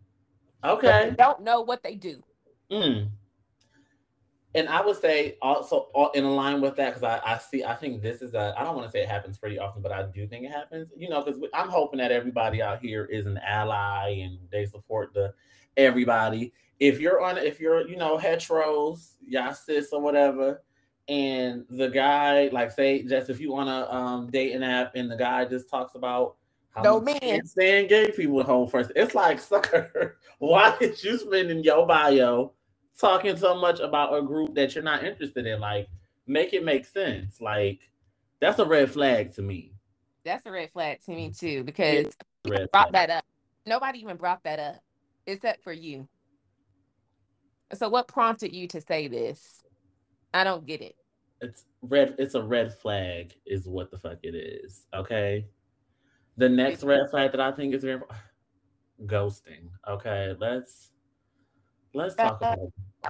Okay. 0.64 1.14
don't 1.16 1.42
know 1.42 1.60
what 1.60 1.82
they 1.82 1.94
do. 1.94 2.22
Mm. 2.70 3.10
And 4.56 4.70
I 4.70 4.80
would 4.80 4.96
say 4.98 5.36
also 5.42 6.10
in 6.14 6.24
line 6.34 6.62
with 6.62 6.76
that 6.76 6.94
because 6.94 7.02
I, 7.02 7.20
I 7.34 7.36
see 7.38 7.62
I 7.62 7.76
think 7.76 8.02
this 8.02 8.22
is 8.22 8.32
a 8.32 8.54
I 8.56 8.64
don't 8.64 8.74
want 8.74 8.88
to 8.88 8.90
say 8.90 9.02
it 9.02 9.08
happens 9.08 9.36
pretty 9.36 9.58
often, 9.58 9.82
but 9.82 9.92
I 9.92 10.04
do 10.04 10.26
think 10.26 10.46
it 10.46 10.50
happens. 10.50 10.88
You 10.96 11.10
know, 11.10 11.22
because 11.22 11.38
I'm 11.52 11.68
hoping 11.68 11.98
that 11.98 12.10
everybody 12.10 12.62
out 12.62 12.80
here 12.80 13.04
is 13.04 13.26
an 13.26 13.38
ally 13.46 14.22
and 14.22 14.38
they 14.50 14.64
support 14.64 15.12
the 15.12 15.34
everybody. 15.76 16.54
If 16.80 17.00
you're 17.00 17.22
on, 17.22 17.36
if 17.36 17.60
you're 17.60 17.86
you 17.86 17.96
know 17.96 18.16
heteros, 18.16 19.12
y'all 19.26 19.52
cis 19.52 19.92
or 19.92 20.00
whatever, 20.00 20.62
and 21.06 21.66
the 21.68 21.88
guy 21.88 22.48
like 22.50 22.70
say 22.70 23.02
just 23.02 23.28
if 23.28 23.38
you 23.38 23.52
want 23.52 23.68
to 23.68 23.94
um 23.94 24.30
date 24.30 24.52
an 24.54 24.62
app 24.62 24.94
and 24.94 25.10
the 25.10 25.16
guy 25.16 25.44
just 25.44 25.68
talks 25.68 25.94
about 25.96 26.36
how 26.70 26.82
No 26.82 27.00
man. 27.00 27.44
stand 27.44 27.90
gay 27.90 28.10
people 28.10 28.40
at 28.40 28.46
home 28.46 28.68
first. 28.68 28.90
It's 28.96 29.14
like, 29.14 29.38
sir, 29.40 30.16
why 30.38 30.76
did 30.78 31.02
you 31.04 31.18
spend 31.18 31.50
in 31.50 31.62
your 31.62 31.86
bio 31.86 32.52
talking 33.00 33.36
so 33.36 33.54
much 33.54 33.80
about 33.80 34.16
a 34.16 34.22
group 34.22 34.54
that 34.54 34.74
you're 34.74 34.84
not 34.84 35.04
interested 35.04 35.46
in? 35.46 35.60
Like, 35.60 35.88
make 36.26 36.52
it 36.52 36.64
make 36.64 36.84
sense. 36.84 37.40
Like, 37.40 37.80
that's 38.40 38.58
a 38.58 38.64
red 38.64 38.90
flag 38.90 39.34
to 39.34 39.42
me. 39.42 39.72
That's 40.24 40.44
a 40.46 40.50
red 40.50 40.70
flag 40.72 41.00
to 41.04 41.12
me 41.12 41.28
mm-hmm. 41.28 41.46
too, 41.46 41.64
because 41.64 42.16
brought 42.44 42.70
flag. 42.70 42.92
that 42.92 43.10
up. 43.10 43.24
Nobody 43.64 44.00
even 44.00 44.16
brought 44.16 44.42
that 44.44 44.58
up, 44.58 44.76
except 45.26 45.62
for 45.62 45.72
you. 45.72 46.08
So 47.74 47.88
what 47.88 48.08
prompted 48.08 48.54
you 48.54 48.68
to 48.68 48.80
say 48.80 49.08
this? 49.08 49.62
I 50.32 50.44
don't 50.44 50.66
get 50.66 50.82
it. 50.82 50.96
It's 51.40 51.64
red. 51.82 52.14
It's 52.18 52.34
a 52.34 52.42
red 52.42 52.72
flag, 52.72 53.34
is 53.44 53.66
what 53.66 53.90
the 53.90 53.98
fuck 53.98 54.18
it 54.22 54.34
is. 54.34 54.86
Okay. 54.94 55.46
The 56.36 56.48
next 56.48 56.84
red 56.84 57.10
flag 57.10 57.32
that 57.32 57.40
I 57.40 57.52
think 57.52 57.74
is 57.74 57.82
very 57.82 58.00
ghosting. 59.06 59.70
Okay, 59.88 60.34
let's 60.38 60.90
let's 61.96 62.14
talk 62.14 62.40
about 62.40 62.58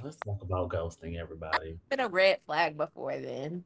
let's 0.02 0.16
talk 0.18 0.42
about 0.42 0.70
ghosting, 0.70 1.18
everybody. 1.18 1.78
Been 1.90 2.00
a 2.00 2.08
red 2.08 2.38
flag 2.46 2.76
before 2.76 3.18
then. 3.18 3.64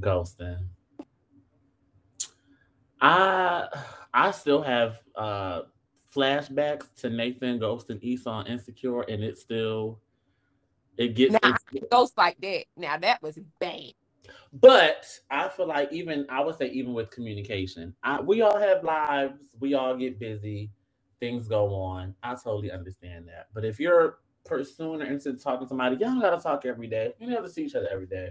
ghosting. 0.00 0.66
I 3.00 3.68
I 4.14 4.30
still 4.30 4.62
have 4.62 5.00
uh 5.16 5.62
flashbacks 6.14 6.94
to 7.00 7.10
Nathan 7.10 7.58
ghosting 7.58 7.98
Issa 8.02 8.28
on 8.30 8.46
Insecure, 8.46 9.02
and 9.02 9.22
it 9.24 9.38
still 9.38 10.00
it 10.96 11.14
gets. 11.14 11.34
It's- 11.34 11.58
Ghost 11.90 12.16
like 12.16 12.38
that. 12.40 12.64
Now 12.76 12.96
that 12.98 13.22
was 13.22 13.38
bad. 13.58 13.92
but 14.52 15.04
I 15.30 15.48
feel 15.48 15.66
like 15.66 15.92
even 15.92 16.26
I 16.28 16.40
would 16.42 16.56
say 16.56 16.68
even 16.68 16.92
with 16.92 17.10
communication, 17.10 17.94
I, 18.02 18.20
we 18.20 18.42
all 18.42 18.58
have 18.58 18.84
lives, 18.84 19.42
we 19.58 19.74
all 19.74 19.96
get 19.96 20.18
busy, 20.18 20.70
things 21.22 21.46
go 21.46 21.72
on. 21.72 22.16
I 22.24 22.34
totally 22.34 22.72
understand 22.72 23.28
that. 23.28 23.46
But 23.54 23.64
if 23.64 23.78
you're 23.78 24.18
pursuing 24.44 25.00
or 25.02 25.04
into 25.04 25.34
talking 25.34 25.66
to 25.66 25.68
somebody, 25.68 25.94
y'all 25.94 26.20
gotta 26.20 26.42
talk 26.42 26.66
every 26.66 26.88
day. 26.88 27.12
You 27.20 27.28
to 27.28 27.48
see 27.48 27.64
each 27.64 27.76
other 27.76 27.88
every 27.92 28.08
day. 28.08 28.30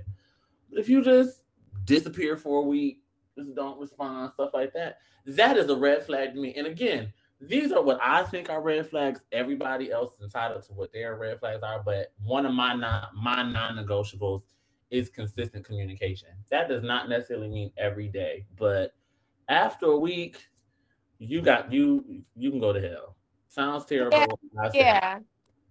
But 0.69 0.79
if 0.79 0.89
you 0.89 1.01
just 1.01 1.43
disappear 1.85 2.35
for 2.35 2.59
a 2.59 2.67
week, 2.67 3.01
just 3.37 3.55
don't 3.55 3.79
respond, 3.79 4.33
stuff 4.33 4.49
like 4.53 4.73
that, 4.73 4.97
that 5.25 5.55
is 5.55 5.69
a 5.69 5.75
red 5.75 6.05
flag 6.05 6.33
to 6.33 6.41
me. 6.41 6.53
And 6.55 6.67
again, 6.67 7.13
these 7.39 7.71
are 7.71 7.81
what 7.81 7.97
I 8.03 8.23
think 8.23 8.49
are 8.49 8.61
red 8.61 8.89
flags. 8.89 9.21
Everybody 9.31 9.89
else 9.89 10.15
is 10.15 10.23
entitled 10.23 10.63
to 10.63 10.73
what 10.73 10.91
their 10.91 11.15
red 11.15 11.39
flags 11.39 11.63
are, 11.63 11.81
but 11.81 12.11
one 12.21 12.45
of 12.45 12.53
my 12.53 12.75
non 12.75 13.05
my 13.15 13.41
non-negotiables 13.41 14.41
is 14.89 15.07
consistent 15.07 15.63
communication. 15.63 16.27
That 16.49 16.67
does 16.67 16.83
not 16.83 17.07
necessarily 17.07 17.47
mean 17.47 17.71
every 17.77 18.09
day, 18.09 18.47
but 18.57 18.91
after 19.47 19.85
a 19.85 19.97
week, 19.97 20.49
you 21.21 21.41
got 21.41 21.71
you 21.71 22.23
you 22.35 22.49
can 22.49 22.59
go 22.59 22.73
to 22.73 22.81
hell. 22.81 23.15
Sounds 23.47 23.85
terrible. 23.85 24.39
I. 24.59 24.69
Yeah, 24.73 25.19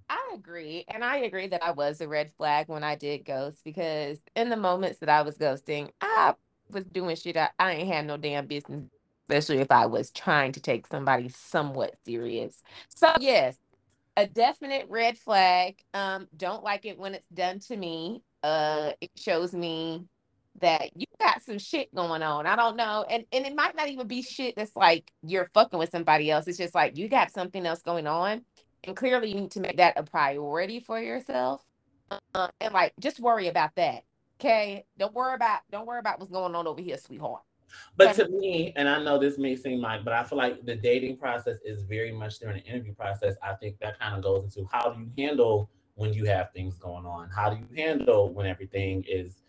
I 0.09 0.33
agree. 0.35 0.85
And 0.89 1.05
I 1.05 1.19
agree 1.19 1.49
that 1.49 1.63
I 1.63 1.73
was 1.73 2.01
a 2.01 2.09
red 2.09 2.31
flag 2.33 2.69
when 2.69 2.85
I 2.85 2.95
did 2.95 3.25
ghost 3.25 3.59
because 3.65 4.19
in 4.37 4.49
the 4.49 4.57
moments 4.57 5.01
that 5.01 5.09
I 5.09 5.23
was 5.23 5.37
ghosting, 5.37 5.91
I 6.01 6.35
was 6.71 6.85
doing 6.85 7.17
shit 7.17 7.37
I, 7.37 7.49
I 7.59 7.73
ain't 7.73 7.93
had 7.93 8.07
no 8.07 8.17
damn 8.17 8.47
business, 8.47 8.85
especially 9.29 9.59
if 9.59 9.73
I 9.73 9.87
was 9.87 10.11
trying 10.13 10.53
to 10.53 10.61
take 10.61 10.87
somebody 10.87 11.29
somewhat 11.31 11.97
serious. 12.05 12.63
So, 12.95 13.13
yes, 13.19 13.57
a 14.17 14.27
definite 14.27 14.87
red 14.89 15.19
flag. 15.19 15.83
Um, 15.95 16.29
don't 16.37 16.63
like 16.63 16.85
it 16.85 16.99
when 16.99 17.15
it's 17.15 17.29
done 17.29 17.59
to 17.61 17.77
me. 17.77 18.23
Uh, 18.45 18.93
it 19.01 19.11
shows 19.17 19.53
me 19.53 20.05
that 20.61 20.97
you 20.97 21.07
got 21.21 21.43
some 21.43 21.59
shit 21.59 21.95
going 21.95 22.23
on. 22.23 22.47
I 22.47 22.57
don't 22.57 22.77
know. 22.77 23.05
And 23.09 23.25
and 23.33 23.47
it 23.47 23.55
might 23.55 23.77
not 23.77 23.89
even 23.89 24.07
be 24.07 24.23
shit 24.23 24.57
that's 24.57 24.75
like 24.75 25.13
you're 25.23 25.51
fucking 25.55 25.79
with 25.79 25.91
somebody 25.91 26.31
else. 26.31 26.49
It's 26.49 26.59
just 26.59 26.75
like 26.75 26.97
you 26.97 27.09
got 27.09 27.31
something 27.31 27.65
else 27.65 27.83
going 27.83 28.07
on. 28.07 28.43
And 28.85 28.97
clearly 28.97 29.29
you 29.29 29.41
need 29.41 29.51
to 29.53 29.61
make 29.61 29.77
that 29.77 29.99
a 29.99 30.03
priority 30.03 30.81
for 30.81 31.01
yourself. 31.01 31.65
Uh, 32.35 32.49
and 32.61 32.75
like 32.75 32.93
just 32.99 33.21
worry 33.21 33.49
about 33.49 33.75
that. 33.77 34.05
Okay. 34.41 34.85
Don't 34.99 35.15
worry 35.15 35.35
about 35.35 35.61
don't 35.71 35.87
worry 35.87 36.01
about 36.01 36.19
what's 36.19 36.33
going 36.33 36.55
on 36.55 36.67
over 36.67 36.81
here, 36.81 36.97
sweetheart. 36.99 37.43
But 37.97 38.15
to 38.17 38.29
me, 38.29 38.73
and 38.75 38.89
I 38.89 39.01
know 39.03 39.19
this 39.19 39.39
may 39.39 39.55
seem 39.55 39.81
like, 39.81 40.03
but 40.05 40.13
I 40.13 40.25
feel 40.25 40.39
like 40.39 40.65
the 40.65 40.75
dating 40.75 41.19
process 41.19 41.59
is 41.65 41.83
very 41.85 42.11
much 42.11 42.41
during 42.41 42.57
the 42.57 42.65
interview 42.65 42.95
process. 42.95 43.37
I 43.43 43.55
think 43.55 43.79
that 43.81 44.01
kind 44.01 44.17
of 44.17 44.23
goes 44.23 44.43
into 44.43 44.69
how 44.73 44.91
do 44.91 45.01
you 45.01 45.11
handle 45.17 45.71
when 45.95 46.13
you 46.13 46.25
have 46.25 46.51
things 46.53 46.79
going 46.79 47.05
on? 47.05 47.29
How 47.29 47.51
do 47.51 47.57
you 47.57 47.67
handle 47.77 48.33
when 48.33 48.47
everything 48.47 49.05
is 49.07 49.43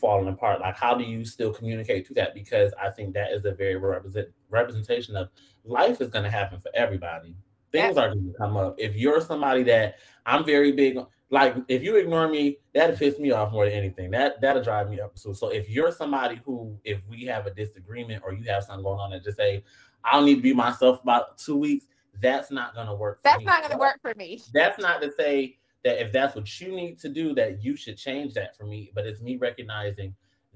falling 0.00 0.28
apart. 0.28 0.60
Like, 0.60 0.76
how 0.76 0.94
do 0.94 1.04
you 1.04 1.24
still 1.24 1.52
communicate 1.52 2.06
to 2.06 2.14
that? 2.14 2.34
Because 2.34 2.72
I 2.80 2.90
think 2.90 3.14
that 3.14 3.32
is 3.32 3.44
a 3.44 3.52
very 3.52 3.76
represent 3.76 4.28
representation 4.50 5.16
of 5.16 5.28
life 5.64 6.00
is 6.00 6.10
going 6.10 6.24
to 6.24 6.30
happen 6.30 6.58
for 6.60 6.70
everybody. 6.74 7.34
Things 7.70 7.98
are 7.98 8.08
going 8.08 8.32
to 8.32 8.38
come 8.38 8.56
up. 8.56 8.76
If 8.78 8.96
you're 8.96 9.20
somebody 9.20 9.62
that 9.64 9.96
I'm 10.24 10.44
very 10.44 10.72
big, 10.72 10.98
like 11.30 11.54
if 11.68 11.82
you 11.82 11.96
ignore 11.96 12.28
me, 12.28 12.58
that'll 12.72 12.96
piss 12.96 13.18
me 13.18 13.30
off 13.30 13.52
more 13.52 13.66
than 13.66 13.74
anything. 13.74 14.10
That 14.10 14.40
that'll 14.40 14.62
drive 14.62 14.88
me 14.88 15.00
up. 15.00 15.18
So, 15.18 15.34
so 15.34 15.48
if 15.48 15.68
you're 15.68 15.92
somebody 15.92 16.40
who, 16.44 16.78
if 16.84 17.00
we 17.08 17.24
have 17.26 17.46
a 17.46 17.50
disagreement 17.52 18.22
or 18.24 18.32
you 18.32 18.44
have 18.50 18.64
something 18.64 18.82
going 18.82 19.00
on, 19.00 19.12
and 19.12 19.22
just 19.22 19.36
say, 19.36 19.62
I'll 20.04 20.22
need 20.22 20.36
to 20.36 20.42
be 20.42 20.54
myself 20.54 21.02
about 21.02 21.36
two 21.38 21.56
weeks. 21.56 21.86
That's 22.20 22.50
not 22.50 22.74
going 22.74 22.86
to 22.86 22.94
work. 22.94 23.20
That's 23.22 23.38
me. 23.38 23.44
not 23.44 23.60
going 23.60 23.72
to 23.72 23.78
work 23.78 24.00
for 24.00 24.14
me. 24.16 24.40
That's 24.52 24.80
not 24.80 25.02
to 25.02 25.12
say 25.12 25.57
that 25.84 26.00
if 26.00 26.12
that's 26.12 26.34
what 26.34 26.60
you 26.60 26.74
need 26.74 26.98
to 27.00 27.08
do, 27.08 27.34
that 27.34 27.62
you 27.62 27.76
should 27.76 27.96
change 27.96 28.34
that 28.34 28.56
for 28.56 28.64
me. 28.64 28.90
But 28.94 29.06
it's 29.06 29.20
me 29.20 29.36
recognizing 29.36 30.14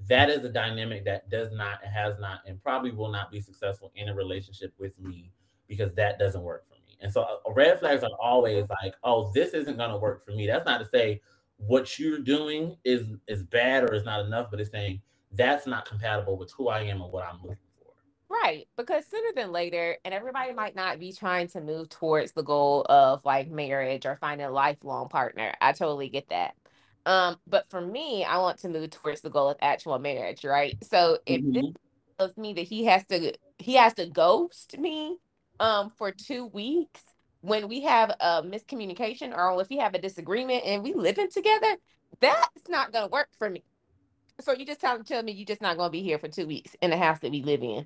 that 0.09 0.29
is 0.29 0.43
a 0.43 0.49
dynamic 0.49 1.05
that 1.05 1.29
does 1.29 1.51
not, 1.51 1.83
has 1.83 2.19
not, 2.19 2.39
and 2.45 2.61
probably 2.61 2.91
will 2.91 3.11
not 3.11 3.31
be 3.31 3.39
successful 3.39 3.91
in 3.95 4.09
a 4.09 4.13
relationship 4.13 4.73
with 4.77 4.99
me 4.99 5.31
because 5.67 5.93
that 5.93 6.19
doesn't 6.19 6.43
work 6.43 6.67
for 6.67 6.75
me. 6.75 6.97
And 7.01 7.11
so 7.11 7.21
uh, 7.21 7.51
red 7.53 7.79
flags 7.79 8.03
are 8.03 8.09
always 8.21 8.67
like, 8.69 8.95
oh, 9.03 9.31
this 9.33 9.53
isn't 9.53 9.77
going 9.77 9.91
to 9.91 9.97
work 9.97 10.25
for 10.25 10.31
me. 10.31 10.47
That's 10.47 10.65
not 10.65 10.79
to 10.79 10.85
say 10.85 11.21
what 11.57 11.97
you're 11.99 12.19
doing 12.19 12.75
is 12.83 13.07
is 13.27 13.43
bad 13.43 13.83
or 13.83 13.93
is 13.93 14.03
not 14.03 14.25
enough, 14.25 14.47
but 14.51 14.59
it's 14.59 14.71
saying 14.71 15.01
that's 15.31 15.65
not 15.65 15.85
compatible 15.85 16.37
with 16.37 16.51
who 16.51 16.67
I 16.67 16.81
am 16.81 17.01
and 17.01 17.11
what 17.11 17.25
I'm 17.25 17.39
looking 17.41 17.57
Right. 18.33 18.67
Because 18.77 19.05
sooner 19.05 19.29
than 19.35 19.51
later, 19.51 19.97
and 20.03 20.13
everybody 20.13 20.53
might 20.53 20.75
not 20.75 20.99
be 20.99 21.13
trying 21.13 21.49
to 21.49 21.61
move 21.61 21.89
towards 21.89 22.31
the 22.31 22.41
goal 22.41 22.83
of 22.89 23.23
like 23.23 23.49
marriage 23.49 24.07
or 24.07 24.15
finding 24.15 24.47
a 24.47 24.51
lifelong 24.51 25.07
partner. 25.07 25.53
I 25.61 25.73
totally 25.73 26.09
get 26.09 26.29
that. 26.29 26.55
Um, 27.05 27.37
but 27.45 27.69
for 27.69 27.79
me, 27.79 28.23
I 28.23 28.37
want 28.39 28.59
to 28.59 28.69
move 28.69 28.89
towards 28.89 29.21
the 29.21 29.29
goal 29.29 29.49
of 29.49 29.57
actual 29.61 29.99
marriage, 29.99 30.43
right? 30.45 30.75
So 30.83 31.19
if 31.27 31.41
mm-hmm. 31.41 31.51
this 31.51 31.65
tells 32.17 32.37
me 32.37 32.53
that 32.53 32.61
he 32.61 32.85
has 32.85 33.05
to 33.07 33.33
he 33.59 33.75
has 33.75 33.93
to 33.95 34.07
ghost 34.07 34.77
me 34.77 35.17
um 35.59 35.91
for 35.91 36.11
two 36.11 36.45
weeks 36.47 37.01
when 37.41 37.67
we 37.67 37.81
have 37.81 38.09
a 38.19 38.41
miscommunication 38.41 39.35
or 39.37 39.61
if 39.61 39.69
we 39.69 39.77
have 39.77 39.93
a 39.93 39.99
disagreement 39.99 40.63
and 40.65 40.81
we 40.81 40.93
living 40.93 41.29
together, 41.29 41.75
that's 42.19 42.69
not 42.69 42.91
gonna 42.91 43.07
work 43.07 43.27
for 43.37 43.49
me. 43.49 43.63
So 44.39 44.53
you 44.53 44.65
just 44.65 44.81
tell, 44.81 45.03
tell 45.03 45.21
me 45.21 45.33
you're 45.33 45.45
just 45.45 45.61
not 45.61 45.77
gonna 45.77 45.91
be 45.91 46.01
here 46.01 46.17
for 46.17 46.27
two 46.29 46.47
weeks 46.47 46.75
in 46.81 46.89
the 46.89 46.97
house 46.97 47.19
that 47.19 47.31
we 47.31 47.43
live 47.43 47.61
in 47.61 47.85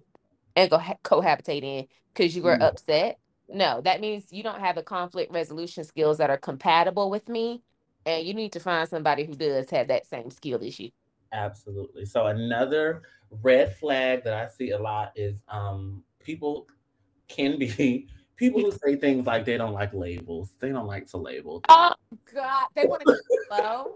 and 0.57 0.71
go 0.71 0.77
ha- 0.79 0.97
cohabitate 1.03 1.63
in 1.63 1.87
because 2.13 2.35
you 2.35 2.41
were 2.41 2.57
mm. 2.57 2.63
upset. 2.63 3.19
No, 3.47 3.79
that 3.81 4.01
means 4.01 4.25
you 4.31 4.43
don't 4.43 4.59
have 4.59 4.75
the 4.75 4.83
conflict 4.83 5.31
resolution 5.31 5.85
skills 5.85 6.17
that 6.17 6.29
are 6.29 6.37
compatible 6.37 7.09
with 7.09 7.29
me. 7.29 7.61
And 8.05 8.25
you 8.25 8.33
need 8.33 8.53
to 8.53 8.59
find 8.59 8.89
somebody 8.89 9.25
who 9.25 9.33
does 9.33 9.69
have 9.69 9.87
that 9.87 10.05
same 10.07 10.29
skill 10.31 10.61
as 10.63 10.79
you. 10.79 10.89
Absolutely. 11.31 12.05
So 12.05 12.25
another 12.25 13.03
red 13.43 13.75
flag 13.77 14.23
that 14.23 14.33
I 14.33 14.47
see 14.47 14.71
a 14.71 14.79
lot 14.79 15.11
is 15.15 15.43
um 15.49 16.03
people 16.19 16.67
can 17.27 17.59
be 17.59 18.07
people 18.35 18.61
who 18.61 18.71
say 18.71 18.95
things 18.95 19.25
like 19.25 19.45
they 19.45 19.57
don't 19.57 19.73
like 19.73 19.93
labels. 19.93 20.51
They 20.59 20.69
don't 20.69 20.87
like 20.87 21.07
to 21.11 21.17
label. 21.17 21.61
Oh 21.69 21.93
God. 22.33 22.67
They 22.75 22.85
want 22.85 23.01
to 23.01 23.05
go 23.05 23.11
with 23.11 23.21
the 23.29 23.45
flow. 23.55 23.95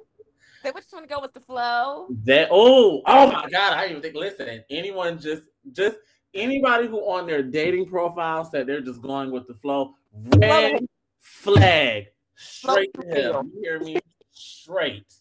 They 0.63 0.71
just 0.73 0.93
want 0.93 1.09
to 1.09 1.13
go 1.13 1.21
with 1.21 1.33
the 1.33 1.39
flow. 1.39 2.07
That 2.25 2.49
oh 2.51 3.01
oh 3.05 3.31
my 3.31 3.49
God. 3.49 3.73
I 3.73 3.87
even 3.87 4.01
think 4.01 4.15
listen, 4.15 4.63
anyone 4.69 5.19
just 5.19 5.43
just 5.71 5.97
anybody 6.33 6.87
who 6.87 6.99
on 6.99 7.27
their 7.27 7.43
dating 7.43 7.87
profile 7.87 8.45
said 8.45 8.67
they're 8.67 8.81
just 8.81 9.01
going 9.01 9.31
with 9.31 9.47
the 9.47 9.53
flow, 9.53 9.95
red 10.37 10.85
flag, 11.19 12.07
straight 12.35 12.93
to 12.99 13.07
hell. 13.07 13.43
You 13.53 13.61
hear 13.61 13.79
me? 13.79 13.97
Straight, 14.31 15.13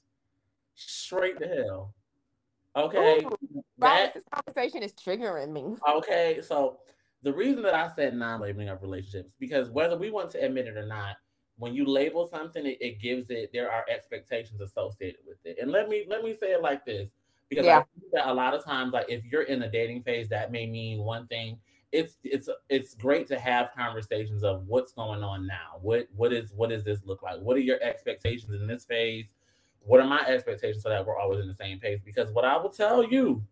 straight 0.74 1.38
to 1.38 1.46
hell. 1.46 1.94
Okay, 2.76 3.24
Ooh, 3.24 3.62
that 3.78 4.14
this 4.14 4.22
conversation 4.32 4.82
is 4.82 4.92
triggering 4.92 5.50
me. 5.50 5.76
Okay, 5.88 6.40
so 6.42 6.78
the 7.22 7.32
reason 7.32 7.62
that 7.62 7.74
I 7.74 7.90
said 7.94 8.14
non-labeling 8.14 8.68
of 8.68 8.82
relationships 8.82 9.34
because 9.38 9.70
whether 9.70 9.98
we 9.98 10.10
want 10.10 10.30
to 10.32 10.44
admit 10.44 10.66
it 10.66 10.76
or 10.76 10.86
not, 10.86 11.16
when 11.56 11.74
you 11.74 11.84
label 11.84 12.26
something, 12.26 12.64
it, 12.64 12.78
it 12.80 13.00
gives 13.00 13.28
it 13.28 13.50
there 13.52 13.70
are 13.70 13.84
expectations 13.90 14.60
associated 14.60 15.20
with 15.26 15.38
it. 15.44 15.58
And 15.60 15.70
let 15.70 15.88
me 15.88 16.06
let 16.08 16.22
me 16.22 16.34
say 16.34 16.52
it 16.52 16.62
like 16.62 16.84
this: 16.86 17.10
because 17.50 17.66
yeah. 17.66 17.78
I 17.78 17.82
think 17.82 18.12
that 18.12 18.30
a 18.30 18.32
lot 18.32 18.54
of 18.54 18.64
times, 18.64 18.92
like 18.92 19.06
if 19.10 19.24
you're 19.24 19.42
in 19.42 19.62
a 19.62 19.70
dating 19.70 20.04
phase, 20.04 20.28
that 20.30 20.50
may 20.50 20.66
mean 20.66 21.00
one 21.00 21.26
thing. 21.26 21.58
It's 21.92 22.14
it's 22.22 22.48
it's 22.68 22.94
great 22.94 23.26
to 23.26 23.38
have 23.38 23.72
conversations 23.76 24.44
of 24.44 24.64
what's 24.68 24.92
going 24.92 25.24
on 25.24 25.46
now. 25.46 25.78
What 25.82 26.06
what 26.14 26.32
is 26.32 26.52
what 26.54 26.70
does 26.70 26.84
this 26.84 27.00
look 27.04 27.22
like? 27.22 27.40
What 27.40 27.56
are 27.56 27.60
your 27.60 27.82
expectations 27.82 28.54
in 28.54 28.68
this 28.68 28.84
phase? 28.84 29.26
What 29.80 29.98
are 30.00 30.06
my 30.06 30.24
expectations 30.26 30.84
so 30.84 30.88
that 30.88 31.04
we're 31.04 31.18
always 31.18 31.40
in 31.40 31.48
the 31.48 31.54
same 31.54 31.80
pace? 31.80 32.00
Because 32.04 32.30
what 32.30 32.44
I 32.44 32.56
will 32.56 32.70
tell 32.70 33.02
you, 33.02 33.42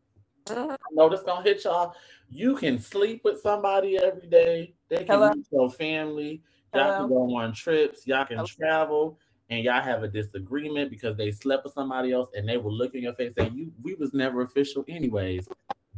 uh-huh. 0.48 0.76
I 0.80 0.94
know 0.94 1.08
this 1.08 1.22
gonna 1.22 1.42
hit 1.42 1.64
y'all. 1.64 1.96
You 2.30 2.54
can 2.54 2.78
sleep 2.78 3.22
with 3.24 3.40
somebody 3.40 3.98
every 3.98 4.28
day. 4.28 4.74
They 4.88 4.98
can 4.98 5.06
Hello? 5.08 5.32
meet 5.34 5.46
your 5.50 5.70
family. 5.70 6.42
Y'all 6.72 6.84
Hello? 6.84 6.98
can 6.98 7.08
go 7.08 7.36
on 7.38 7.52
trips. 7.52 8.06
Y'all 8.06 8.24
can 8.24 8.38
okay. 8.38 8.54
travel 8.56 9.18
and 9.50 9.64
y'all 9.64 9.82
have 9.82 10.02
a 10.02 10.08
disagreement 10.08 10.90
because 10.90 11.16
they 11.16 11.30
slept 11.30 11.64
with 11.64 11.72
somebody 11.72 12.12
else 12.12 12.28
and 12.34 12.48
they 12.48 12.56
will 12.56 12.72
look 12.72 12.94
in 12.94 13.02
your 13.02 13.14
face 13.14 13.32
and 13.36 13.48
say, 13.48 13.56
You 13.56 13.72
we 13.82 13.94
was 13.94 14.12
never 14.12 14.42
official 14.42 14.84
anyways. 14.88 15.48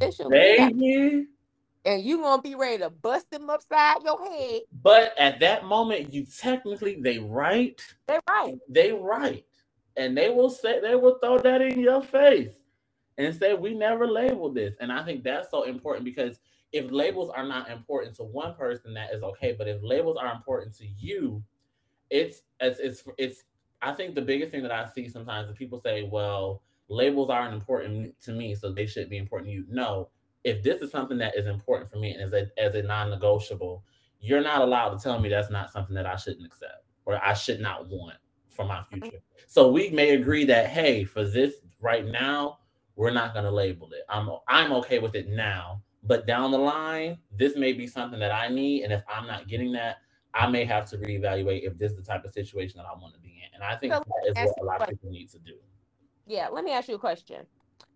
Official, 0.00 0.30
Baby. 0.30 1.26
And 1.84 2.04
you 2.04 2.18
gonna 2.18 2.42
be 2.42 2.54
ready 2.54 2.78
to 2.78 2.90
bust 2.90 3.30
them 3.30 3.48
upside 3.48 4.02
your 4.02 4.22
head. 4.24 4.60
But 4.82 5.14
at 5.18 5.40
that 5.40 5.64
moment, 5.64 6.12
you 6.12 6.26
technically 6.26 7.00
they 7.00 7.18
right. 7.18 7.80
They 8.06 8.18
right. 8.28 8.58
They 8.68 8.92
right. 8.92 9.44
And 9.96 10.16
they 10.16 10.28
will 10.28 10.50
say 10.50 10.80
they 10.80 10.94
will 10.94 11.18
throw 11.18 11.38
that 11.38 11.62
in 11.62 11.80
your 11.80 12.02
face 12.02 12.52
and 13.18 13.34
say, 13.34 13.54
We 13.54 13.74
never 13.74 14.06
labeled 14.06 14.54
this. 14.54 14.74
And 14.80 14.92
I 14.92 15.04
think 15.04 15.24
that's 15.24 15.50
so 15.50 15.64
important 15.64 16.04
because 16.04 16.38
if 16.72 16.90
labels 16.90 17.30
are 17.30 17.44
not 17.44 17.68
important 17.68 18.14
to 18.16 18.22
one 18.22 18.54
person, 18.54 18.94
that 18.94 19.12
is 19.12 19.22
okay. 19.22 19.54
But 19.56 19.66
if 19.66 19.82
labels 19.82 20.16
are 20.16 20.32
important 20.32 20.76
to 20.76 20.86
you, 20.86 21.42
it's 22.10 22.42
it's 22.60 22.80
it's 22.80 23.02
it's 23.18 23.44
I 23.82 23.92
think 23.92 24.14
the 24.14 24.22
biggest 24.22 24.50
thing 24.50 24.62
that 24.62 24.72
I 24.72 24.88
see 24.94 25.08
sometimes 25.08 25.48
is 25.48 25.56
people 25.56 25.80
say, 25.80 26.08
well, 26.10 26.62
labels 26.88 27.30
aren't 27.30 27.54
important 27.54 28.20
to 28.22 28.32
me, 28.32 28.54
so 28.54 28.70
they 28.70 28.86
should 28.86 29.08
be 29.08 29.16
important 29.16 29.48
to 29.48 29.54
you. 29.54 29.64
No, 29.68 30.10
if 30.44 30.62
this 30.62 30.82
is 30.82 30.90
something 30.90 31.18
that 31.18 31.36
is 31.36 31.46
important 31.46 31.90
for 31.90 31.98
me 31.98 32.12
and 32.12 32.22
as 32.22 32.32
a 32.32 32.48
as 32.58 32.74
a 32.74 32.82
non-negotiable, 32.82 33.82
you're 34.20 34.42
not 34.42 34.60
allowed 34.60 34.90
to 34.90 35.02
tell 35.02 35.18
me 35.18 35.28
that's 35.28 35.50
not 35.50 35.72
something 35.72 35.94
that 35.94 36.06
I 36.06 36.16
shouldn't 36.16 36.46
accept 36.46 36.84
or 37.06 37.22
I 37.24 37.34
should 37.34 37.60
not 37.60 37.88
want 37.88 38.16
for 38.48 38.64
my 38.64 38.82
future. 38.82 39.20
So 39.46 39.70
we 39.70 39.90
may 39.90 40.10
agree 40.10 40.44
that 40.46 40.68
hey, 40.68 41.04
for 41.04 41.24
this 41.24 41.54
right 41.80 42.06
now, 42.06 42.58
we're 42.96 43.10
not 43.10 43.32
going 43.32 43.44
to 43.44 43.50
label 43.50 43.90
it. 43.92 44.02
I'm 44.08 44.28
I'm 44.48 44.72
okay 44.74 44.98
with 44.98 45.14
it 45.14 45.28
now, 45.28 45.82
but 46.02 46.26
down 46.26 46.50
the 46.50 46.58
line, 46.58 47.18
this 47.36 47.56
may 47.56 47.72
be 47.72 47.86
something 47.86 48.20
that 48.20 48.32
I 48.32 48.48
need, 48.48 48.84
and 48.84 48.92
if 48.92 49.02
I'm 49.08 49.26
not 49.26 49.48
getting 49.48 49.72
that, 49.72 49.98
I 50.34 50.48
may 50.48 50.64
have 50.64 50.88
to 50.90 50.98
reevaluate 50.98 51.66
if 51.66 51.76
this 51.76 51.92
is 51.92 51.98
the 51.98 52.04
type 52.04 52.24
of 52.24 52.32
situation 52.32 52.78
that 52.78 52.86
I 52.86 52.98
want 53.00 53.14
to 53.14 53.20
be 53.20 53.28
in. 53.28 53.54
And 53.54 53.62
I 53.64 53.76
think 53.76 53.92
so 53.92 54.00
that 54.00 54.42
is 54.42 54.52
what 54.54 54.62
a 54.62 54.64
lot 54.64 54.82
of 54.82 54.88
people 54.88 55.10
need 55.10 55.30
to 55.30 55.38
do. 55.38 55.54
Yeah, 56.26 56.48
let 56.48 56.64
me 56.64 56.72
ask 56.72 56.88
you 56.88 56.94
a 56.94 56.98
question. 56.98 57.44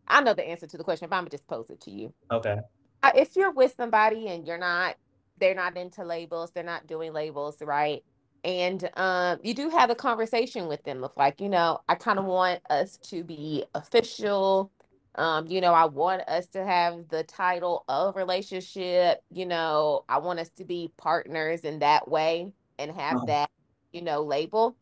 I 0.09 0.21
know 0.21 0.35
the 0.35 0.47
answer 0.47 0.67
to 0.67 0.77
the 0.77 0.85
question, 0.85 1.09
but 1.09 1.17
I'm 1.17 1.23
gonna 1.23 1.31
just 1.31 1.47
pose 1.47 1.71
it 1.71 1.81
to 1.83 1.91
you. 1.91 2.13
Okay. 2.31 2.57
Uh, 3.03 3.13
if 3.15 3.37
you're 3.37 3.53
with 3.53 3.75
somebody 3.77 4.29
and 4.29 4.47
you're 4.47 4.59
not, 4.59 4.97
they're 5.39 5.55
not 5.55 5.77
into 5.77 6.05
labels, 6.05 6.51
they're 6.51 6.65
not 6.65 6.87
doing 6.87 7.13
labels, 7.13 7.63
right? 7.63 8.03
And 8.43 8.91
um, 8.97 9.39
you 9.43 9.55
do 9.55 9.71
have 9.71 9.91
a 9.91 9.95
conversation 9.95 10.67
with 10.69 10.83
them 10.85 11.03
of 11.03 11.13
like, 11.17 11.41
you 11.41 11.49
know, 11.49 11.81
I 11.89 11.95
kind 11.95 12.19
of 12.19 12.27
want 12.27 12.61
us 12.69 12.99
to 13.05 13.25
be 13.25 13.65
official 13.75 14.71
um, 15.17 15.47
you 15.47 15.61
know, 15.61 15.73
I 15.73 15.85
want 15.85 16.23
us 16.23 16.47
to 16.49 16.65
have 16.65 17.09
the 17.09 17.23
title 17.23 17.85
of 17.89 18.17
relationship. 18.17 19.23
You 19.31 19.47
know, 19.47 20.05
I 20.09 20.19
want 20.19 20.41
us 20.41 20.51
to 20.57 20.65
be 20.65 20.93
partners 20.97 21.61
in 21.61 21.79
that 21.81 22.09
way 22.09 22.53
and 22.79 22.91
have 22.91 23.17
uh-huh. 23.17 23.27
that, 23.27 23.51
you 23.93 24.03
know, 24.03 24.23
label. 24.23 24.77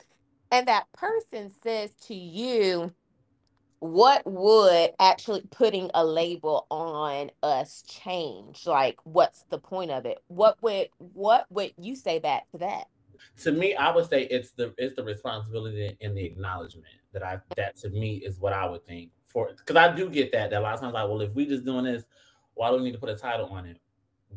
And 0.51 0.69
that 0.69 0.91
person 0.93 1.51
says 1.63 1.91
to 2.07 2.15
you, 2.15 2.93
what 3.81 4.23
would 4.25 4.93
actually 5.01 5.43
putting 5.51 5.91
a 5.93 6.05
label 6.05 6.67
on 6.71 7.31
us 7.43 7.83
change? 7.83 8.67
Like, 8.67 8.99
what's 9.05 9.45
the 9.51 9.59
point 9.59 9.91
of 9.91 10.07
it? 10.07 10.19
What 10.29 10.57
would 10.63 10.89
what 10.99 11.47
would 11.51 11.73
you 11.77 11.97
say 11.97 12.21
back 12.21 12.49
to 12.53 12.59
that? 12.59 12.85
To 13.43 13.53
me, 13.53 13.75
I 13.75 13.93
would 13.93 14.09
say 14.09 14.23
it's 14.31 14.53
the 14.53 14.73
it's 14.79 14.95
the 14.95 15.03
responsibility 15.03 15.97
and 16.01 16.17
the 16.17 16.25
acknowledgement 16.25 16.87
that 17.13 17.25
I 17.25 17.39
that 17.57 17.77
to 17.79 17.91
me 17.91 18.17
is 18.17 18.39
what 18.39 18.53
I 18.53 18.69
would 18.69 18.87
think 18.87 19.11
for 19.33 19.51
because 19.57 19.77
I 19.77 19.95
do 19.95 20.09
get 20.09 20.33
that 20.33 20.51
that 20.51 20.61
a 20.61 20.63
lot 20.63 20.75
of 20.75 20.81
times 20.81 20.95
like, 20.95 21.09
well, 21.09 21.21
if 21.21 21.35
we 21.35 21.47
just 21.47 21.65
doing 21.65 21.85
this, 21.85 22.05
why 22.55 22.71
do 22.71 22.77
we 22.77 22.85
need 22.85 22.93
to 22.93 22.99
put 22.99 23.09
a 23.09 23.17
title 23.17 23.47
on 23.47 23.67
it? 23.67 23.79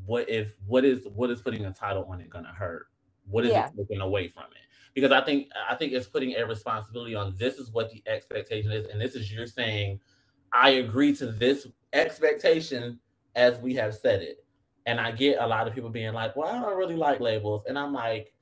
What 0.05 0.29
if 0.29 0.55
what 0.65 0.85
is 0.85 1.05
what 1.13 1.29
is 1.29 1.41
putting 1.41 1.65
a 1.65 1.73
title 1.73 2.05
on 2.09 2.21
it 2.21 2.29
gonna 2.29 2.53
hurt? 2.53 2.87
What 3.27 3.45
is 3.45 3.51
yeah. 3.51 3.67
it 3.67 3.73
taking 3.77 4.01
away 4.01 4.27
from 4.27 4.43
it? 4.43 4.63
Because 4.93 5.11
I 5.11 5.21
think 5.21 5.49
I 5.69 5.75
think 5.75 5.93
it's 5.93 6.07
putting 6.07 6.35
a 6.35 6.45
responsibility 6.45 7.15
on 7.15 7.35
this 7.37 7.55
is 7.55 7.71
what 7.71 7.91
the 7.91 8.01
expectation 8.07 8.71
is, 8.71 8.87
and 8.87 8.99
this 8.99 9.15
is 9.15 9.31
you're 9.31 9.47
saying, 9.47 9.99
I 10.53 10.71
agree 10.71 11.15
to 11.17 11.27
this 11.27 11.67
expectation 11.93 12.99
as 13.35 13.57
we 13.59 13.73
have 13.75 13.93
said 13.93 14.21
it. 14.21 14.43
And 14.85 14.99
I 14.99 15.11
get 15.11 15.37
a 15.39 15.47
lot 15.47 15.67
of 15.67 15.73
people 15.73 15.89
being 15.89 16.13
like, 16.13 16.35
well, 16.35 16.47
I 16.47 16.61
don't 16.61 16.77
really 16.77 16.95
like 16.95 17.19
labels. 17.19 17.63
And 17.67 17.77
I'm 17.77 17.91
like, 17.91 18.33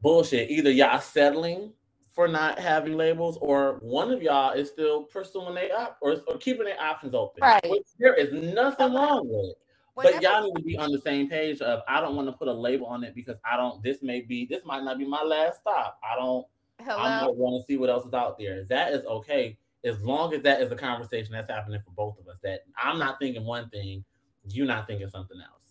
bullshit. 0.00 0.50
Either 0.50 0.70
y'all 0.70 1.00
settling 1.00 1.72
for 2.12 2.28
not 2.28 2.58
having 2.58 2.94
labels, 2.94 3.38
or 3.40 3.78
one 3.80 4.10
of 4.10 4.22
y'all 4.22 4.52
is 4.52 4.68
still 4.68 5.04
pursuing 5.04 5.54
their 5.54 5.74
op- 5.78 5.98
or, 6.02 6.16
or 6.28 6.36
keeping 6.36 6.64
their 6.64 6.80
options 6.80 7.14
open. 7.14 7.40
Right. 7.42 7.64
Which 7.68 7.86
there 7.98 8.14
is 8.14 8.32
nothing 8.32 8.92
wrong 8.94 9.26
with. 9.28 9.50
it, 9.50 9.58
But 9.96 10.22
y'all 10.22 10.44
need 10.44 10.54
to 10.56 10.62
be 10.62 10.76
on 10.76 10.92
the 10.92 11.00
same 11.00 11.28
page 11.28 11.60
of 11.60 11.80
I 11.88 12.00
don't 12.00 12.14
want 12.14 12.28
to 12.28 12.32
put 12.32 12.48
a 12.48 12.52
label 12.52 12.86
on 12.86 13.02
it 13.02 13.14
because 13.14 13.36
I 13.50 13.56
don't 13.56 13.82
this 13.82 14.02
may 14.02 14.20
be 14.20 14.46
this 14.46 14.64
might 14.64 14.84
not 14.84 14.98
be 14.98 15.06
my 15.06 15.22
last 15.22 15.60
stop. 15.60 15.98
I 16.02 16.16
don't 16.16 16.46
I 16.80 16.84
hello. 16.84 17.26
might 17.26 17.36
want 17.36 17.62
to 17.62 17.66
see 17.66 17.78
what 17.78 17.88
else 17.90 18.04
is 18.04 18.12
out 18.12 18.38
there. 18.38 18.64
That 18.64 18.92
is 18.92 19.04
okay 19.06 19.56
as 19.84 20.00
long 20.02 20.34
as 20.34 20.42
that 20.42 20.60
is 20.60 20.70
a 20.70 20.76
conversation 20.76 21.32
that's 21.32 21.50
happening 21.50 21.80
for 21.84 21.92
both 21.92 22.18
of 22.18 22.28
us. 22.28 22.38
That 22.42 22.64
I'm 22.76 22.98
not 22.98 23.18
thinking 23.20 23.44
one 23.44 23.70
thing, 23.70 24.04
you 24.48 24.64
not 24.64 24.86
thinking 24.86 25.08
something 25.08 25.40
else. 25.40 25.61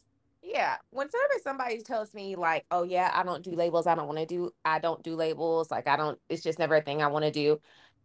Yeah. 0.51 0.77
Whenever 0.91 1.15
somebody 1.43 1.81
tells 1.81 2.13
me 2.13 2.35
like, 2.35 2.65
"Oh 2.71 2.83
yeah, 2.83 3.11
I 3.13 3.23
don't 3.23 3.43
do 3.43 3.51
labels. 3.51 3.87
I 3.87 3.95
don't 3.95 4.07
want 4.07 4.19
to 4.19 4.25
do. 4.25 4.51
I 4.65 4.79
don't 4.79 5.03
do 5.03 5.15
labels. 5.15 5.71
Like 5.71 5.87
I 5.87 5.95
don't. 5.97 6.19
It's 6.29 6.43
just 6.43 6.59
never 6.59 6.75
a 6.77 6.81
thing 6.81 7.01
I 7.01 7.07
want 7.07 7.25
to 7.25 7.31
do." 7.31 7.61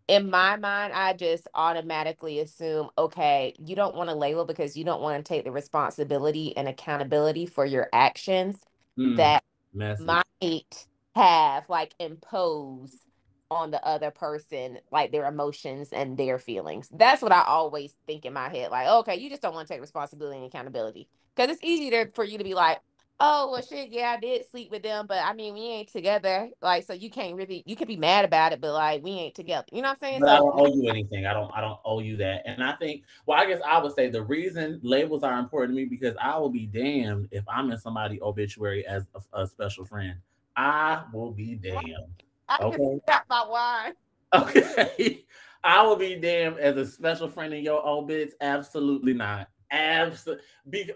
In 0.09 0.31
my 0.31 0.57
mind, 0.57 0.93
I 0.95 1.15
just 1.15 1.49
automatically 1.55 2.41
assume, 2.41 2.91
okay, 2.99 3.55
you 3.59 3.77
don't 3.77 3.97
want 3.97 4.11
to 4.11 4.17
label 4.17 4.47
because 4.47 4.77
you 4.77 4.85
don't 4.85 5.03
want 5.03 5.25
to 5.25 5.29
take 5.29 5.45
the 5.45 5.53
responsibility 5.53 6.57
and 6.57 6.69
accountability 6.69 7.47
for 7.47 7.67
your 7.67 7.89
actions 7.93 8.59
Hmm, 8.97 9.15
that 9.17 9.45
message. 9.73 10.23
might 10.41 10.87
have 11.17 11.69
like 11.71 11.95
imposed 12.01 13.06
on 13.51 13.71
the 13.71 13.85
other 13.87 14.11
person 14.11 14.79
like 14.91 15.13
their 15.13 15.27
emotions 15.27 15.91
and 15.93 16.17
their 16.17 16.39
feelings 16.39 16.89
that's 16.93 17.23
what 17.23 17.33
i 17.33 17.43
always 17.43 17.95
think 18.07 18.25
in 18.25 18.33
my 18.33 18.49
head 18.49 18.71
like 18.71 18.89
okay 18.89 19.17
you 19.17 19.31
just 19.31 19.43
don't 19.43 19.55
want 19.55 19.67
to 19.67 19.73
take 19.73 19.81
responsibility 19.81 20.37
and 20.37 20.47
accountability 20.47 21.09
because 21.35 21.51
it's 21.51 21.63
easier 21.63 22.11
for 22.15 22.25
you 22.25 22.39
to 22.39 22.45
be 22.45 22.55
like 22.55 22.79
oh 23.21 23.51
well 23.51 23.63
shit 23.63 23.91
yeah 23.91 24.11
i 24.17 24.21
did 24.21 24.45
sleep 24.51 24.71
with 24.71 24.83
them 24.83 25.07
but 25.07 25.19
i 25.25 25.33
mean 25.33 25.55
we 25.55 25.61
ain't 25.61 25.89
together 25.89 26.49
like 26.61 26.85
so 26.85 26.93
you 26.93 27.09
can't 27.09 27.37
really 27.37 27.63
you 27.67 27.77
could 27.77 27.89
be 27.89 27.97
mad 27.97 28.25
about 28.25 28.53
it 28.53 28.61
but 28.61 28.73
like 28.73 29.03
we 29.03 29.13
ain't 29.13 29.35
together 29.35 29.67
you 29.71 29.81
know 29.81 29.89
what 29.89 29.93
i'm 29.93 29.99
saying 29.99 30.21
but 30.21 30.29
I 30.29 30.37
don't 30.37 30.59
owe 30.59 30.75
you 30.75 30.91
anything. 30.91 31.27
I 31.27 31.33
don't. 31.33 31.51
I 31.55 31.61
don't 31.61 31.79
owe 31.85 32.01
you 32.01 32.17
that. 32.19 32.43
And 32.47 32.63
I 32.63 32.73
think, 32.77 33.03
well, 33.27 33.39
I 33.39 33.47
guess 33.47 33.61
I 33.67 33.79
would 33.79 33.95
say 33.95 34.09
the 34.09 34.23
reason 34.23 34.81
labels 34.83 35.23
are 35.23 35.39
important 35.39 35.77
to 35.77 35.83
me 35.83 35.85
because 35.87 36.15
I 36.21 36.37
will 36.39 36.49
be 36.49 36.67
damned 36.67 37.29
if 37.31 37.45
I'm 37.49 37.71
in 37.71 37.79
somebody 37.79 38.21
obituary 38.21 38.87
as 38.87 39.07
a, 39.15 39.43
a 39.43 39.47
special 39.47 39.85
friend. 39.85 40.17
I 40.57 41.05
will 41.13 41.33
be 41.33 41.55
damned. 41.55 42.23
I 42.49 42.59
can 42.59 42.67
okay. 42.67 43.01
stop 43.05 43.25
my 43.29 43.45
wine 43.47 43.95
Okay. 44.35 45.25
I 45.65 45.83
will 45.83 45.97
be 45.97 46.17
damned 46.17 46.59
as 46.59 46.77
a 46.77 46.87
special 46.87 47.29
friend 47.29 47.53
in 47.53 47.65
your 47.65 47.85
obits. 47.87 48.35
Absolutely 48.41 49.13
not. 49.15 49.49
Absolutely. 49.73 50.45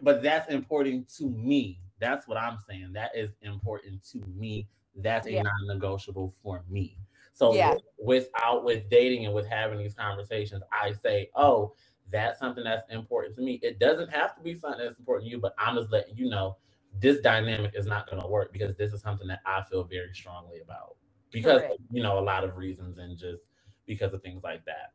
But 0.03 0.23
that's 0.23 0.51
important 0.51 1.09
to 1.17 1.29
me. 1.29 1.81
That's 1.99 2.29
what 2.29 2.39
I'm 2.39 2.59
saying. 2.69 2.93
That 2.93 3.11
is 3.17 3.31
important 3.43 4.05
to 4.13 4.19
me. 4.37 4.69
That's 4.95 5.27
a 5.27 5.33
Yeah. 5.33 5.43
non-negotiable 5.43 6.35
for 6.43 6.65
me. 6.69 6.99
So 7.33 7.53
Yeah. 7.55 7.77
without 7.99 8.65
with 8.65 8.89
dating 8.89 9.27
and 9.27 9.35
with 9.35 9.47
having 9.47 9.79
these 9.79 9.95
conversations, 9.95 10.63
I 10.73 10.93
say, 10.93 11.31
oh, 11.35 11.75
that's 12.11 12.39
something 12.39 12.65
that's 12.65 12.89
important 12.91 13.35
to 13.37 13.43
me. 13.43 13.59
It 13.63 13.79
doesn't 13.79 14.11
have 14.11 14.37
to 14.37 14.43
be 14.43 14.55
something 14.55 14.85
that's 14.85 14.99
important 14.99 15.27
to 15.27 15.31
you, 15.31 15.41
but 15.41 15.55
I'm 15.59 15.77
just 15.77 15.91
letting 15.91 16.17
you 16.17 16.29
know 16.29 16.57
this 17.01 17.21
dynamic 17.21 17.73
is 17.75 17.87
not 17.87 18.09
going 18.09 18.21
to 18.23 18.29
work 18.29 18.53
because 18.53 18.77
this 18.77 18.93
is 18.93 19.01
something 19.01 19.29
that 19.29 19.41
I 19.47 19.63
feel 19.63 19.85
very 19.85 20.13
strongly 20.13 20.61
about 20.61 20.97
because 21.31 21.61
Correct. 21.63 21.77
you 21.93 22.03
know 22.03 22.19
a 22.19 22.21
lot 22.21 22.45
of 22.45 22.57
reasons 22.57 22.99
and 22.99 23.17
just 23.17 23.43
because 23.87 24.13
of 24.15 24.23
things 24.23 24.43
like 24.43 24.65
that. 24.67 24.93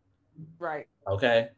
right 0.59 0.87
Okay. 1.07 1.49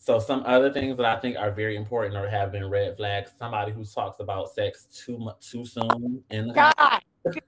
So 0.00 0.20
some 0.20 0.44
other 0.46 0.72
things 0.72 0.96
that 0.98 1.06
I 1.06 1.18
think 1.18 1.36
are 1.36 1.50
very 1.50 1.74
important 1.76 2.14
or 2.16 2.28
have 2.28 2.52
been 2.52 2.70
red 2.70 2.96
flags. 2.96 3.32
Somebody 3.36 3.72
who 3.72 3.84
talks 3.84 4.20
about 4.20 4.48
sex 4.54 4.86
too 5.04 5.18
much 5.18 5.50
too 5.50 5.64
soon 5.64 6.22
in 6.30 6.48
the 6.48 6.54
god 6.54 7.02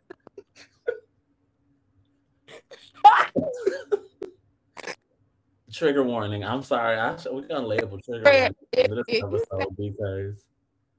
trigger 5.72 6.02
warning. 6.02 6.44
I'm 6.44 6.62
sorry. 6.62 6.98
I 6.98 7.16
sh- 7.16 7.26
we're 7.30 7.42
gonna 7.42 7.66
label 7.66 7.98
trigger 8.00 8.22
warning 8.24 8.54
for 8.72 8.80
if- 8.80 8.88
this 8.90 9.04
if 9.08 9.24
episode 9.24 9.76
because 9.76 10.46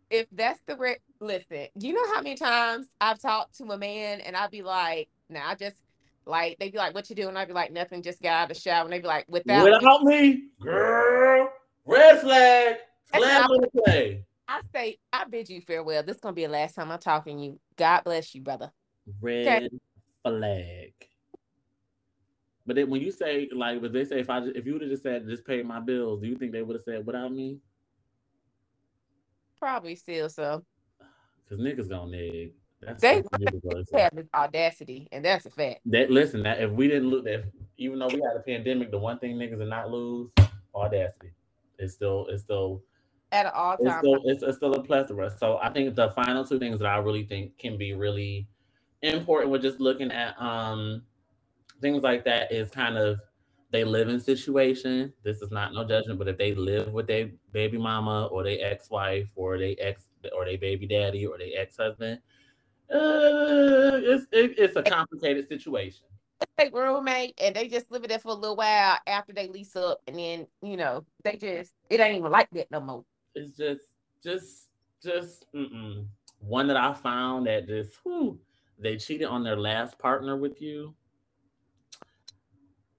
if 0.10 0.28
that's 0.32 0.60
the 0.68 0.76
re- 0.78 0.98
listen, 1.20 1.68
you 1.76 1.94
know 1.94 2.06
how 2.14 2.22
many 2.22 2.36
times 2.36 2.88
I've 3.00 3.20
talked 3.20 3.58
to 3.58 3.64
a 3.66 3.78
man 3.78 4.22
and 4.22 4.36
I'd 4.36 4.52
be 4.52 4.62
like, 4.62 5.10
nah, 5.32 5.52
I 5.52 5.56
just 5.56 5.78
like 6.26 6.58
they'd 6.60 6.72
be 6.72 6.78
like, 6.78 6.94
What 6.94 7.10
you 7.10 7.16
doing? 7.16 7.36
I'd 7.36 7.48
be 7.48 7.54
like, 7.54 7.72
nothing, 7.72 8.02
just 8.02 8.22
got 8.22 8.34
out 8.34 8.52
of 8.52 8.56
the 8.56 8.62
shower. 8.62 8.84
And 8.84 8.94
they'd 8.94 9.02
be 9.02 9.08
like, 9.08 9.26
without 9.28 9.66
me." 9.66 9.72
without 9.72 10.04
me, 10.04 10.44
girl, 10.62 11.50
red 11.86 12.22
flag, 12.22 12.76
flag 13.12 13.50
on 13.50 13.62
the 13.62 13.82
play. 13.84 14.26
I 14.48 14.62
say, 14.74 14.98
I 15.14 15.24
bid 15.26 15.50
you 15.50 15.62
farewell. 15.62 16.04
This 16.04 16.16
is 16.16 16.22
gonna 16.22 16.34
be 16.34 16.46
the 16.46 16.52
last 16.52 16.76
time 16.76 16.92
I'm 16.92 17.00
talking 17.00 17.38
to 17.38 17.44
you. 17.44 17.60
God 17.78 18.04
bless 18.04 18.36
you, 18.36 18.42
brother. 18.42 18.72
Red 19.22 19.70
flag. 20.24 20.94
But 22.68 22.76
then 22.76 22.90
when 22.90 23.02
you 23.02 23.12
say 23.12 23.50
like, 23.54 23.82
but 23.82 23.94
they 23.94 24.06
say 24.06 24.20
if 24.20 24.30
I 24.30 24.42
just, 24.42 24.56
if 24.56 24.66
you 24.66 24.74
would 24.74 24.82
have 24.82 24.92
just 24.92 25.04
said 25.04 25.28
just 25.28 25.46
pay 25.46 25.64
my 25.64 25.80
bills, 25.80 26.22
do 26.22 26.28
you 26.28 26.38
think 26.38 26.52
they 26.52 26.62
would 26.62 26.76
have 26.76 26.84
said 26.84 27.06
without 27.06 27.32
me? 27.32 27.60
Probably 29.60 29.96
still 29.96 30.30
so. 30.30 30.64
Because 31.50 31.66
niggas 31.66 31.90
gonna 31.90 32.12
neg. 32.12 32.54
That's 32.82 33.02
They- 33.02 33.22
what 33.22 33.42
niggas 33.42 33.64
gonna 33.70 33.84
They 33.92 34.02
have 34.02 34.16
this 34.16 34.28
audacity, 34.34 35.08
and 35.12 35.24
that's 35.24 35.46
a 35.46 35.50
fact. 35.52 35.82
That 35.86 36.10
listen, 36.10 36.44
that 36.44 36.62
if 36.62 36.72
we 36.72 36.88
didn't 36.88 37.10
lose 37.10 37.24
that, 37.26 37.44
even 37.78 38.00
though 38.00 38.08
we 38.08 38.22
had 38.22 38.36
a 38.36 38.40
pandemic, 38.46 38.92
the 38.92 38.98
one 38.98 39.20
thing 39.20 39.36
niggas 39.38 39.60
did 39.60 39.68
not 39.70 39.92
lose 39.92 40.32
audacity. 40.74 41.32
It's 41.78 41.94
still, 41.94 42.28
it's 42.28 42.44
still, 42.44 42.82
At 43.32 43.46
an 43.46 43.52
all 43.56 43.74
it's 43.74 43.84
time. 43.86 44.00
still, 44.00 44.20
it's, 44.26 44.44
it's 44.44 44.58
still 44.58 44.74
a 44.74 44.84
plethora. 44.84 45.30
So 45.38 45.58
I 45.58 45.70
think 45.72 45.96
the 45.96 46.10
final 46.12 46.46
two 46.46 46.60
things 46.60 46.80
that 46.80 46.88
I 46.88 46.98
really 46.98 47.26
think 47.26 47.58
can 47.58 47.78
be 47.78 47.94
really 47.94 48.48
important 49.04 49.52
with 49.52 49.62
just 49.64 49.80
looking 49.80 50.12
at 50.12 50.40
um 50.40 51.02
things 51.82 52.04
like 52.04 52.24
that 52.24 52.52
is 52.52 52.70
kind 52.70 52.98
of 52.98 53.20
they 53.72 53.84
live 53.84 54.10
in 54.10 54.20
situation. 54.20 55.12
This 55.24 55.42
is 55.42 55.50
not 55.50 55.74
no 55.74 55.84
judgment, 55.84 56.20
but 56.20 56.28
if 56.28 56.38
they 56.38 56.54
live 56.54 56.92
with 56.94 57.08
their 57.08 57.30
baby 57.52 57.78
mama 57.78 58.26
or 58.28 58.44
their 58.44 58.58
ex-wife 58.62 59.30
or 59.36 59.58
they 59.58 59.76
ex 59.78 60.04
or 60.36 60.46
they 60.46 60.58
baby 60.58 60.86
daddy 60.86 61.26
or 61.26 61.38
their 61.38 61.50
ex-husband, 61.58 62.20
uh, 62.94 64.00
it's 64.04 64.26
it, 64.32 64.56
it's 64.58 64.76
a 64.76 64.84
complicated 64.84 65.48
situation. 65.48 66.06
They 66.58 66.70
roommate 66.74 67.40
and 67.42 67.56
they 67.56 67.68
just 67.68 67.90
live 67.92 68.08
there 68.08 68.20
for 68.20 68.30
a 68.30 68.36
little 68.36 68.56
while 68.56 68.98
after 69.08 69.34
they 69.34 69.48
lease 69.48 69.76
up, 69.76 70.00
and 70.08 70.18
then 70.18 70.48
you 70.62 70.78
know 70.78 71.06
they 71.24 71.38
just 71.38 71.74
it 71.90 72.00
ain't 72.00 72.18
even 72.18 72.32
like 72.32 72.50
that 72.52 72.70
no 72.72 72.80
more. 72.80 73.06
It's 73.36 73.58
just 73.58 73.84
just 74.24 74.70
just 75.02 75.46
mm-mm. 75.54 76.06
one 76.40 76.68
that 76.68 76.78
I 76.78 76.94
found 76.94 77.48
that 77.48 77.68
just 77.68 77.98
whew, 78.04 78.40
they 78.78 78.98
cheated 78.98 79.28
on 79.28 79.44
their 79.44 79.58
last 79.58 79.98
partner 79.98 80.36
with 80.36 80.62
you. 80.62 80.94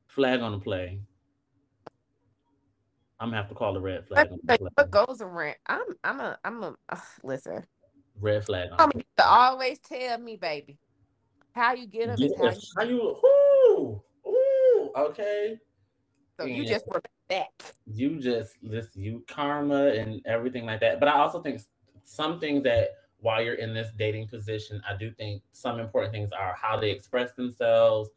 Flag 0.07 0.41
on 0.41 0.53
the 0.53 0.59
play. 0.59 1.01
I'm 3.19 3.29
gonna 3.29 3.37
have 3.37 3.49
to 3.49 3.55
call 3.55 3.73
the 3.73 3.81
red 3.81 4.07
flag 4.07 4.33
on 4.33 4.39
the 4.43 4.59
But 4.75 4.91
what 4.91 4.91
goes 4.91 5.21
around? 5.21 5.57
I'm 5.67 5.85
I'm 6.03 6.21
a 6.21 6.39
I'm 6.45 6.63
a 6.63 6.75
ugh, 6.89 7.03
listen. 7.23 7.65
Red 8.21 8.45
flag 8.45 8.71
on 8.79 8.91
to 8.91 9.27
always 9.27 9.79
tell 9.79 10.19
me, 10.19 10.37
baby, 10.37 10.79
how 11.55 11.75
you 11.75 11.87
get 11.87 12.09
them 12.09 12.23
is 12.23 12.33
how 12.39 12.51
you. 12.51 12.61
How 12.77 12.85
you 12.85 13.17
ooh, 13.25 14.03
ooh, 14.27 14.91
okay. 14.97 15.59
So 16.39 16.47
you 16.47 16.65
just 16.65 16.87
work 16.89 17.07
that. 17.29 17.49
you 17.87 18.21
just 18.21 18.55
this 18.63 18.89
you 18.95 19.25
karma 19.29 19.89
and 19.89 20.21
everything 20.27 20.65
like 20.67 20.81
that. 20.81 21.01
But 21.01 21.09
I 21.09 21.19
also 21.19 21.41
think 21.43 21.61
some 22.05 22.41
things 22.41 22.65
that 22.65 22.91
while 23.19 23.43
you're 23.43 23.55
in 23.55 23.73
this 23.73 23.89
dating 23.97 24.29
position, 24.29 24.83
I 24.89 24.97
do 24.97 25.13
think 25.13 25.43
some 25.53 25.79
important 25.79 26.13
things 26.13 26.31
are 26.33 26.57
how 26.61 26.79
they 26.79 26.91
express 26.91 27.33
themselves, 27.35 28.11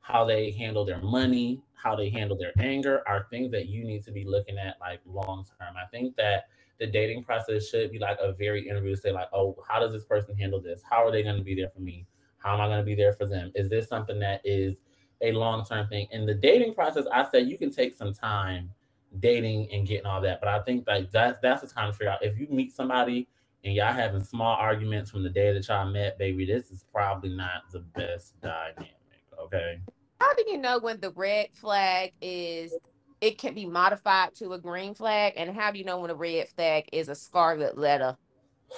how 0.00 0.24
they 0.24 0.50
handle 0.50 0.84
their 0.84 1.00
money, 1.00 1.62
how 1.74 1.94
they 1.94 2.10
handle 2.10 2.36
their 2.36 2.52
anger 2.58 3.02
are 3.06 3.26
things 3.30 3.52
that 3.52 3.66
you 3.66 3.84
need 3.84 4.04
to 4.04 4.10
be 4.12 4.24
looking 4.24 4.58
at 4.58 4.76
like 4.80 5.00
long 5.06 5.44
term. 5.60 5.74
I 5.76 5.86
think 5.90 6.16
that 6.16 6.48
the 6.78 6.86
dating 6.86 7.24
process 7.24 7.68
should 7.68 7.90
be 7.90 7.98
like 7.98 8.18
a 8.20 8.32
very 8.32 8.68
interview 8.68 8.94
say 8.94 9.12
like, 9.12 9.28
oh, 9.32 9.56
how 9.68 9.80
does 9.80 9.92
this 9.92 10.04
person 10.04 10.36
handle 10.36 10.60
this? 10.60 10.80
How 10.88 11.06
are 11.06 11.10
they 11.10 11.22
going 11.22 11.36
to 11.36 11.42
be 11.42 11.54
there 11.54 11.70
for 11.70 11.80
me? 11.80 12.06
How 12.38 12.54
am 12.54 12.60
I 12.60 12.66
going 12.66 12.78
to 12.78 12.84
be 12.84 12.94
there 12.94 13.12
for 13.12 13.26
them? 13.26 13.50
Is 13.54 13.68
this 13.68 13.88
something 13.88 14.18
that 14.20 14.40
is 14.44 14.76
a 15.20 15.32
long 15.32 15.64
term 15.64 15.88
thing? 15.88 16.06
In 16.12 16.24
the 16.24 16.34
dating 16.34 16.74
process, 16.74 17.04
I 17.12 17.26
said 17.30 17.48
you 17.48 17.58
can 17.58 17.72
take 17.72 17.96
some 17.96 18.14
time 18.14 18.70
dating 19.18 19.68
and 19.72 19.86
getting 19.86 20.06
all 20.06 20.20
that. 20.20 20.40
But 20.40 20.48
I 20.48 20.60
think 20.60 20.86
like 20.86 21.10
that's 21.10 21.38
that's 21.40 21.62
the 21.62 21.68
time 21.68 21.90
to 21.90 21.96
figure 21.96 22.12
out 22.12 22.24
if 22.24 22.38
you 22.38 22.46
meet 22.48 22.74
somebody 22.74 23.28
and 23.64 23.74
y'all 23.74 23.92
having 23.92 24.22
small 24.22 24.54
arguments 24.54 25.10
from 25.10 25.24
the 25.24 25.30
day 25.30 25.52
that 25.52 25.66
y'all 25.66 25.90
met, 25.90 26.16
baby, 26.18 26.46
this 26.46 26.70
is 26.70 26.84
probably 26.92 27.30
not 27.30 27.70
the 27.72 27.80
best 27.80 28.40
dynamic. 28.40 28.94
Okay. 29.40 29.80
How 30.20 30.32
do 30.34 30.44
you 30.46 30.58
know 30.58 30.78
when 30.78 31.00
the 31.00 31.10
red 31.12 31.48
flag 31.52 32.12
is? 32.20 32.72
It 33.20 33.38
can 33.38 33.54
be 33.54 33.66
modified 33.66 34.34
to 34.36 34.52
a 34.52 34.58
green 34.58 34.94
flag, 34.94 35.34
and 35.36 35.50
how 35.54 35.70
do 35.72 35.78
you 35.78 35.84
know 35.84 35.98
when 35.98 36.10
a 36.10 36.14
red 36.14 36.48
flag 36.48 36.88
is 36.92 37.08
a 37.08 37.14
scarlet 37.14 37.76
letter? 37.76 38.16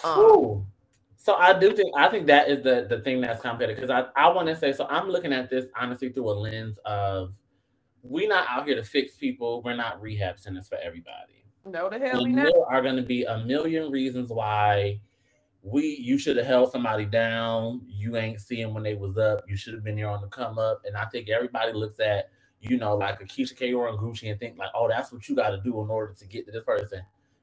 Um, 0.04 0.66
So 1.16 1.34
I 1.34 1.58
do 1.58 1.74
think 1.76 1.92
I 1.96 2.08
think 2.08 2.26
that 2.28 2.48
is 2.48 2.62
the 2.62 2.86
the 2.88 3.00
thing 3.02 3.20
that's 3.20 3.42
complicated 3.42 3.76
because 3.76 3.90
I 3.90 4.06
I 4.18 4.28
want 4.28 4.48
to 4.48 4.56
say 4.56 4.72
so 4.72 4.86
I'm 4.88 5.08
looking 5.08 5.34
at 5.34 5.50
this 5.50 5.66
honestly 5.78 6.10
through 6.10 6.30
a 6.30 6.32
lens 6.32 6.78
of 6.86 7.34
we're 8.02 8.28
not 8.28 8.46
out 8.48 8.66
here 8.66 8.76
to 8.76 8.84
fix 8.84 9.16
people. 9.16 9.60
We're 9.62 9.76
not 9.76 10.00
rehab 10.00 10.38
centers 10.38 10.68
for 10.68 10.78
everybody. 10.82 11.44
no, 11.66 11.90
the 11.90 11.98
hell 11.98 12.24
we 12.24 12.32
not. 12.32 12.46
there 12.46 12.64
are 12.66 12.80
going 12.80 12.96
to 12.96 13.02
be 13.02 13.24
a 13.24 13.38
million 13.44 13.90
reasons 13.90 14.30
why 14.30 14.98
we 15.62 15.98
you 16.00 16.16
should 16.16 16.38
have 16.38 16.46
held 16.46 16.72
somebody 16.72 17.04
down. 17.04 17.82
You 17.86 18.16
ain't 18.16 18.40
seeing 18.40 18.72
when 18.72 18.82
they 18.82 18.94
was 18.94 19.18
up. 19.18 19.44
You 19.46 19.56
should 19.56 19.74
have 19.74 19.84
been 19.84 19.96
there 19.96 20.08
on 20.08 20.22
the 20.22 20.28
come 20.28 20.58
up. 20.58 20.82
And 20.86 20.96
I 20.96 21.04
think 21.06 21.28
everybody 21.28 21.72
looks 21.72 22.00
at, 22.00 22.30
you 22.60 22.76
know, 22.78 22.96
like 22.96 23.20
a 23.20 23.24
Keyshia 23.24 23.58
Ka'oir 23.58 23.88
and 23.88 23.98
Gucci 23.98 24.30
and 24.30 24.38
think 24.38 24.58
like, 24.58 24.70
oh, 24.74 24.88
that's 24.88 25.12
what 25.12 25.28
you 25.28 25.34
got 25.36 25.50
to 25.50 25.60
do 25.62 25.80
in 25.82 25.90
order 25.90 26.12
to 26.14 26.26
get 26.26 26.46
to 26.46 26.52
this 26.52 26.64
person. 26.64 27.02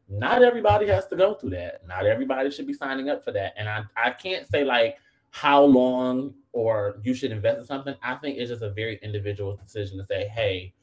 Not 0.10 0.44
everybody 0.44 0.88
has 0.88 1.08
to 1.08 1.16
go 1.16 1.34
through 1.34 1.52
that. 1.52 1.86
Not 1.88 2.06
everybody 2.06 2.50
should 2.52 2.68
be 2.68 2.74
signing 2.74 3.10
up 3.10 3.24
for 3.24 3.32
that. 3.34 3.54
And 3.58 3.68
I, 3.68 3.84
I 3.98 4.12
can't 4.12 4.48
say 4.50 4.64
like 4.64 4.98
how 5.32 5.64
long 5.64 6.34
or 6.54 7.00
you 7.04 7.14
should 7.14 7.32
invest 7.32 7.60
in 7.60 7.66
something. 7.66 7.96
I 8.02 8.16
think 8.16 8.38
it's 8.38 8.50
just 8.50 8.64
a 8.64 8.72
very 8.72 9.00
individual 9.04 9.56
decision 9.58 9.98
to 9.98 10.06
say, 10.06 10.28
hey, 10.28 10.74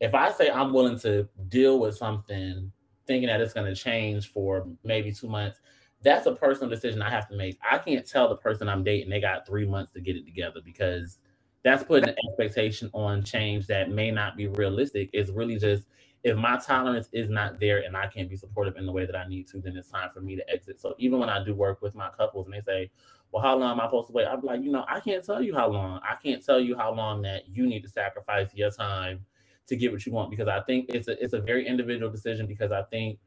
if 0.00 0.14
I 0.14 0.32
say 0.32 0.50
I'm 0.50 0.72
willing 0.72 0.98
to 1.00 1.28
deal 1.48 1.78
with 1.78 1.96
something 1.96 2.72
thinking 3.06 3.28
that 3.28 3.40
it's 3.40 3.52
going 3.54 3.72
to 3.72 3.80
change 3.80 4.30
for 4.32 4.66
maybe 4.84 5.12
two 5.12 5.28
months, 5.28 5.60
that's 6.02 6.26
a 6.26 6.32
personal 6.34 6.68
decision 6.68 7.00
I 7.02 7.10
have 7.10 7.28
to 7.28 7.36
make. 7.36 7.58
I 7.70 7.78
can't 7.78 8.06
tell 8.06 8.28
the 8.28 8.36
person 8.36 8.68
I'm 8.68 8.82
dating 8.82 9.10
they 9.10 9.20
got 9.20 9.46
three 9.46 9.66
months 9.66 9.92
to 9.92 10.00
get 10.00 10.16
it 10.16 10.24
together 10.24 10.60
because 10.64 11.18
that's 11.64 11.84
putting 11.84 12.08
an 12.08 12.16
expectation 12.28 12.90
on 12.92 13.22
change 13.22 13.66
that 13.68 13.90
may 13.90 14.10
not 14.10 14.36
be 14.36 14.48
realistic. 14.48 15.10
It's 15.12 15.30
really 15.30 15.58
just 15.58 15.84
if 16.24 16.36
my 16.36 16.56
tolerance 16.56 17.08
is 17.12 17.28
not 17.28 17.58
there 17.58 17.80
and 17.80 17.96
I 17.96 18.06
can't 18.06 18.28
be 18.28 18.36
supportive 18.36 18.76
in 18.76 18.86
the 18.86 18.92
way 18.92 19.06
that 19.06 19.16
I 19.16 19.26
need 19.28 19.48
to, 19.48 19.58
then 19.58 19.76
it's 19.76 19.88
time 19.88 20.10
for 20.10 20.20
me 20.20 20.36
to 20.36 20.50
exit. 20.50 20.80
So 20.80 20.94
even 20.98 21.18
when 21.18 21.28
I 21.28 21.44
do 21.44 21.54
work 21.54 21.82
with 21.82 21.94
my 21.94 22.10
couples 22.10 22.46
and 22.46 22.54
they 22.54 22.60
say, 22.60 22.90
Well, 23.32 23.42
how 23.42 23.56
long 23.56 23.72
am 23.72 23.80
I 23.80 23.86
supposed 23.86 24.08
to 24.08 24.12
wait? 24.12 24.26
I'm 24.26 24.40
like, 24.42 24.62
you 24.62 24.70
know, 24.70 24.84
I 24.88 25.00
can't 25.00 25.24
tell 25.24 25.42
you 25.42 25.54
how 25.54 25.68
long. 25.68 26.00
I 26.08 26.14
can't 26.22 26.44
tell 26.44 26.60
you 26.60 26.76
how 26.76 26.92
long 26.92 27.22
that 27.22 27.48
you 27.48 27.66
need 27.66 27.82
to 27.82 27.88
sacrifice 27.88 28.50
your 28.54 28.70
time 28.70 29.24
to 29.66 29.76
get 29.76 29.92
what 29.92 30.04
you 30.04 30.12
want 30.12 30.30
because 30.30 30.48
I 30.48 30.60
think 30.60 30.86
it's 30.88 31.08
a 31.08 31.22
it's 31.22 31.32
a 31.32 31.40
very 31.40 31.66
individual 31.66 32.10
decision 32.10 32.46
because 32.46 32.72
I 32.72 32.82
think 32.82 33.18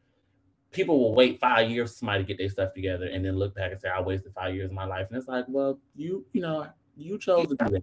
people 0.71 0.99
will 0.99 1.15
wait 1.15 1.39
five 1.39 1.71
years 1.71 1.91
for 1.91 1.97
somebody 1.99 2.23
to 2.23 2.27
get 2.27 2.37
their 2.37 2.49
stuff 2.49 2.73
together 2.73 3.05
and 3.05 3.23
then 3.23 3.37
look 3.37 3.55
back 3.55 3.71
and 3.71 3.79
say, 3.79 3.89
I 3.89 4.01
wasted 4.01 4.33
five 4.33 4.53
years 4.53 4.69
of 4.69 4.75
my 4.75 4.85
life. 4.85 5.07
And 5.09 5.17
it's 5.17 5.27
like, 5.27 5.45
well, 5.47 5.79
you, 5.95 6.25
you 6.33 6.41
know, 6.41 6.67
you 6.97 7.17
chose 7.17 7.47
to 7.47 7.55
do 7.55 7.69
that. 7.69 7.81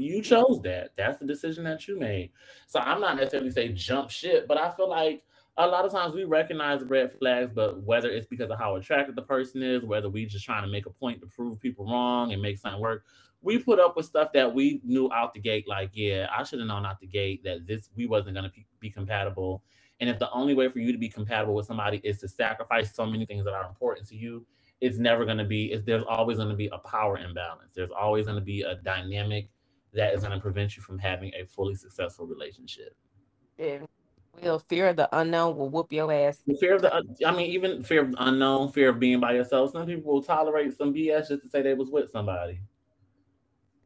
You 0.00 0.22
chose 0.22 0.60
that. 0.64 0.90
That's 0.96 1.18
the 1.18 1.26
decision 1.26 1.64
that 1.64 1.86
you 1.86 1.98
made. 1.98 2.30
So 2.66 2.80
I'm 2.80 3.00
not 3.00 3.16
necessarily 3.16 3.50
say 3.50 3.68
jump 3.68 4.10
ship, 4.10 4.46
but 4.48 4.58
I 4.58 4.70
feel 4.70 4.88
like 4.88 5.22
a 5.56 5.66
lot 5.66 5.84
of 5.84 5.92
times 5.92 6.14
we 6.14 6.24
recognize 6.24 6.82
red 6.84 7.12
flags, 7.18 7.50
but 7.54 7.82
whether 7.82 8.08
it's 8.08 8.26
because 8.26 8.50
of 8.50 8.58
how 8.58 8.76
attractive 8.76 9.14
the 9.14 9.22
person 9.22 9.62
is, 9.62 9.84
whether 9.84 10.08
we 10.08 10.24
just 10.26 10.44
trying 10.44 10.62
to 10.62 10.70
make 10.70 10.86
a 10.86 10.90
point 10.90 11.20
to 11.20 11.26
prove 11.26 11.60
people 11.60 11.84
wrong 11.84 12.32
and 12.32 12.40
make 12.40 12.58
something 12.58 12.80
work, 12.80 13.04
we 13.42 13.58
put 13.58 13.78
up 13.78 13.96
with 13.96 14.06
stuff 14.06 14.32
that 14.32 14.54
we 14.54 14.80
knew 14.84 15.10
out 15.12 15.34
the 15.34 15.40
gate, 15.40 15.66
like, 15.68 15.90
yeah, 15.92 16.28
I 16.34 16.44
should 16.44 16.60
have 16.60 16.68
known 16.68 16.86
out 16.86 17.00
the 17.00 17.06
gate 17.06 17.42
that 17.44 17.66
this 17.66 17.90
we 17.96 18.06
wasn't 18.06 18.36
gonna 18.36 18.52
be 18.80 18.90
compatible 18.90 19.62
and 20.00 20.08
if 20.08 20.18
the 20.18 20.30
only 20.32 20.54
way 20.54 20.68
for 20.68 20.78
you 20.78 20.92
to 20.92 20.98
be 20.98 21.08
compatible 21.08 21.54
with 21.54 21.66
somebody 21.66 22.00
is 22.02 22.18
to 22.20 22.28
sacrifice 22.28 22.94
so 22.94 23.04
many 23.04 23.26
things 23.26 23.44
that 23.44 23.52
are 23.52 23.68
important 23.68 24.08
to 24.08 24.16
you, 24.16 24.46
it's 24.80 24.96
never 24.98 25.26
to 25.26 25.44
be, 25.44 25.66
it's, 25.72 25.84
there's 25.84 26.04
always 26.08 26.38
to 26.38 26.54
be 26.54 26.70
a 26.72 26.78
power 26.78 27.18
imbalance. 27.18 27.72
There's 27.74 27.90
always 27.90 28.26
to 28.26 28.40
be 28.40 28.62
a 28.62 28.76
dynamic 28.76 29.50
that 29.94 30.14
is 30.14 30.20
going 30.20 30.32
to 30.32 30.40
prevent 30.40 30.76
you 30.76 30.82
from 30.82 30.98
having 30.98 31.32
a 31.34 31.46
fully 31.46 31.74
successful 31.74 32.26
relationship. 32.26 32.94
Yeah. 33.58 33.78
Will 34.42 34.60
fear 34.60 34.88
of 34.88 34.96
the 34.96 35.08
unknown 35.12 35.56
will 35.56 35.68
whoop 35.68 35.92
your 35.92 36.12
ass. 36.12 36.38
The 36.46 36.54
fear 36.54 36.76
of 36.76 36.82
the, 36.82 37.04
I 37.26 37.32
mean, 37.32 37.50
even 37.50 37.82
fear 37.82 38.02
of 38.02 38.12
the 38.12 38.24
unknown, 38.24 38.70
fear 38.72 38.90
of 38.90 39.00
being 39.00 39.20
by 39.20 39.32
yourself. 39.32 39.72
Some 39.72 39.86
people 39.86 40.12
will 40.12 40.22
tolerate 40.22 40.76
some 40.76 40.94
BS 40.94 41.28
just 41.28 41.42
to 41.42 41.48
say 41.48 41.62
they 41.62 41.74
was 41.74 41.90
with 41.90 42.10
somebody. 42.10 42.60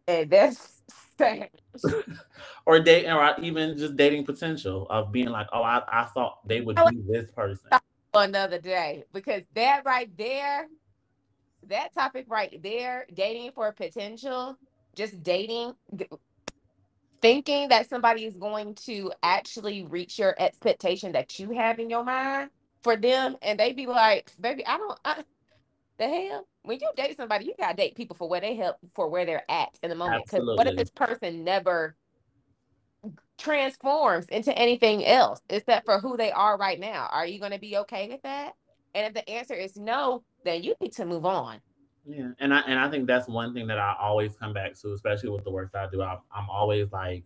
And 0.06 0.30
that's 0.30 0.82
sad. 1.18 1.48
or 2.66 2.80
dating, 2.80 3.10
or 3.10 3.34
even 3.40 3.76
just 3.78 3.96
dating 3.96 4.24
potential 4.26 4.86
of 4.90 5.10
being 5.12 5.28
like, 5.28 5.46
oh, 5.52 5.62
I, 5.62 5.82
I 5.88 6.04
thought 6.04 6.46
they 6.46 6.60
would 6.60 6.76
be 6.76 7.02
this 7.08 7.30
person. 7.30 7.70
Another 8.12 8.60
day, 8.60 9.04
because 9.12 9.42
that 9.54 9.84
right 9.84 10.14
there, 10.16 10.68
that 11.68 11.94
topic 11.94 12.26
right 12.28 12.62
there, 12.62 13.06
dating 13.12 13.52
for 13.52 13.72
potential, 13.72 14.56
just 14.94 15.22
dating, 15.22 15.74
thinking 17.20 17.68
that 17.68 17.88
somebody 17.88 18.24
is 18.24 18.36
going 18.36 18.74
to 18.86 19.12
actually 19.22 19.84
reach 19.84 20.18
your 20.18 20.34
expectation 20.38 21.12
that 21.12 21.38
you 21.38 21.50
have 21.52 21.78
in 21.78 21.90
your 21.90 22.04
mind 22.04 22.50
for 22.82 22.96
them, 22.96 23.36
and 23.42 23.58
they 23.58 23.72
be 23.72 23.86
like, 23.86 24.32
baby, 24.40 24.66
I 24.66 24.76
don't, 24.76 25.00
I, 25.04 25.24
the 25.98 26.08
hell? 26.08 26.46
When 26.62 26.78
you 26.80 26.88
date 26.96 27.16
somebody, 27.16 27.46
you 27.46 27.54
gotta 27.58 27.76
date 27.76 27.94
people 27.94 28.16
for 28.16 28.28
where 28.28 28.40
they 28.40 28.56
help 28.56 28.76
for 28.94 29.08
where 29.08 29.26
they're 29.26 29.50
at 29.50 29.78
in 29.82 29.90
the 29.90 29.96
moment. 29.96 30.24
Because 30.24 30.48
what 30.54 30.66
if 30.66 30.76
this 30.76 30.90
person 30.90 31.44
never 31.44 31.96
transforms 33.38 34.26
into 34.28 34.56
anything 34.58 35.04
else 35.04 35.40
except 35.50 35.84
for 35.86 36.00
who 36.00 36.16
they 36.16 36.32
are 36.32 36.56
right 36.56 36.80
now? 36.80 37.08
Are 37.12 37.26
you 37.26 37.38
gonna 37.40 37.58
be 37.58 37.76
okay 37.78 38.08
with 38.08 38.22
that? 38.22 38.54
And 38.94 39.06
if 39.06 39.14
the 39.14 39.28
answer 39.28 39.54
is 39.54 39.76
no, 39.76 40.24
then 40.44 40.62
you 40.62 40.74
need 40.80 40.92
to 40.94 41.04
move 41.06 41.26
on. 41.26 41.60
Yeah, 42.06 42.30
and 42.38 42.52
I 42.52 42.60
and 42.60 42.78
I 42.78 42.90
think 42.90 43.06
that's 43.06 43.28
one 43.28 43.54
thing 43.54 43.66
that 43.68 43.78
I 43.78 43.96
always 43.98 44.36
come 44.36 44.52
back 44.52 44.74
to, 44.80 44.92
especially 44.92 45.30
with 45.30 45.44
the 45.44 45.50
work 45.50 45.72
that 45.72 45.88
I 45.88 45.90
do. 45.90 46.02
I, 46.02 46.18
I'm 46.34 46.50
always 46.50 46.92
like, 46.92 47.24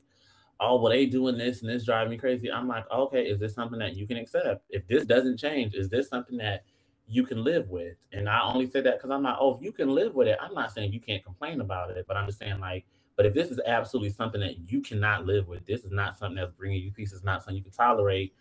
oh, 0.61 0.81
well, 0.81 0.93
they 0.93 1.07
doing 1.07 1.37
this 1.37 1.63
and 1.63 1.71
this 1.71 1.85
driving 1.85 2.11
me 2.11 2.17
crazy. 2.17 2.51
I'm 2.51 2.69
like, 2.69 2.85
okay, 2.91 3.25
is 3.25 3.41
this 3.41 3.55
something 3.55 3.79
that 3.81 3.97
you 3.97 4.07
can 4.07 4.17
accept? 4.17 4.65
If 4.71 4.87
this 4.87 5.05
doesn't 5.05 5.39
change, 5.39 5.75
is 5.75 5.89
this 5.89 6.09
something 6.09 6.37
that 6.39 6.65
you 7.09 7.25
can 7.25 7.43
live 7.43 7.69
with. 7.71 7.97
And 8.13 8.29
I 8.29 8.43
only 8.43 8.69
say 8.69 8.83
that 8.83 8.99
because 8.99 9.11
I'm 9.11 9.23
like, 9.23 9.37
oh, 9.41 9.57
if 9.57 9.63
you 9.63 9.73
can 9.73 9.89
live 9.89 10.15
with 10.15 10.29
it, 10.29 10.39
I'm 10.41 10.55
not 10.55 10.73
saying 10.73 10.93
you 10.93 11.01
can't 11.01 11.25
complain 11.25 11.61
about 11.61 11.91
it, 11.91 12.05
but 12.07 12.17
I'm 12.17 12.27
just 12.27 12.39
saying 12.39 12.61
like, 12.61 12.85
but 13.17 13.27
if 13.27 13.35
this 13.35 13.51
is 13.51 13.61
absolutely 13.67 14.11
something 14.11 14.41
that 14.41 14.71
you 14.71 14.81
cannot 14.81 15.27
live 15.27 15.49
with, 15.49 15.67
this 15.67 15.85
is 15.85 15.91
not 15.91 16.19
something 16.19 16.37
that's 16.37 16.53
bringing 16.53 16.83
you 16.83 16.93
peace, 16.93 17.13
it's 17.13 17.25
not 17.25 17.43
something 17.43 17.57
you 17.57 17.63
can 17.63 17.73
tolerate, 17.73 18.35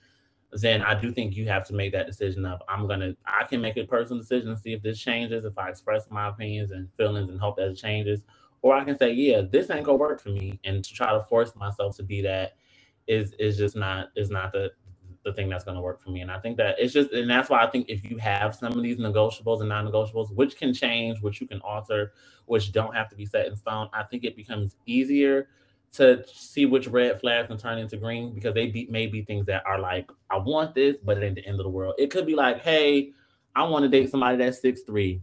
then 0.54 0.82
I 0.82 1.00
do 1.00 1.12
think 1.12 1.36
you 1.36 1.48
have 1.48 1.68
to 1.68 1.74
make 1.74 1.92
that 1.92 2.08
decision 2.08 2.46
of 2.46 2.62
I'm 2.70 2.88
gonna, 2.88 3.16
I 3.26 3.44
can 3.46 3.62
make 3.62 3.78
a 3.78 3.86
personal 3.86 4.22
decision 4.22 4.56
to 4.56 4.62
see 4.62 4.74
if 4.74 4.82
this 4.82 5.00
changes, 5.00 5.46
if 5.46 5.58
I 5.58 5.70
express 5.70 6.06
my 6.10 6.30
opinions 6.30 6.72
and 6.72 6.92
feelings 6.94 7.30
and 7.30 7.40
hope 7.40 7.58
that 7.58 7.70
it 7.70 7.76
changes, 7.76 8.24
or 8.62 8.76
I 8.76 8.84
can 8.84 8.98
say, 8.98 9.12
yeah, 9.12 9.42
this 9.42 9.70
ain't 9.70 9.86
gonna 9.86 9.98
work 9.98 10.22
for 10.22 10.30
me, 10.30 10.60
and 10.64 10.84
to 10.84 10.94
try 10.94 11.12
to 11.14 11.22
force 11.22 11.56
myself 11.56 11.98
to 11.98 12.04
be 12.04 12.22
that 12.22 12.56
is 13.08 13.34
is 13.40 13.58
just 13.58 13.76
not 13.76 14.08
is 14.16 14.30
not 14.30 14.52
the 14.52 14.72
the 15.28 15.34
thing 15.34 15.50
that's 15.50 15.66
to 15.66 15.82
work 15.82 16.02
for 16.02 16.10
me. 16.10 16.22
And 16.22 16.32
I 16.32 16.40
think 16.40 16.58
that 16.58 16.76
it's 16.80 16.94
just, 16.94 17.12
and 17.12 17.30
that's 17.30 17.50
why 17.50 17.62
I 17.62 17.70
think 17.70 17.90
if 17.90 18.10
you 18.10 18.18
have 18.18 18.56
some 18.56 18.72
of 18.72 18.82
these 18.82 18.98
negotiables 18.98 19.60
and 19.60 19.70
non-negotiables, 19.70 20.34
which 20.34 20.58
can 20.58 20.74
change, 20.74 21.22
which 21.22 21.42
you 21.42 21.48
can 21.48 21.60
alter, 21.62 22.14
which 22.46 22.72
don't 22.72 22.96
have 22.96 23.10
to 23.10 23.16
be 23.16 23.26
set 23.26 23.46
in 23.46 23.56
stone, 23.56 23.90
I 23.94 24.04
think 24.04 24.24
it 24.24 24.38
becomes 24.38 24.78
easier 24.86 25.50
to 25.94 26.24
see 26.28 26.66
which 26.66 26.88
red 26.88 27.20
flags 27.20 27.48
can 27.48 27.58
turn 27.58 27.78
into 27.78 27.98
green 27.98 28.34
because 28.34 28.54
they 28.54 28.68
be, 28.68 28.88
may 28.90 29.08
be 29.08 29.24
things 29.24 29.46
that 29.46 29.66
are 29.66 29.80
like, 29.80 30.10
I 30.30 30.38
want 30.38 30.76
this, 30.76 30.98
but 31.04 31.18
it 31.18 31.26
ain't 31.26 31.36
the 31.36 31.46
end 31.46 31.60
of 31.60 31.64
the 31.64 31.70
world. 31.70 31.96
It 31.98 32.12
could 32.12 32.26
be 32.26 32.36
like, 32.36 32.62
hey, 32.62 33.12
I 33.56 33.64
want 33.64 33.84
to 33.84 33.90
date 33.90 34.12
somebody 34.12 34.38
that's 34.38 34.60
six 34.60 34.82
three, 34.82 35.22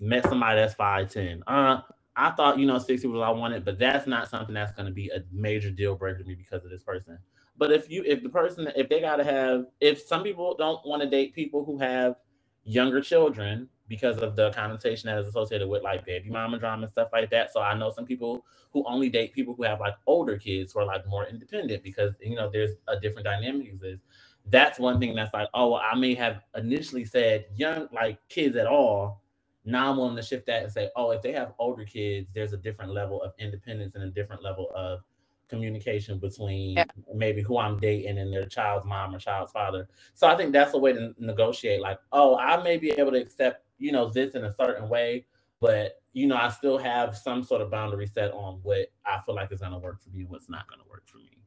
met 0.00 0.24
somebody 0.28 0.60
that's 0.60 0.74
five 0.74 1.10
ten. 1.10 1.42
Uh, 1.46 1.80
I 2.14 2.30
thought 2.30 2.58
you 2.58 2.66
know 2.66 2.78
sixty 2.78 3.06
was 3.06 3.18
what 3.18 3.28
I 3.28 3.32
wanted, 3.32 3.64
but 3.64 3.78
that's 3.78 4.06
not 4.06 4.30
something 4.30 4.54
that's 4.54 4.74
going 4.74 4.86
to 4.86 4.92
be 4.92 5.10
a 5.10 5.22
major 5.30 5.70
deal 5.70 5.94
breaker 5.94 6.20
to 6.20 6.24
me 6.24 6.34
because 6.34 6.64
of 6.64 6.70
this 6.70 6.82
person. 6.82 7.18
But 7.58 7.72
if 7.72 7.90
you 7.90 8.02
if 8.06 8.22
the 8.22 8.28
person 8.28 8.70
if 8.76 8.88
they 8.88 9.00
gotta 9.00 9.24
have 9.24 9.66
if 9.80 10.00
some 10.00 10.22
people 10.22 10.54
don't 10.58 10.84
want 10.86 11.02
to 11.02 11.08
date 11.08 11.34
people 11.34 11.64
who 11.64 11.78
have 11.78 12.16
younger 12.64 13.00
children 13.00 13.68
because 13.88 14.18
of 14.18 14.36
the 14.36 14.50
connotation 14.52 15.08
that 15.08 15.18
is 15.18 15.28
associated 15.28 15.68
with 15.68 15.82
like 15.82 16.04
baby 16.04 16.28
mama 16.28 16.58
drama 16.58 16.82
and 16.82 16.90
stuff 16.90 17.08
like 17.12 17.30
that. 17.30 17.52
So 17.52 17.60
I 17.60 17.74
know 17.74 17.90
some 17.90 18.06
people 18.06 18.44
who 18.72 18.84
only 18.86 19.08
date 19.08 19.32
people 19.32 19.54
who 19.54 19.62
have 19.62 19.80
like 19.80 19.94
older 20.06 20.36
kids 20.36 20.72
who 20.72 20.80
are 20.80 20.86
like 20.86 21.06
more 21.06 21.26
independent 21.26 21.82
because 21.82 22.14
you 22.20 22.34
know 22.34 22.50
there's 22.50 22.72
a 22.88 22.98
different 22.98 23.24
dynamic 23.24 23.68
exists. 23.68 24.04
That's 24.48 24.78
one 24.78 25.00
thing 25.00 25.14
that's 25.14 25.34
like, 25.34 25.48
oh, 25.54 25.70
well, 25.70 25.82
I 25.82 25.96
may 25.96 26.14
have 26.14 26.42
initially 26.56 27.04
said 27.04 27.46
young 27.54 27.88
like 27.92 28.18
kids 28.28 28.56
at 28.56 28.66
all. 28.66 29.22
Now 29.64 29.90
I'm 29.90 29.96
willing 29.96 30.14
to 30.16 30.22
shift 30.22 30.46
that 30.46 30.62
and 30.62 30.72
say, 30.72 30.90
oh, 30.94 31.10
if 31.10 31.22
they 31.22 31.32
have 31.32 31.52
older 31.58 31.84
kids, 31.84 32.30
there's 32.32 32.52
a 32.52 32.56
different 32.56 32.92
level 32.92 33.20
of 33.22 33.32
independence 33.40 33.96
and 33.96 34.04
a 34.04 34.10
different 34.10 34.42
level 34.42 34.70
of 34.74 35.00
communication 35.48 36.18
between 36.18 36.76
yeah. 36.76 36.84
maybe 37.14 37.42
who 37.42 37.58
I'm 37.58 37.78
dating 37.78 38.18
and 38.18 38.32
their 38.32 38.46
child's 38.46 38.84
mom 38.84 39.14
or 39.14 39.18
child's 39.18 39.52
father. 39.52 39.88
So 40.14 40.26
I 40.26 40.36
think 40.36 40.52
that's 40.52 40.74
a 40.74 40.78
way 40.78 40.92
to 40.92 41.14
negotiate. 41.18 41.80
Like, 41.80 41.98
oh, 42.12 42.36
I 42.36 42.62
may 42.62 42.76
be 42.76 42.90
able 42.92 43.12
to 43.12 43.20
accept, 43.20 43.65
you 43.78 43.92
know, 43.92 44.10
this 44.10 44.34
in 44.34 44.44
a 44.44 44.54
certain 44.54 44.88
way, 44.88 45.26
but 45.60 46.02
you 46.12 46.26
know, 46.26 46.36
I 46.36 46.48
still 46.48 46.78
have 46.78 47.16
some 47.16 47.42
sort 47.42 47.60
of 47.60 47.70
boundary 47.70 48.06
set 48.06 48.32
on 48.32 48.60
what 48.62 48.90
I 49.04 49.20
feel 49.20 49.34
like 49.34 49.52
is 49.52 49.60
going 49.60 49.72
to 49.72 49.78
work 49.78 50.00
for 50.02 50.10
me, 50.10 50.24
what's 50.24 50.48
not 50.48 50.66
going 50.68 50.80
to 50.80 50.88
work 50.88 51.06
for 51.06 51.18
me. 51.18 51.38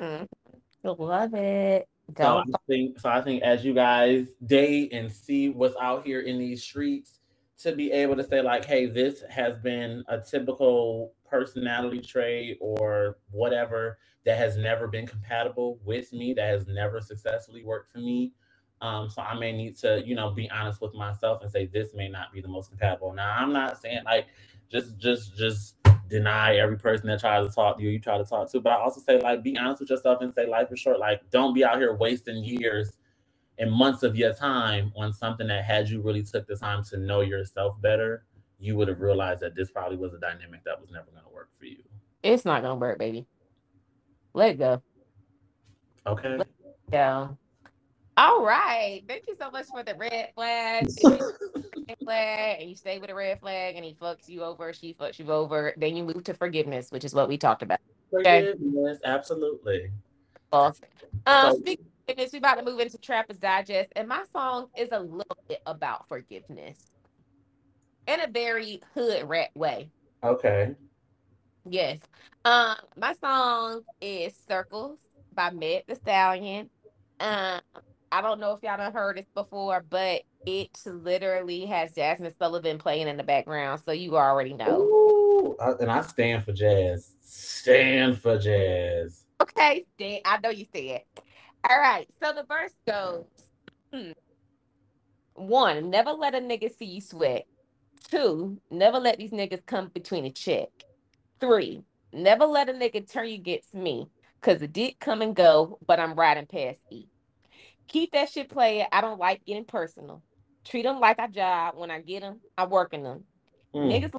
Mm. 0.00 0.28
Love 0.98 1.34
it. 1.34 1.88
So 2.18 2.38
I 2.38 2.44
think 2.68 3.00
so. 3.00 3.08
I 3.08 3.22
think 3.22 3.42
as 3.42 3.64
you 3.64 3.72
guys 3.72 4.26
date 4.44 4.92
and 4.92 5.10
see 5.10 5.48
what's 5.48 5.74
out 5.80 6.06
here 6.06 6.20
in 6.20 6.38
these 6.38 6.62
streets, 6.62 7.18
to 7.62 7.74
be 7.74 7.92
able 7.92 8.16
to 8.16 8.24
say 8.24 8.42
like, 8.42 8.64
hey, 8.64 8.86
this 8.86 9.22
has 9.30 9.56
been 9.58 10.04
a 10.08 10.18
typical 10.18 11.14
personality 11.28 12.00
trait 12.00 12.58
or 12.60 13.18
whatever 13.30 13.98
that 14.24 14.36
has 14.36 14.56
never 14.56 14.88
been 14.88 15.06
compatible 15.06 15.78
with 15.84 16.12
me, 16.12 16.34
that 16.34 16.48
has 16.48 16.66
never 16.66 17.00
successfully 17.00 17.64
worked 17.64 17.90
for 17.90 17.98
me. 17.98 18.32
Um, 18.84 19.08
so 19.08 19.22
I 19.22 19.32
may 19.38 19.50
need 19.50 19.78
to, 19.78 20.02
you 20.04 20.14
know, 20.14 20.30
be 20.30 20.50
honest 20.50 20.82
with 20.82 20.92
myself 20.92 21.40
and 21.40 21.50
say 21.50 21.64
this 21.64 21.94
may 21.94 22.06
not 22.06 22.34
be 22.34 22.42
the 22.42 22.48
most 22.48 22.68
compatible. 22.68 23.14
Now 23.14 23.34
I'm 23.34 23.50
not 23.50 23.80
saying 23.80 24.00
like 24.04 24.26
just 24.70 24.98
just 24.98 25.38
just 25.38 25.76
deny 26.10 26.56
every 26.56 26.76
person 26.76 27.06
that 27.06 27.18
tries 27.18 27.48
to 27.48 27.54
talk 27.54 27.78
to 27.78 27.82
you, 27.82 27.88
you 27.88 27.98
try 27.98 28.18
to 28.18 28.24
talk 28.24 28.52
to, 28.52 28.60
but 28.60 28.74
I 28.74 28.76
also 28.76 29.00
say 29.00 29.18
like 29.18 29.42
be 29.42 29.56
honest 29.56 29.80
with 29.80 29.88
yourself 29.88 30.20
and 30.20 30.34
say 30.34 30.46
life 30.46 30.68
is 30.70 30.80
short. 30.80 30.98
Like 30.98 31.22
don't 31.30 31.54
be 31.54 31.64
out 31.64 31.78
here 31.78 31.94
wasting 31.94 32.44
years 32.44 32.92
and 33.58 33.72
months 33.72 34.02
of 34.02 34.16
your 34.16 34.34
time 34.34 34.92
on 34.96 35.14
something 35.14 35.46
that 35.46 35.64
had 35.64 35.88
you 35.88 36.02
really 36.02 36.22
took 36.22 36.46
the 36.46 36.56
time 36.56 36.84
to 36.90 36.98
know 36.98 37.22
yourself 37.22 37.80
better, 37.80 38.26
you 38.58 38.76
would 38.76 38.88
have 38.88 39.00
realized 39.00 39.40
that 39.40 39.54
this 39.54 39.70
probably 39.70 39.96
was 39.96 40.12
a 40.12 40.18
dynamic 40.18 40.62
that 40.64 40.78
was 40.78 40.90
never 40.90 41.10
going 41.10 41.24
to 41.24 41.34
work 41.34 41.48
for 41.58 41.64
you. 41.64 41.82
It's 42.22 42.44
not 42.44 42.60
gonna 42.60 42.74
work, 42.74 42.98
baby. 42.98 43.26
Let 44.34 44.58
go. 44.58 44.82
Okay. 46.06 46.38
Yeah. 46.92 47.28
All 48.16 48.44
right. 48.44 49.02
Thank 49.08 49.24
you 49.26 49.34
so 49.38 49.50
much 49.50 49.66
for 49.66 49.82
the 49.82 49.94
red 49.94 50.30
flag. 50.34 50.88
Red 51.86 51.98
flag 52.02 52.60
and 52.60 52.70
you 52.70 52.76
stay 52.76 52.98
with 52.98 53.10
a 53.10 53.14
red 53.14 53.40
flag 53.40 53.76
and 53.76 53.84
he 53.84 53.94
fucks 54.00 54.26
you 54.26 54.42
over, 54.42 54.72
she 54.72 54.94
fucks 54.94 55.18
you 55.18 55.30
over, 55.30 55.74
then 55.76 55.94
you 55.94 56.02
move 56.02 56.24
to 56.24 56.32
forgiveness, 56.32 56.90
which 56.90 57.04
is 57.04 57.12
what 57.12 57.28
we 57.28 57.36
talked 57.36 57.62
about. 57.62 57.78
Okay. 58.14 58.52
Forgiveness, 58.52 59.00
absolutely. 59.04 59.90
Um, 60.50 60.72
So- 61.26 61.58
speaking 61.58 61.84
of 61.84 61.92
forgiveness, 62.06 62.32
we 62.32 62.38
about 62.38 62.54
to 62.54 62.64
move 62.64 62.80
into 62.80 62.96
Trappers 62.96 63.36
Digest, 63.36 63.92
and 63.96 64.08
my 64.08 64.24
song 64.32 64.68
is 64.78 64.88
a 64.92 65.00
little 65.00 65.36
bit 65.46 65.60
about 65.66 66.08
forgiveness 66.08 66.90
in 68.06 68.20
a 68.20 68.28
very 68.28 68.80
hood 68.94 69.28
rat 69.28 69.50
way. 69.54 69.90
Okay. 70.22 70.74
Yes. 71.68 71.98
Um, 72.46 72.76
my 72.96 73.12
song 73.14 73.82
is 74.00 74.34
Circles 74.48 75.00
by 75.34 75.50
Meg 75.50 75.84
Thee 75.86 75.96
Stallion. 75.96 76.70
Um, 77.20 77.60
I 78.14 78.20
don't 78.20 78.38
know 78.38 78.52
if 78.52 78.62
y'all 78.62 78.76
done 78.76 78.92
heard 78.92 79.16
this 79.16 79.26
before, 79.34 79.84
but 79.90 80.22
it 80.46 80.70
literally 80.86 81.66
has 81.66 81.94
Jazmine 81.94 82.32
Sullivan 82.38 82.78
playing 82.78 83.08
in 83.08 83.16
the 83.16 83.24
background, 83.24 83.80
so 83.84 83.90
you 83.90 84.16
already 84.16 84.52
know. 84.52 84.82
Ooh, 84.82 85.56
and 85.80 85.90
I 85.90 86.00
stand 86.02 86.44
for 86.44 86.52
jazz. 86.52 87.10
Stand 87.20 88.22
for 88.22 88.38
jazz. 88.38 89.24
Okay, 89.42 89.84
Dan, 89.98 90.20
I 90.24 90.38
know 90.38 90.50
you 90.50 90.64
said. 90.72 90.84
It. 90.84 91.06
All 91.68 91.76
right, 91.76 92.06
so 92.22 92.32
the 92.32 92.44
verse 92.44 92.70
goes 92.86 93.24
hmm. 93.92 94.12
one, 95.34 95.90
never 95.90 96.12
let 96.12 96.36
a 96.36 96.38
nigga 96.38 96.72
see 96.72 96.84
you 96.84 97.00
sweat. 97.00 97.46
Two, 98.08 98.60
never 98.70 99.00
let 99.00 99.18
these 99.18 99.32
niggas 99.32 99.66
come 99.66 99.88
between 99.88 100.24
a 100.24 100.30
check. 100.30 100.68
Three, 101.40 101.82
never 102.12 102.46
let 102.46 102.68
a 102.68 102.74
nigga 102.74 103.10
turn 103.10 103.26
you 103.26 103.34
against 103.34 103.74
me. 103.74 104.06
Cause 104.40 104.60
the 104.60 104.68
dick 104.68 105.00
come 105.00 105.20
and 105.20 105.34
go, 105.34 105.80
but 105.84 105.98
I'm 105.98 106.14
riding 106.14 106.46
past 106.46 106.78
E. 106.92 107.06
Keep 107.88 108.12
that 108.12 108.30
shit 108.30 108.48
playing. 108.48 108.86
I 108.92 109.00
don't 109.00 109.18
like 109.18 109.44
getting 109.44 109.64
personal. 109.64 110.22
Treat 110.64 110.82
them 110.82 111.00
like 111.00 111.18
a 111.18 111.28
job. 111.28 111.74
When 111.76 111.90
I 111.90 112.00
get 112.00 112.22
them, 112.22 112.40
I 112.56 112.66
work 112.66 112.94
in 112.94 113.02
them. 113.02 113.24
Mm. 113.74 113.92
Niggas 113.92 114.18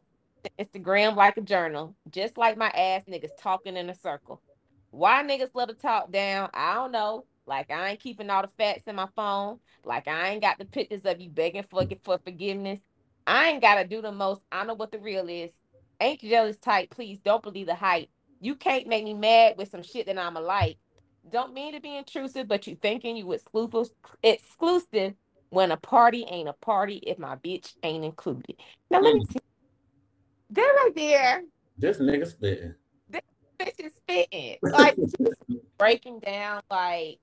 Instagram 0.59 1.15
like 1.15 1.37
a 1.37 1.41
journal, 1.41 1.95
just 2.09 2.37
like 2.37 2.57
my 2.57 2.69
ass 2.69 3.03
niggas 3.09 3.35
talking 3.39 3.77
in 3.77 3.89
a 3.89 3.95
circle. 3.95 4.41
Why 4.91 5.23
niggas 5.23 5.49
love 5.53 5.69
to 5.69 5.73
talk 5.73 6.11
down? 6.11 6.49
I 6.53 6.75
don't 6.75 6.91
know. 6.91 7.25
Like 7.47 7.69
I 7.71 7.89
ain't 7.89 7.99
keeping 7.99 8.29
all 8.29 8.41
the 8.41 8.47
facts 8.47 8.83
in 8.87 8.95
my 8.95 9.07
phone. 9.15 9.59
Like 9.83 10.07
I 10.07 10.29
ain't 10.29 10.41
got 10.41 10.57
the 10.57 10.65
pictures 10.65 11.05
of 11.05 11.19
you 11.19 11.29
begging 11.29 11.65
for 11.69 11.85
for 12.03 12.19
forgiveness. 12.23 12.79
I 13.27 13.49
ain't 13.49 13.61
gotta 13.61 13.87
do 13.87 14.01
the 14.01 14.11
most. 14.11 14.41
I 14.51 14.65
know 14.65 14.73
what 14.73 14.91
the 14.91 14.99
real 14.99 15.27
is. 15.29 15.51
Ain't 15.99 16.21
jealous 16.21 16.57
type. 16.57 16.89
Please 16.89 17.19
don't 17.19 17.43
believe 17.43 17.67
the 17.67 17.75
hype. 17.75 18.09
You 18.41 18.55
can't 18.55 18.87
make 18.87 19.03
me 19.03 19.13
mad 19.13 19.55
with 19.57 19.69
some 19.69 19.83
shit 19.83 20.07
that 20.07 20.17
I'm 20.17 20.37
a 20.37 20.41
like. 20.41 20.77
Don't 21.31 21.53
mean 21.53 21.73
to 21.73 21.81
be 21.81 21.95
intrusive, 21.95 22.47
but 22.47 22.67
you 22.67 22.75
thinking 22.81 23.17
you 23.17 23.31
exclusive 23.31 23.93
exclusive 24.21 25.13
when 25.49 25.71
a 25.71 25.77
party 25.77 26.25
ain't 26.29 26.49
a 26.49 26.53
party 26.53 26.97
if 26.97 27.17
my 27.17 27.35
bitch 27.37 27.73
ain't 27.83 28.05
included. 28.05 28.55
Now 28.91 28.99
let 28.99 29.15
me 29.15 29.21
mm. 29.21 29.33
see. 29.33 29.39
That 30.51 30.61
right 30.61 30.91
there, 30.95 31.41
This 31.77 31.97
nigga 31.97 32.27
spitting. 32.27 32.75
This 33.09 33.21
bitch 33.59 33.85
is 33.85 33.93
spitting. 33.95 34.57
Like 34.61 34.95
breaking 35.77 36.19
down 36.19 36.61
like, 36.69 37.19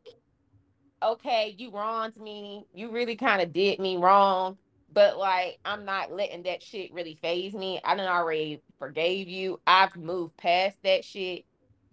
okay, 1.02 1.54
you 1.56 1.70
wronged 1.70 2.16
me. 2.16 2.66
You 2.74 2.90
really 2.90 3.16
kind 3.16 3.40
of 3.40 3.52
did 3.52 3.78
me 3.78 3.96
wrong. 3.96 4.58
But 4.92 5.18
like 5.18 5.58
I'm 5.64 5.84
not 5.84 6.12
letting 6.12 6.42
that 6.42 6.62
shit 6.62 6.92
really 6.92 7.18
phase 7.22 7.54
me. 7.54 7.80
I 7.84 7.94
done 7.94 8.08
already 8.08 8.60
forgave 8.78 9.28
you. 9.28 9.60
I've 9.66 9.94
moved 9.96 10.36
past 10.36 10.76
that 10.82 11.04
shit. 11.04 11.44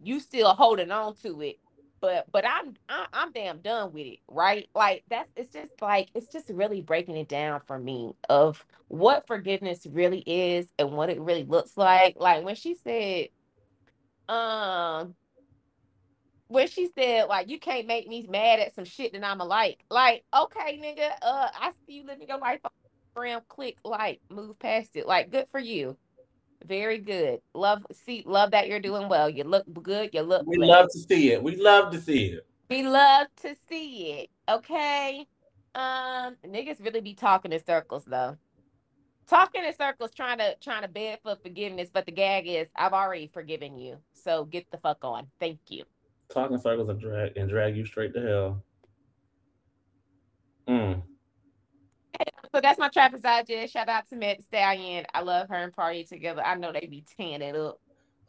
You 0.02 0.20
still 0.20 0.54
holding 0.54 0.92
on 0.92 1.16
to 1.18 1.42
it. 1.42 1.60
But 2.02 2.32
but 2.32 2.46
I'm 2.48 2.76
I, 2.88 3.08
I'm 3.14 3.32
damn 3.32 3.60
done 3.60 3.92
with 3.94 4.08
it, 4.08 4.20
right? 4.28 4.70
Like 4.76 5.04
that's 5.10 5.30
it's 5.36 5.52
just 5.52 5.72
like 5.82 6.10
it's 6.16 6.28
just 6.28 6.50
really 6.50 6.82
breaking 6.82 7.18
it 7.18 7.28
down 7.28 7.62
for 7.68 7.80
me 7.80 8.14
of 8.30 8.66
what 8.88 9.28
forgiveness 9.28 9.86
really 9.90 10.24
is 10.26 10.68
and 10.80 10.92
what 10.92 11.10
it 11.10 11.20
really 11.20 11.44
looks 11.44 11.78
like. 11.78 12.16
Like 12.18 12.44
when 12.44 12.56
she 12.56 12.76
said, 12.76 13.30
um, 14.34 15.16
when 16.48 16.68
she 16.68 16.90
said 16.98 17.26
like 17.28 17.50
you 17.50 17.60
can't 17.60 17.88
make 17.88 18.08
me 18.08 18.26
mad 18.30 18.60
at 18.60 18.76
some 18.76 18.86
shit 18.86 19.14
that 19.14 19.26
I'm 19.26 19.40
like, 19.40 19.84
like 19.90 20.24
okay, 20.36 20.80
nigga, 20.84 21.12
uh, 21.22 21.50
I 21.54 21.72
see 21.86 21.94
you 21.96 22.06
living 22.06 22.28
your 22.28 22.40
life 22.40 22.60
on 22.64 22.72
Instagram. 23.16 23.42
Click 23.48 23.78
like, 23.84 24.22
move 24.30 24.58
past 24.60 24.96
it. 24.96 25.08
Like, 25.08 25.32
good 25.32 25.48
for 25.50 25.60
you. 25.60 25.98
Very 26.66 26.98
good. 26.98 27.40
Love 27.54 27.86
see, 27.92 28.24
love 28.26 28.52
that 28.52 28.68
you're 28.68 28.80
doing 28.80 29.08
well. 29.08 29.30
You 29.30 29.44
look 29.44 29.66
good. 29.82 30.10
You 30.14 30.22
look. 30.22 30.46
We 30.46 30.58
love 30.58 30.88
to 30.92 31.00
see 31.00 31.32
it. 31.32 31.42
We 31.42 31.56
love 31.56 31.92
to 31.94 32.02
see 32.02 32.26
it. 32.26 32.46
We 32.70 32.84
love 32.84 33.28
to 33.42 33.56
see 33.68 34.12
it. 34.12 34.30
Okay. 34.50 35.26
Um, 35.76 36.36
niggas 36.46 36.84
really 36.84 37.02
be 37.02 37.14
talking 37.14 37.54
in 37.54 37.64
circles 37.66 38.04
though. 38.06 38.38
Talking 39.28 39.64
in 39.64 39.76
circles, 39.76 40.12
trying 40.14 40.40
to 40.40 40.56
trying 40.62 40.82
to 40.82 40.88
beg 40.88 41.20
for 41.24 41.38
forgiveness, 41.42 41.90
but 41.94 42.06
the 42.06 42.12
gag 42.12 42.48
is 42.48 42.68
I've 42.76 42.94
already 42.94 43.30
forgiven 43.34 43.78
you. 43.78 43.98
So 44.14 44.46
get 44.46 44.70
the 44.72 44.78
fuck 44.78 45.00
on. 45.04 45.28
Thank 45.40 45.60
you. 45.70 45.86
Talking 46.34 46.58
circles 46.58 46.90
and 46.90 47.00
drag 47.00 47.38
and 47.38 47.50
drag 47.50 47.78
you 47.78 47.86
straight 47.86 48.14
to 48.14 48.22
hell. 48.22 48.64
Mm. 50.68 51.02
So 52.54 52.62
that's 52.62 52.80
my 52.80 52.90
Trappers 52.90 53.22
Digest. 53.22 53.74
Shout 53.74 53.90
out 53.90 54.10
to 54.10 54.16
Meg 54.16 54.42
Stallion. 54.42 55.06
I 55.14 55.22
love 55.22 55.50
her 55.50 55.56
and 55.56 55.76
Pardi 55.76 56.08
together. 56.08 56.42
I 56.44 56.56
know 56.56 56.72
they 56.72 56.88
be 56.88 57.06
tearing 57.16 57.42
it 57.42 57.56
up. 57.56 57.80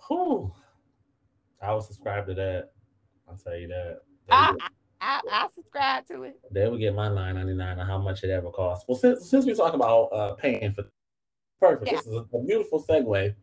Whew. 0.08 0.52
I 1.62 1.72
will 1.72 1.80
subscribe 1.80 2.26
to 2.26 2.34
that. 2.34 2.70
I'll 3.28 3.36
tell 3.36 3.56
you 3.56 3.68
that. 3.68 4.00
I, 4.30 4.54
I, 5.00 5.20
I 5.30 5.48
subscribe 5.54 6.06
to 6.08 6.24
it. 6.24 6.38
They 6.50 6.68
would 6.68 6.80
get 6.80 6.94
my 6.94 7.08
nine 7.08 7.36
ninety 7.36 7.54
nine 7.54 7.78
on 7.78 7.86
how 7.86 7.98
much 7.98 8.22
it 8.22 8.30
ever 8.30 8.50
costs. 8.50 8.84
Well, 8.86 8.98
since 8.98 9.28
since 9.28 9.46
we 9.46 9.54
talk 9.54 9.74
about 9.74 10.04
uh, 10.12 10.34
paying 10.34 10.72
for, 10.72 10.84
perfect. 11.60 11.90
This 11.90 12.06
is 12.06 12.14
a, 12.14 12.36
a 12.36 12.44
beautiful 12.44 12.82
segue 12.82 13.34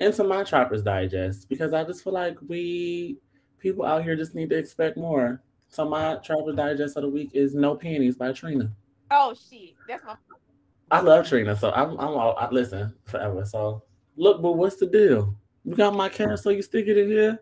into 0.00 0.24
my 0.24 0.42
Trappers 0.42 0.82
Digest 0.82 1.48
because 1.48 1.72
I 1.72 1.84
just 1.84 2.02
feel 2.02 2.12
like 2.12 2.36
we 2.48 3.18
people 3.58 3.84
out 3.84 4.02
here 4.02 4.16
just 4.16 4.34
need 4.34 4.50
to 4.50 4.58
expect 4.58 4.96
more. 4.96 5.42
So 5.68 5.88
my 5.88 6.16
Trappers 6.16 6.56
Digest 6.56 6.96
of 6.96 7.02
the 7.02 7.08
week 7.08 7.30
is 7.34 7.54
"No 7.54 7.76
Panties" 7.76 8.16
by 8.16 8.32
Trina. 8.32 8.72
Oh 9.14 9.34
shit. 9.34 9.74
That's 9.86 10.02
my 10.04 10.16
I 10.90 11.00
love 11.00 11.28
Trina, 11.28 11.54
so 11.54 11.70
I'm 11.72 11.90
I'm 11.92 12.14
all 12.14 12.34
I 12.38 12.48
listen 12.50 12.94
forever. 13.04 13.44
So 13.44 13.82
look, 14.16 14.40
but 14.40 14.52
what's 14.52 14.76
the 14.76 14.86
deal? 14.86 15.36
You 15.64 15.74
got 15.74 15.94
my 15.94 16.08
cash, 16.08 16.40
so 16.40 16.50
you 16.50 16.62
stick 16.62 16.86
it 16.88 16.96
in 16.96 17.08
here. 17.08 17.38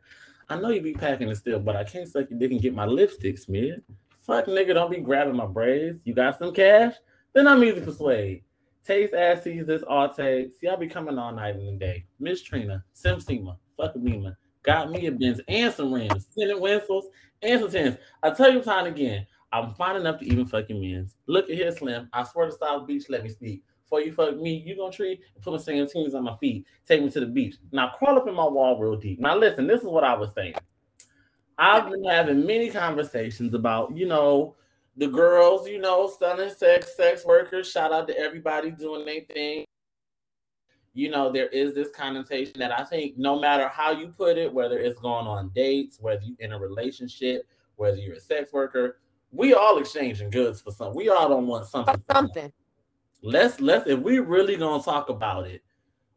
I 0.49 0.57
know 0.59 0.71
you 0.71 0.81
be 0.81 0.93
packing 0.93 1.29
it 1.29 1.37
still, 1.37 1.61
but 1.61 1.77
I 1.77 1.85
can't 1.85 2.09
suck 2.09 2.29
your 2.29 2.39
dick 2.39 2.51
and 2.51 2.61
get 2.61 2.75
my 2.75 2.87
lipstick 2.87 3.39
smeared. 3.39 3.85
Fuck 4.27 4.47
nigga, 4.47 4.75
don't 4.75 4.91
be 4.91 4.99
grabbing 4.99 5.37
my 5.37 5.47
braids. 5.47 6.01
You 6.05 6.13
got 6.13 6.39
some 6.39 6.53
cash? 6.53 6.95
Then 7.33 7.47
I'm 7.47 7.63
easy 7.63 7.79
to 7.79 7.87
persuade. 7.87 8.43
Taste 8.85 9.15
ass 9.15 9.45
sees 9.45 9.67
this 9.67 9.85
all 9.85 10.13
take. 10.13 10.53
See, 10.55 10.67
I 10.67 10.75
be 10.75 10.89
coming 10.89 11.19
all 11.19 11.33
night 11.33 11.55
and 11.55 11.79
day. 11.79 12.05
Miss 12.19 12.43
Trina, 12.43 12.85
Sim 12.93 13.21
Sema, 13.21 13.57
fuck 13.77 13.95
Mima. 13.95 14.37
Got 14.63 14.91
me 14.91 15.07
a 15.07 15.13
Benz 15.13 15.41
and 15.49 15.73
some 15.73 15.93
rims, 15.93 16.27
tinted 16.37 16.61
windsels, 16.61 17.07
and 17.43 17.61
some 17.61 17.71
tins. 17.71 17.97
I 18.23 18.31
tell 18.31 18.53
you 18.53 18.61
time 18.61 18.87
again, 18.87 19.27
I'm 19.53 19.75
fine 19.75 19.97
enough 19.97 20.19
to 20.21 20.27
even 20.27 20.47
fucking 20.47 20.81
men's. 20.81 21.17
Look 21.27 21.51
at 21.51 21.57
here, 21.57 21.73
Slim. 21.73 22.09
I 22.13 22.23
swear 22.25 22.47
to 22.47 22.53
South 22.53 22.87
Beach, 22.87 23.07
let 23.09 23.25
me 23.25 23.31
speak. 23.31 23.65
Before 23.83 24.01
you 24.01 24.13
fuck 24.13 24.37
me, 24.37 24.63
you 24.65 24.77
gonna 24.77 24.93
treat 24.93 25.21
and 25.35 25.43
put 25.43 25.53
my 25.53 25.59
singing 25.59 25.89
tunes 25.89 26.15
on 26.15 26.23
my 26.23 26.37
feet. 26.37 26.65
Take 26.87 27.03
me 27.03 27.11
to 27.11 27.21
the 27.21 27.27
beach. 27.27 27.57
Now 27.73 27.89
crawl 27.89 28.17
up 28.17 28.29
in 28.29 28.35
my 28.35 28.47
wall 28.47 28.79
real 28.79 28.97
deep. 28.97 29.19
Now 29.19 29.37
listen, 29.37 29.67
this 29.67 29.81
is 29.81 29.89
what 29.89 30.05
I 30.05 30.15
was 30.15 30.33
saying. 30.33 30.55
I've 31.59 31.91
been 31.91 32.05
having 32.05 32.47
many 32.47 32.71
conversations 32.71 33.53
about, 33.53 33.97
you 33.97 34.07
know, 34.07 34.55
the 34.97 35.09
girls, 35.09 35.69
you 35.69 35.81
know, 35.81 36.09
selling 36.19 36.51
sex, 36.51 36.97
sex 36.97 37.25
workers. 37.25 37.71
Shout 37.71 37.93
out 37.93 38.07
to 38.09 38.17
everybody 38.17 38.71
doing 38.71 39.05
their 39.05 39.23
thing. 39.23 39.65
You 40.95 41.11
know, 41.11 41.33
there 41.33 41.49
is 41.49 41.75
this 41.75 41.91
connotation 41.91 42.61
that 42.61 42.79
I 42.79 42.85
think 42.85 43.19
no 43.19 43.41
matter 43.41 43.69
how 43.69 43.91
you 43.91 44.09
put 44.09 44.39
it, 44.39 44.53
whether 44.53 44.79
it's 44.79 45.01
going 45.01 45.27
on 45.27 45.51
dates, 45.55 45.99
whether 46.01 46.23
you're 46.23 46.37
in 46.39 46.53
a 46.53 46.59
relationship, 46.59 47.47
whether 47.77 47.97
you're 47.97 48.17
a 48.17 48.21
sex 48.21 48.53
worker, 48.53 48.99
we 49.33 49.55
all 49.55 49.79
exchanging 49.79 50.31
goods 50.31 50.61
for 50.61 50.71
something. 50.73 50.97
We 50.97 51.09
all 51.09 51.29
don't 51.29 51.47
want 51.47 51.67
something. 51.67 51.95
for 51.97 52.15
something. 52.15 52.53
Let's 53.23 53.61
let's 53.61 53.87
if 53.87 54.01
we 54.01 54.19
really 54.19 54.57
gonna 54.57 54.83
talk 54.83 55.09
about 55.09 55.47
it, 55.47 55.63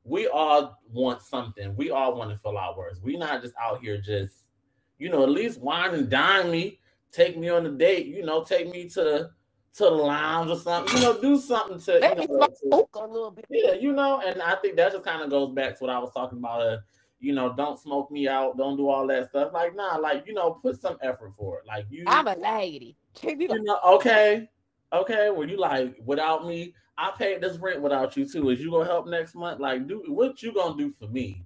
we 0.04 0.28
all 0.28 0.80
want 0.92 1.22
something. 1.22 1.76
We 1.76 1.92
all 1.92 2.16
want 2.16 2.32
to 2.32 2.38
fill 2.38 2.58
our 2.58 2.78
words. 2.78 3.02
We 3.02 3.18
not 3.18 3.42
just 3.42 3.54
out 3.62 3.82
here 3.82 4.00
just, 4.00 4.34
you 5.00 5.10
know, 5.10 5.24
at 5.24 5.30
least 5.30 5.60
wine 5.60 5.94
and 5.94 6.10
dine 6.10 6.50
me, 6.50 6.80
take 7.12 7.38
me 7.38 7.50
on 7.50 7.66
a 7.66 7.72
date, 7.72 8.08
you 8.08 8.24
know, 8.26 8.44
take 8.44 8.72
me 8.72 8.88
to 8.90 9.30
to 9.76 9.84
the 9.86 9.90
lounge 9.90 10.52
or 10.52 10.56
something, 10.58 10.96
you 10.96 11.02
know, 11.02 11.20
do 11.20 11.36
something 11.36 11.80
to, 11.80 11.98
Let 11.98 12.22
you 12.22 12.28
me 12.28 12.36
know, 12.38 12.48
smoke 12.62 12.92
to- 12.94 13.00
a 13.00 13.08
little 13.08 13.32
bit. 13.32 13.46
yeah, 13.50 13.74
you 13.74 13.92
know, 13.92 14.22
and 14.24 14.40
I 14.42 14.54
think 14.56 14.76
that 14.78 14.92
just 14.92 15.04
kind 15.04 15.24
of 15.24 15.32
goes 15.32 15.50
back 15.52 15.78
to 15.80 15.84
what 15.84 15.90
I 15.90 15.98
was 15.98 16.12
talking 16.14 16.38
about. 16.38 16.62
Uh, 16.62 16.78
you 17.24 17.34
know, 17.34 17.54
don't 17.54 17.80
smoke 17.80 18.12
me 18.12 18.28
out, 18.28 18.58
don't 18.58 18.76
do 18.76 18.90
all 18.90 19.08
that 19.08 19.30
stuff. 19.30 19.54
Like, 19.54 19.76
nah, 19.76 19.96
like 19.96 20.28
you 20.28 20.34
know, 20.34 20.52
put 20.62 20.80
some 20.80 20.98
effort 21.02 21.32
for 21.38 21.60
it. 21.60 21.66
Like 21.66 21.86
you, 21.90 22.04
I'm 22.06 22.28
a 22.28 22.36
lady. 22.36 22.98
You 23.24 23.64
know, 23.64 23.80
okay, 23.86 24.50
okay. 24.92 25.30
Well, 25.30 25.48
you 25.48 25.58
like 25.58 25.96
without 26.04 26.46
me, 26.48 26.74
I 26.98 27.12
paid 27.18 27.42
this 27.42 27.58
rent 27.58 27.82
without 27.82 28.18
you 28.18 28.28
too. 28.28 28.50
Is 28.50 28.60
you 28.60 28.72
gonna 28.72 28.86
help 28.86 29.08
next 29.08 29.36
month? 29.36 29.60
Like, 29.60 29.88
do 29.88 30.04
what 30.08 30.42
you 30.42 30.52
gonna 30.52 30.76
do 30.76 30.92
for 30.92 31.08
me 31.08 31.46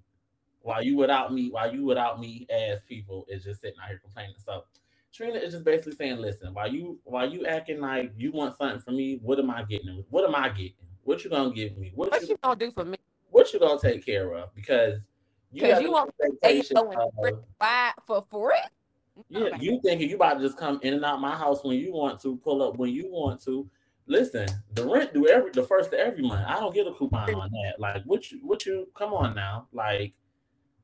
while 0.62 0.82
you 0.82 0.96
without 0.96 1.34
me? 1.34 1.50
While 1.52 1.74
you 1.74 1.84
without 1.86 2.20
me 2.20 2.48
as 2.50 2.82
people 2.88 3.26
is 3.28 3.44
just 3.44 3.62
sitting 3.62 3.78
out 3.84 3.90
here 3.90 4.00
complaining. 4.02 4.36
So 4.44 4.64
Trina 5.14 5.38
is 5.40 5.54
just 5.54 5.66
basically 5.66 5.96
saying, 5.96 6.18
listen, 6.18 6.54
while 6.54 6.72
you 6.72 7.00
while 7.04 7.30
you 7.30 7.46
acting 7.46 7.82
like 7.82 8.14
you 8.18 8.32
want 8.32 8.58
something 8.58 8.80
from 8.80 8.96
me, 8.96 9.20
what 9.22 9.38
am 9.38 9.52
I 9.52 9.64
getting? 9.64 10.04
What 10.10 10.24
am 10.24 10.34
I 10.34 10.50
getting? 10.50 10.74
What 11.04 11.24
you 11.24 11.30
gonna 11.30 11.54
give 11.54 11.78
me? 11.78 11.92
What, 11.94 12.12
what 12.12 12.22
you, 12.22 12.30
you 12.30 12.38
gonna 12.42 12.56
do 12.56 12.72
for 12.72 12.86
me? 12.86 12.98
what 13.30 13.54
you 13.54 13.60
gonna 13.60 13.80
take 13.80 14.06
care 14.06 14.34
of? 14.34 14.54
Because 14.56 15.00
Because 15.54 15.74
got 15.74 15.82
you 15.82 15.92
want 15.92 16.12
going 16.74 16.98
of- 16.98 17.94
for 18.06 18.22
free? 18.30 18.60
yeah, 19.30 19.50
you 19.60 19.80
thinking 19.84 20.10
you 20.10 20.16
about 20.16 20.36
to 20.36 20.42
just 20.42 20.58
come 20.58 20.80
in 20.84 20.94
and 20.94 21.06
out 21.06 21.20
my 21.20 21.36
house 21.36 21.64
when 21.64 21.78
you 21.78 21.92
want 21.94 22.22
to, 22.22 22.38
pull 22.38 22.62
up 22.62 22.78
when 22.78 22.92
you 22.92 23.10
want 23.10 23.42
to. 23.44 23.70
Listen, 24.06 24.48
the 24.74 24.86
rent 24.86 25.14
due 25.14 25.28
every 25.28 25.52
the 25.52 25.64
first 25.64 25.92
of 25.92 26.00
every 26.00 26.22
month. 26.22 26.46
I 26.48 26.60
don't 26.60 26.74
get 26.74 26.88
a 26.88 26.94
coupon 26.94 27.34
on 27.34 27.50
that. 27.52 27.80
Like, 27.80 28.04
what 28.06 28.32
you 28.32 28.40
what 28.42 28.66
you 28.66 28.88
come 28.96 29.14
on 29.14 29.36
now? 29.36 29.68
Like, 29.74 30.14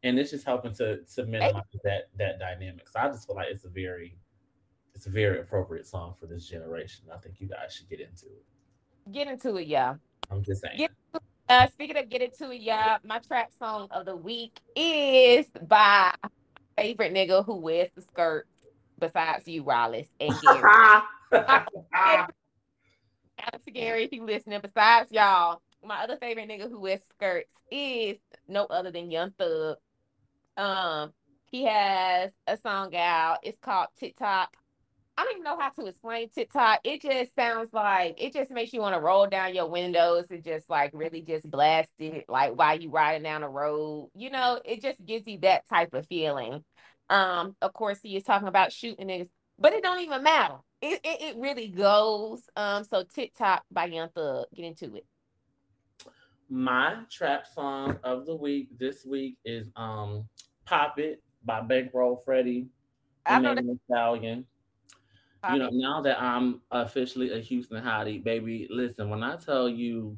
and 0.03 0.20
it's 0.20 0.32
just 0.32 0.45
helping 0.45 0.74
to 0.76 1.03
to 1.16 1.26
minimize 1.26 1.64
that 1.84 2.09
that 2.18 2.39
dynamic. 2.39 2.88
So 2.89 2.99
I 2.99 3.07
just 3.07 3.28
feel 3.28 3.36
like 3.36 3.47
it's 3.49 3.64
a 3.66 3.70
very 3.70 4.18
it's 4.93 5.07
a 5.07 5.09
very 5.09 5.39
appropriate 5.39 5.88
song 5.88 6.16
for 6.20 6.26
this 6.26 6.47
generation. 6.47 7.05
I 7.14 7.18
think 7.18 7.39
you 7.39 7.47
guys 7.47 7.74
should 7.74 7.89
get 7.89 8.01
into 8.01 8.26
it. 8.26 9.11
Get 9.11 9.28
into 9.28 9.55
it, 9.55 9.68
y'all. 9.68 9.97
I'm 10.30 10.43
just 10.43 10.61
saying. 10.61 10.78
Get 10.78 10.91
Uh, 11.54 11.68
speaking 11.68 11.95
of 11.97 12.10
get 12.10 12.24
into 12.24 12.49
it, 12.49 12.62
y'all, 12.62 12.97
my 13.04 13.20
trap 13.20 13.51
song 13.60 13.88
of 13.91 14.08
the 14.08 14.16
week 14.16 14.60
is 14.76 15.45
by 15.68 16.12
favorite 16.76 17.14
nigga 17.14 17.45
who 17.45 17.58
wears 17.58 17.89
the 17.93 18.01
skirt 18.01 18.47
besides 18.97 19.47
you, 19.47 19.64
Rollis 19.64 20.08
and 20.20 20.34
Gary. 20.41 21.04
And 23.38 23.62
Gary, 23.72 24.06
if 24.06 24.14
you 24.14 24.26
listening, 24.26 24.62
besides 24.64 25.12
y'all, 25.12 25.62
my 25.86 26.01
other 26.01 26.18
favorite 26.18 26.49
nigga 26.49 26.68
who 26.68 26.80
wears 26.80 27.01
skirts 27.10 27.54
is 27.70 28.18
no 28.47 28.66
other 28.66 28.89
than 28.89 29.12
Young 29.12 29.32
Thug. 29.38 29.78
Um, 30.58 31.14
he 31.51 31.66
has 31.66 32.32
a 32.47 32.58
song 32.58 32.95
out. 32.95 33.38
It's 33.43 33.60
called 33.62 33.89
TikTok. 33.99 34.58
I 35.16 35.24
don't 35.24 35.34
even 35.34 35.43
know 35.43 35.59
how 35.59 35.70
to 35.70 35.86
explain 35.86 36.30
TikTok. 36.30 36.80
It 36.84 37.01
just 37.01 37.36
sounds 37.36 37.70
like 37.72 38.16
it 38.18 38.34
just 38.34 38.49
makes 38.49 38.74
you 38.74 38.82
want 38.82 38.95
to 38.95 39.01
roll 39.01 39.28
down 39.28 39.53
your 39.53 39.70
windows 39.70 40.26
and 40.32 40.43
just 40.43 40.70
like 40.70 40.89
really 40.93 41.22
just 41.22 41.49
blast 41.49 41.91
it, 41.99 42.26
like 42.28 42.53
while 42.53 42.80
you 42.80 42.89
riding 42.89 43.24
down 43.24 43.41
the 43.41 43.47
road. 43.47 44.09
You 44.16 44.32
know, 44.32 44.59
it 44.66 44.82
just 44.82 45.05
gives 45.05 45.28
you 45.28 45.39
that 45.39 45.68
type 45.70 45.93
of 45.93 46.07
feeling. 46.07 46.64
Um, 47.09 47.55
of 47.61 47.74
course, 47.74 47.99
he 48.01 48.16
is 48.16 48.24
talking 48.24 48.47
about 48.47 48.72
shooting 48.72 49.07
niggas, 49.07 49.30
but 49.59 49.74
it 49.74 49.84
don't 49.84 50.01
even 50.01 50.24
matter. 50.24 50.55
It, 50.82 50.99
it, 51.03 51.22
it 51.22 51.36
really 51.38 51.68
goes. 51.68 52.41
Um, 52.55 52.84
so 52.84 53.03
TikTok 53.03 53.64
by 53.70 53.86
Young 53.86 54.09
Thug. 54.09 54.47
Get 54.55 54.66
into 54.66 54.95
it. 54.95 55.05
My 56.49 56.97
trap 57.11 57.45
song 57.45 57.99
of 58.03 58.26
the 58.26 58.36
week 58.36 58.78
this 58.80 59.05
week 59.05 59.38
is 59.45 59.68
um 59.76 60.28
Pop 60.66 60.97
It 60.97 61.22
by 61.45 61.61
Bankroll 61.61 62.18
Freddie 62.18 62.68
I 63.26 63.39
know 63.39 63.55
Stallion. 63.89 64.45
You 65.52 65.60
know, 65.60 65.70
now 65.72 66.02
that 66.02 66.22
I'm 66.22 66.62
officially 66.72 67.32
a 67.32 67.39
Houston 67.39 67.84
hottie, 67.84 68.24
baby, 68.24 68.68
listen, 68.70 69.10
when 69.10 69.24
I 69.24 69.36
tell 69.36 69.68
you 69.68 70.18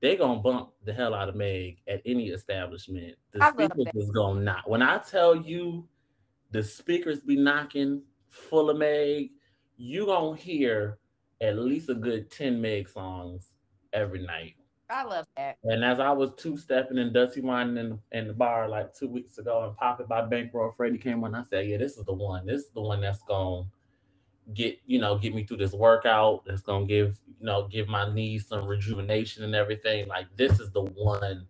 they 0.00 0.16
gonna 0.16 0.40
bump 0.40 0.70
the 0.84 0.92
hell 0.92 1.12
out 1.12 1.28
of 1.28 1.34
Meg 1.34 1.78
at 1.88 2.00
any 2.06 2.28
establishment, 2.28 3.16
the 3.32 3.42
I 3.42 3.50
speakers 3.50 3.86
is 3.94 4.10
gonna 4.10 4.40
knock. 4.40 4.62
When 4.66 4.80
I 4.80 4.98
tell 4.98 5.34
you 5.34 5.88
the 6.52 6.62
speakers 6.62 7.20
be 7.20 7.36
knocking 7.36 8.02
full 8.28 8.70
of 8.70 8.78
Meg, 8.78 9.30
you 9.76 10.06
gonna 10.06 10.36
hear 10.36 10.98
at 11.40 11.58
least 11.58 11.88
a 11.88 11.94
good 11.94 12.30
10 12.30 12.60
Meg 12.60 12.88
songs 12.88 13.54
every 13.92 14.24
night. 14.24 14.54
I 14.88 15.04
love 15.04 15.26
that. 15.36 15.56
And 15.64 15.84
as 15.84 16.00
I 16.00 16.10
was 16.10 16.32
two 16.34 16.56
stepping 16.56 16.98
and 16.98 17.12
Dusty 17.12 17.40
whining 17.40 17.76
in, 17.76 17.98
in 18.12 18.28
the 18.28 18.34
bar 18.34 18.68
like 18.68 18.94
two 18.94 19.08
weeks 19.08 19.38
ago 19.38 19.64
and 19.64 19.76
Pop 19.76 20.00
It 20.00 20.08
by 20.08 20.22
Bankroll 20.22 20.74
Freddie 20.76 20.98
came 20.98 21.22
on, 21.24 21.34
I 21.34 21.42
said, 21.44 21.68
Yeah, 21.68 21.76
this 21.78 21.96
is 21.96 22.04
the 22.04 22.12
one. 22.12 22.46
This 22.46 22.62
is 22.62 22.70
the 22.70 22.80
one 22.80 23.00
that's 23.00 23.22
gonna 23.22 23.64
get, 24.54 24.78
you 24.86 24.98
know, 24.98 25.18
get 25.18 25.34
me 25.34 25.44
through 25.44 25.58
this 25.58 25.72
workout. 25.72 26.44
That's 26.44 26.62
gonna 26.62 26.86
give, 26.86 27.18
you 27.38 27.46
know, 27.46 27.68
give 27.68 27.88
my 27.88 28.12
knees 28.12 28.46
some 28.46 28.66
rejuvenation 28.66 29.44
and 29.44 29.54
everything. 29.54 30.08
Like 30.08 30.26
this 30.36 30.60
is 30.60 30.70
the 30.70 30.82
one 30.82 31.46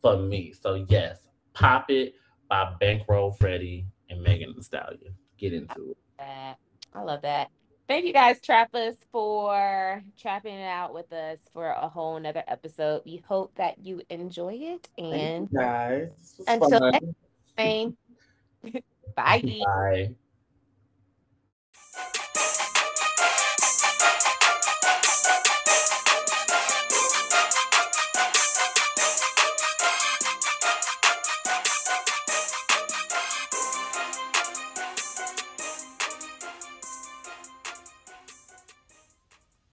for 0.00 0.16
me. 0.16 0.52
So 0.52 0.84
yes, 0.88 1.28
Pop 1.52 1.90
It 1.90 2.14
by 2.48 2.72
Bankroll 2.80 3.32
Freddie 3.32 3.86
and 4.10 4.22
Megan 4.22 4.54
Thee 4.54 4.62
Stallion. 4.62 5.14
Get 5.38 5.52
into 5.52 5.90
it. 5.90 5.96
that. 6.18 6.56
I 6.94 7.02
love 7.02 7.22
that. 7.22 7.50
Thank 7.86 8.06
you 8.06 8.14
guys, 8.14 8.40
trappers, 8.40 8.94
for 9.12 10.02
trapping 10.18 10.54
it 10.54 10.64
out 10.64 10.94
with 10.94 11.12
us 11.12 11.38
for 11.52 11.68
a 11.68 11.86
whole 11.86 12.18
nother 12.18 12.42
episode. 12.48 13.02
We 13.04 13.22
hope 13.28 13.54
that 13.56 13.78
you 13.78 14.00
enjoy 14.08 14.54
it 14.54 14.88
and 14.96 15.50
guys. 15.50 16.08
This 16.18 16.34
was 16.38 16.46
Until 16.48 16.78
fun. 16.78 16.92
next 16.92 17.56
time. 17.58 17.96
Bye. 19.16 19.60
Bye. 19.66 20.14